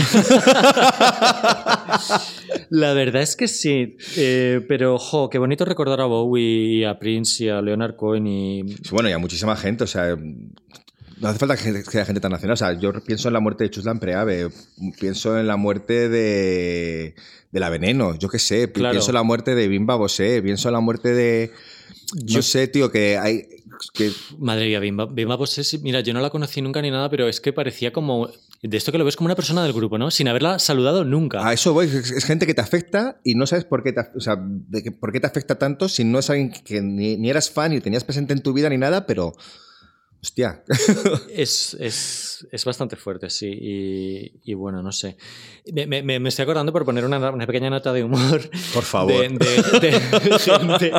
La 2.69 2.93
verdad 2.93 3.21
es 3.21 3.35
que 3.35 3.47
sí, 3.47 3.97
eh, 4.17 4.65
pero 4.67 4.97
jo, 4.97 5.29
qué 5.29 5.37
bonito 5.37 5.65
recordar 5.65 6.01
a 6.01 6.05
Bowie 6.05 6.77
y 6.77 6.83
a 6.83 6.97
Prince 6.97 7.43
y 7.43 7.49
a 7.49 7.61
Leonard 7.61 7.95
Cohen 7.95 8.25
y... 8.27 8.63
bueno, 8.91 9.09
y 9.09 9.11
a 9.11 9.17
muchísima 9.17 9.55
gente, 9.55 9.83
o 9.83 9.87
sea, 9.87 10.17
No 11.17 11.29
hace 11.29 11.39
falta 11.39 11.55
que 11.55 11.69
haya 11.69 12.05
gente 12.05 12.19
tan 12.19 12.31
nacional. 12.31 12.53
O 12.55 12.57
sea, 12.57 12.73
yo 12.73 12.91
pienso 13.03 13.29
en 13.29 13.33
la 13.33 13.39
muerte 13.39 13.63
de 13.63 13.69
Chuslan 13.69 13.99
Preave, 13.99 14.49
pienso 14.99 15.39
en 15.39 15.47
la 15.47 15.55
muerte 15.55 16.09
de, 16.09 17.15
de 17.51 17.59
la 17.61 17.69
Veneno, 17.69 18.17
yo 18.19 18.27
qué 18.27 18.37
sé, 18.37 18.67
pienso 18.67 19.11
en 19.11 19.15
la 19.15 19.23
muerte 19.23 19.55
de 19.55 19.69
Bimba 19.69 19.95
Bosé, 19.95 20.41
pienso 20.41 20.67
en 20.67 20.73
la 20.73 20.81
muerte 20.81 21.13
de... 21.13 21.53
Yo 22.13 22.41
sé, 22.41 22.67
tío, 22.67 22.91
que 22.91 23.17
hay... 23.17 23.47
Que... 23.93 24.11
Madre 24.39 24.67
mía, 24.67 24.81
Bimba, 24.81 25.05
Bimba 25.05 25.37
Bosé, 25.37 25.63
mira, 25.79 26.01
yo 26.01 26.13
no 26.13 26.19
la 26.19 26.29
conocí 26.29 26.61
nunca 26.61 26.81
ni 26.81 26.91
nada, 26.91 27.09
pero 27.09 27.29
es 27.29 27.39
que 27.39 27.53
parecía 27.53 27.93
como... 27.93 28.29
De 28.61 28.75
esto 28.75 28.91
que 28.91 28.97
lo 28.97 29.05
ves 29.05 29.15
como 29.15 29.27
una 29.27 29.35
persona 29.35 29.63
del 29.63 29.71
grupo, 29.71 29.97
¿no? 29.97 30.11
Sin 30.11 30.27
haberla 30.27 30.59
saludado 30.59 31.05
nunca. 31.05 31.47
A 31.47 31.53
eso 31.53 31.71
voy, 31.73 31.85
es, 31.85 32.25
gente 32.25 32.45
que 32.45 32.53
te 32.53 32.61
afecta 32.61 33.21
y 33.23 33.35
no 33.35 33.47
sabes 33.47 33.63
por 33.63 33.83
qué 33.83 33.93
te, 33.93 34.01
o 34.15 34.19
sea, 34.19 34.37
de 34.37 34.91
por 34.91 35.13
qué 35.13 35.19
te 35.21 35.27
afecta 35.27 35.55
tanto 35.55 35.87
si 35.87 36.03
no 36.03 36.19
es 36.19 36.29
alguien 36.29 36.51
que 36.51 36.81
ni, 36.81 37.15
ni 37.15 37.29
eras 37.29 37.49
fan 37.49 37.71
ni 37.71 37.79
tenías 37.79 38.03
presente 38.03 38.33
en 38.33 38.41
tu 38.41 38.53
vida 38.53 38.67
ni 38.69 38.77
nada, 38.77 39.05
pero 39.05 39.33
Hostia. 40.25 40.63
es, 41.29 41.75
es, 41.79 42.47
es, 42.51 42.65
bastante 42.65 42.95
fuerte, 42.95 43.29
sí. 43.29 43.47
Y, 43.47 44.41
y 44.43 44.55
bueno, 44.55 44.81
no 44.81 44.91
sé. 44.91 45.17
Me, 45.71 45.85
me, 45.85 46.01
me, 46.01 46.29
estoy 46.29 46.41
acordando 46.41 46.73
por 46.73 46.83
poner 46.83 47.05
una, 47.05 47.29
una, 47.29 47.45
pequeña 47.45 47.69
nota 47.69 47.93
de 47.93 48.03
humor. 48.03 48.41
Por 48.73 48.83
favor. 48.83 49.13
De, 49.13 49.29
de, 49.29 49.89
de, 49.91 49.99
gente, 50.39 50.91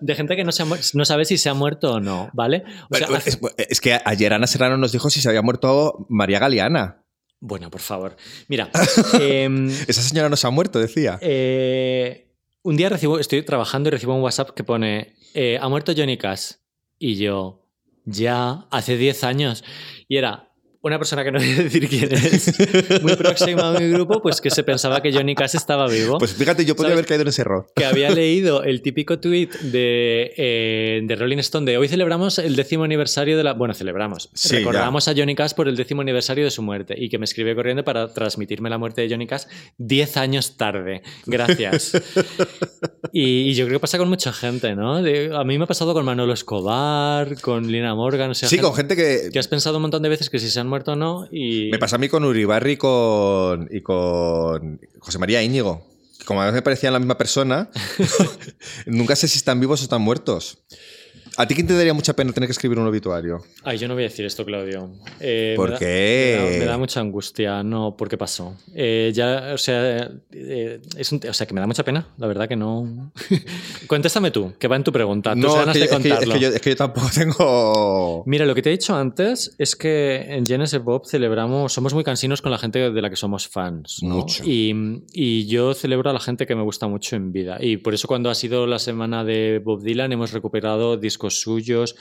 de 0.00 0.14
gente, 0.14 0.36
que 0.36 0.44
no, 0.44 0.52
se 0.52 0.62
ha, 0.62 0.66
no, 0.94 1.04
sabe 1.04 1.24
si 1.24 1.38
se 1.38 1.48
ha 1.48 1.54
muerto 1.54 1.94
o 1.94 2.00
no, 2.00 2.30
¿vale? 2.34 2.62
O 2.88 2.94
sea, 2.94 3.08
hace... 3.16 3.30
es, 3.30 3.40
es, 3.56 3.80
que 3.80 3.98
ayer 4.04 4.32
Ana 4.32 4.46
Serrano 4.46 4.76
nos 4.76 4.92
dijo 4.92 5.10
si 5.10 5.20
se 5.20 5.28
había 5.28 5.42
muerto 5.42 6.06
María 6.08 6.38
Galeana. 6.38 7.02
Bueno, 7.40 7.72
por 7.72 7.80
favor. 7.80 8.16
Mira. 8.46 8.70
eh, 9.20 9.48
Esa 9.88 10.02
señora 10.02 10.28
no 10.28 10.36
se 10.36 10.46
ha 10.46 10.50
muerto, 10.50 10.78
decía. 10.78 11.18
Eh, 11.20 12.30
un 12.62 12.76
día 12.76 12.90
recibo, 12.90 13.18
estoy 13.18 13.42
trabajando 13.42 13.88
y 13.88 13.90
recibo 13.90 14.14
un 14.14 14.22
WhatsApp 14.22 14.50
que 14.50 14.62
pone: 14.62 15.16
eh, 15.34 15.58
Ha 15.60 15.68
muerto 15.68 15.92
Johnny 15.96 16.16
Cash. 16.16 16.52
Y 17.00 17.16
yo 17.16 17.67
ya 18.10 18.66
hace 18.70 18.96
10 18.96 19.24
años. 19.24 19.64
Y 20.08 20.16
era 20.16 20.47
una 20.88 20.98
persona 20.98 21.24
que 21.24 21.32
no 21.32 21.38
voy 21.38 21.50
a 21.50 21.62
decir 21.62 21.88
quién 21.88 22.12
es, 22.12 23.02
muy 23.02 23.16
próxima 23.16 23.68
a 23.68 23.78
mi 23.78 23.88
grupo, 23.88 24.20
pues 24.20 24.40
que 24.40 24.50
se 24.50 24.62
pensaba 24.62 25.00
que 25.00 25.12
Johnny 25.12 25.34
Cash 25.34 25.54
estaba 25.54 25.86
vivo. 25.88 26.18
Pues 26.18 26.34
fíjate, 26.34 26.64
yo 26.64 26.74
podría 26.74 26.94
haber 26.94 27.06
caído 27.06 27.22
en 27.22 27.28
ese 27.28 27.42
error. 27.42 27.66
Que 27.74 27.84
había 27.84 28.10
leído 28.10 28.62
el 28.64 28.82
típico 28.82 29.18
tweet 29.18 29.50
de, 29.62 30.32
eh, 30.36 31.00
de 31.04 31.16
Rolling 31.16 31.38
Stone 31.38 31.70
de 31.70 31.78
hoy 31.78 31.88
celebramos 31.88 32.38
el 32.38 32.56
décimo 32.56 32.84
aniversario 32.84 33.36
de 33.36 33.44
la... 33.44 33.52
Bueno, 33.54 33.74
celebramos. 33.74 34.30
Sí, 34.34 34.56
recordamos 34.56 35.04
ya. 35.04 35.12
a 35.12 35.14
Johnny 35.14 35.34
Cash 35.34 35.52
por 35.54 35.68
el 35.68 35.76
décimo 35.76 36.02
aniversario 36.02 36.44
de 36.44 36.50
su 36.50 36.62
muerte 36.62 36.94
y 36.96 37.08
que 37.08 37.18
me 37.18 37.24
escribe 37.24 37.54
corriendo 37.54 37.84
para 37.84 38.12
transmitirme 38.12 38.70
la 38.70 38.78
muerte 38.78 39.02
de 39.02 39.10
Johnny 39.10 39.26
Cash 39.26 39.44
10 39.78 40.16
años 40.16 40.56
tarde. 40.56 41.02
Gracias. 41.26 41.92
y, 43.12 43.50
y, 43.50 43.54
yo 43.54 43.66
creo 43.66 43.78
que 43.78 43.82
pasa 43.82 43.98
con 43.98 44.08
mucha 44.08 44.32
gente, 44.32 44.74
¿no? 44.74 45.02
De, 45.02 45.30
a 45.34 45.44
mí 45.44 45.58
me 45.58 45.64
ha 45.64 45.66
pasado 45.66 45.94
con 45.94 46.04
Manolo 46.04 46.32
Escobar, 46.32 47.40
con 47.40 47.70
Lina 47.70 47.94
Morgan. 47.94 48.30
O 48.30 48.34
sea, 48.34 48.48
sí, 48.48 48.56
gente, 48.56 48.66
con 48.66 48.76
gente 48.76 48.96
que... 48.96 49.30
Que 49.32 49.38
has 49.38 49.48
pensado 49.48 49.76
un 49.76 49.82
montón 49.82 50.02
de 50.02 50.08
veces 50.08 50.30
que 50.30 50.38
si 50.38 50.48
se 50.48 50.60
han 50.60 50.68
muerto 50.68 50.77
o 50.86 50.96
no. 50.96 51.28
Y... 51.30 51.70
Me 51.70 51.78
pasa 51.78 51.96
a 51.96 51.98
mí 51.98 52.08
con 52.08 52.24
Uribarri 52.24 52.72
y 52.72 52.76
con, 52.76 53.68
y 53.70 53.80
con 53.80 54.80
José 54.98 55.18
María 55.18 55.42
Íñigo. 55.42 55.86
Como 56.24 56.42
a 56.42 56.44
veces 56.44 56.56
me 56.56 56.62
parecían 56.62 56.92
la 56.92 56.98
misma 56.98 57.16
persona, 57.16 57.70
nunca 58.86 59.16
sé 59.16 59.28
si 59.28 59.38
están 59.38 59.60
vivos 59.60 59.80
o 59.80 59.84
están 59.84 60.02
muertos. 60.02 60.58
¿A 61.38 61.46
ti 61.46 61.54
quién 61.54 61.68
te 61.68 61.74
daría 61.74 61.94
mucha 61.94 62.14
pena 62.14 62.32
tener 62.32 62.48
que 62.48 62.52
escribir 62.52 62.80
un 62.80 62.88
obituario? 62.88 63.44
Ay, 63.62 63.78
yo 63.78 63.86
no 63.86 63.94
voy 63.94 64.02
a 64.02 64.08
decir 64.08 64.24
esto, 64.24 64.44
Claudio. 64.44 64.90
Eh, 65.20 65.54
¿Por 65.54 65.70
me 65.70 65.78
qué? 65.78 66.34
Da, 66.36 66.42
me, 66.42 66.50
da, 66.50 66.58
me, 66.58 66.64
da, 66.64 66.78
mucha 66.78 66.98
angustia. 66.98 67.62
No, 67.62 67.96
¿por 67.96 68.08
qué 68.08 68.18
pasó? 68.18 68.56
Eh, 68.74 69.12
ya, 69.14 69.52
o 69.54 69.58
sea, 69.58 70.10
eh, 70.32 70.80
es 70.96 71.12
un, 71.12 71.20
o 71.28 71.32
sea, 71.32 71.46
que 71.46 71.54
me 71.54 71.60
da 71.60 71.68
mucha 71.68 71.84
pena. 71.84 72.08
La 72.16 72.26
verdad 72.26 72.48
que 72.48 72.56
no. 72.56 73.12
Contéstame 73.86 74.32
tú, 74.32 74.54
que 74.58 74.66
va 74.66 74.74
en 74.74 74.82
tu 74.82 74.90
pregunta. 74.90 75.34
Tus 75.34 75.44
no, 75.44 75.54
ganas 75.54 75.76
es 75.76 75.82
que, 75.82 75.86
de 75.86 75.94
contarlo. 75.94 76.16
Es 76.16 76.18
que, 76.18 76.24
es, 76.24 76.32
que 76.32 76.40
yo, 76.40 76.48
es 76.56 76.60
que, 76.60 76.70
yo, 76.70 76.76
tampoco 76.76 77.06
tengo. 77.14 78.24
Mira, 78.26 78.44
lo 78.44 78.56
que 78.56 78.62
te 78.62 78.70
he 78.70 78.72
dicho 78.72 78.96
antes 78.96 79.54
es 79.58 79.76
que 79.76 80.16
en 80.16 80.44
Genesis 80.44 80.82
Bob 80.82 81.06
celebramos, 81.06 81.72
somos 81.72 81.94
muy 81.94 82.02
cansinos 82.02 82.42
con 82.42 82.50
la 82.50 82.58
gente 82.58 82.90
de 82.90 83.00
la 83.00 83.10
que 83.10 83.16
somos 83.16 83.46
fans. 83.46 84.00
¿no? 84.02 84.16
Mucho. 84.16 84.42
Y, 84.44 85.04
y 85.12 85.46
yo 85.46 85.72
celebro 85.74 86.10
a 86.10 86.12
la 86.12 86.20
gente 86.20 86.46
que 86.46 86.56
me 86.56 86.62
gusta 86.62 86.88
mucho 86.88 87.14
en 87.14 87.30
vida. 87.30 87.58
Y 87.60 87.76
por 87.76 87.94
eso, 87.94 88.08
cuando 88.08 88.28
ha 88.28 88.34
sido 88.34 88.66
la 88.66 88.80
semana 88.80 89.22
de 89.22 89.62
Bob 89.64 89.84
Dylan, 89.84 90.12
hemos 90.12 90.32
recuperado 90.32 90.96
discos 90.96 91.27
suyos 91.34 91.96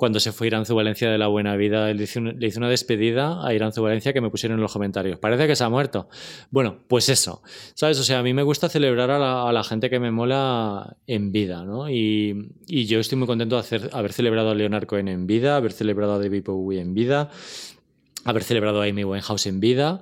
cuando 0.00 0.18
se 0.18 0.32
fue 0.32 0.46
Iranzu 0.46 0.74
Valencia 0.74 1.10
de 1.10 1.18
la 1.18 1.26
Buena 1.26 1.56
Vida, 1.56 1.92
le 1.92 2.04
hice 2.04 2.18
una 2.58 2.68
despedida 2.70 3.46
a 3.46 3.52
Iranzu 3.52 3.82
Valencia 3.82 4.14
que 4.14 4.22
me 4.22 4.30
pusieron 4.30 4.56
en 4.56 4.62
los 4.62 4.72
comentarios. 4.72 5.18
Parece 5.18 5.46
que 5.46 5.54
se 5.54 5.62
ha 5.62 5.68
muerto. 5.68 6.08
Bueno, 6.50 6.78
pues 6.88 7.10
eso, 7.10 7.42
¿sabes? 7.74 8.00
O 8.00 8.02
sea, 8.02 8.20
a 8.20 8.22
mí 8.22 8.32
me 8.32 8.42
gusta 8.42 8.70
celebrar 8.70 9.10
a 9.10 9.52
la, 9.52 9.62
gente 9.62 9.90
que 9.90 10.00
me 10.00 10.10
mola 10.10 10.96
en 11.06 11.32
vida, 11.32 11.66
¿no? 11.66 11.90
Y, 11.90 12.48
yo 12.66 12.98
estoy 12.98 13.18
muy 13.18 13.26
contento 13.26 13.60
de 13.60 13.90
haber 13.92 14.14
celebrado 14.14 14.48
a 14.48 14.54
Leonard 14.54 14.86
Cohen 14.86 15.08
en 15.08 15.26
vida, 15.26 15.56
haber 15.56 15.72
celebrado 15.72 16.14
a 16.14 16.18
David 16.18 16.44
Bowie 16.46 16.80
en 16.80 16.94
vida, 16.94 17.28
haber 18.24 18.42
celebrado 18.42 18.80
a 18.80 18.86
Amy 18.86 19.04
Winehouse 19.04 19.48
en 19.48 19.60
vida. 19.60 20.00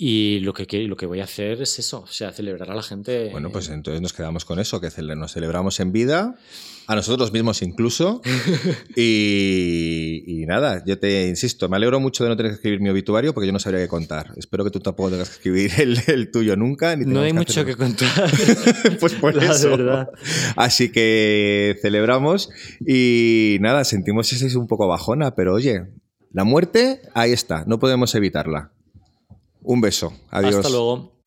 Y 0.00 0.38
lo 0.40 0.54
que, 0.54 0.64
lo 0.86 0.96
que 0.96 1.06
voy 1.06 1.18
a 1.18 1.24
hacer 1.24 1.60
es 1.60 1.76
eso, 1.80 2.02
o 2.02 2.06
sea, 2.06 2.30
celebrar 2.30 2.70
a 2.70 2.74
la 2.76 2.84
gente. 2.84 3.30
Bueno, 3.32 3.50
pues 3.50 3.68
entonces 3.68 4.00
nos 4.00 4.12
quedamos 4.12 4.44
con 4.44 4.60
eso, 4.60 4.80
que 4.80 4.88
nos 5.16 5.32
celebramos 5.32 5.80
en 5.80 5.90
vida, 5.90 6.36
a 6.86 6.94
nosotros 6.94 7.32
mismos 7.32 7.62
incluso. 7.62 8.22
y, 8.96 10.22
y, 10.24 10.46
nada, 10.46 10.84
yo 10.86 11.00
te 11.00 11.26
insisto, 11.26 11.68
me 11.68 11.76
alegro 11.76 11.98
mucho 11.98 12.22
de 12.22 12.30
no 12.30 12.36
tener 12.36 12.52
que 12.52 12.56
escribir 12.56 12.80
mi 12.80 12.90
obituario 12.90 13.34
porque 13.34 13.48
yo 13.48 13.52
no 13.52 13.58
sabría 13.58 13.80
qué 13.80 13.88
contar. 13.88 14.34
Espero 14.36 14.62
que 14.62 14.70
tú 14.70 14.78
tampoco 14.78 15.10
tengas 15.10 15.30
que 15.30 15.34
escribir 15.34 15.72
el, 15.78 15.98
el 16.06 16.30
tuyo 16.30 16.54
nunca. 16.56 16.94
Ni 16.94 17.04
no 17.04 17.22
hay 17.22 17.32
que 17.32 17.38
mucho 17.38 17.60
hacerlo. 17.60 17.72
que 17.72 17.76
contar. 17.76 18.30
pues 19.00 19.14
por 19.14 19.34
La 19.34 19.52
eso. 19.52 19.70
verdad. 19.70 20.10
Así 20.54 20.92
que 20.92 21.76
celebramos 21.82 22.50
y 22.86 23.56
nada, 23.60 23.82
sentimos 23.82 24.32
ese 24.32 24.46
es 24.46 24.54
un 24.54 24.68
poco 24.68 24.86
bajona, 24.86 25.34
pero 25.34 25.54
oye, 25.54 25.86
la 26.32 26.44
muerte 26.44 27.00
ahí 27.14 27.32
está, 27.32 27.64
no 27.66 27.80
podemos 27.80 28.14
evitarla. 28.14 28.70
Un 29.62 29.80
beso. 29.80 30.12
Adiós. 30.30 30.56
Hasta 30.56 30.68
luego. 30.70 31.17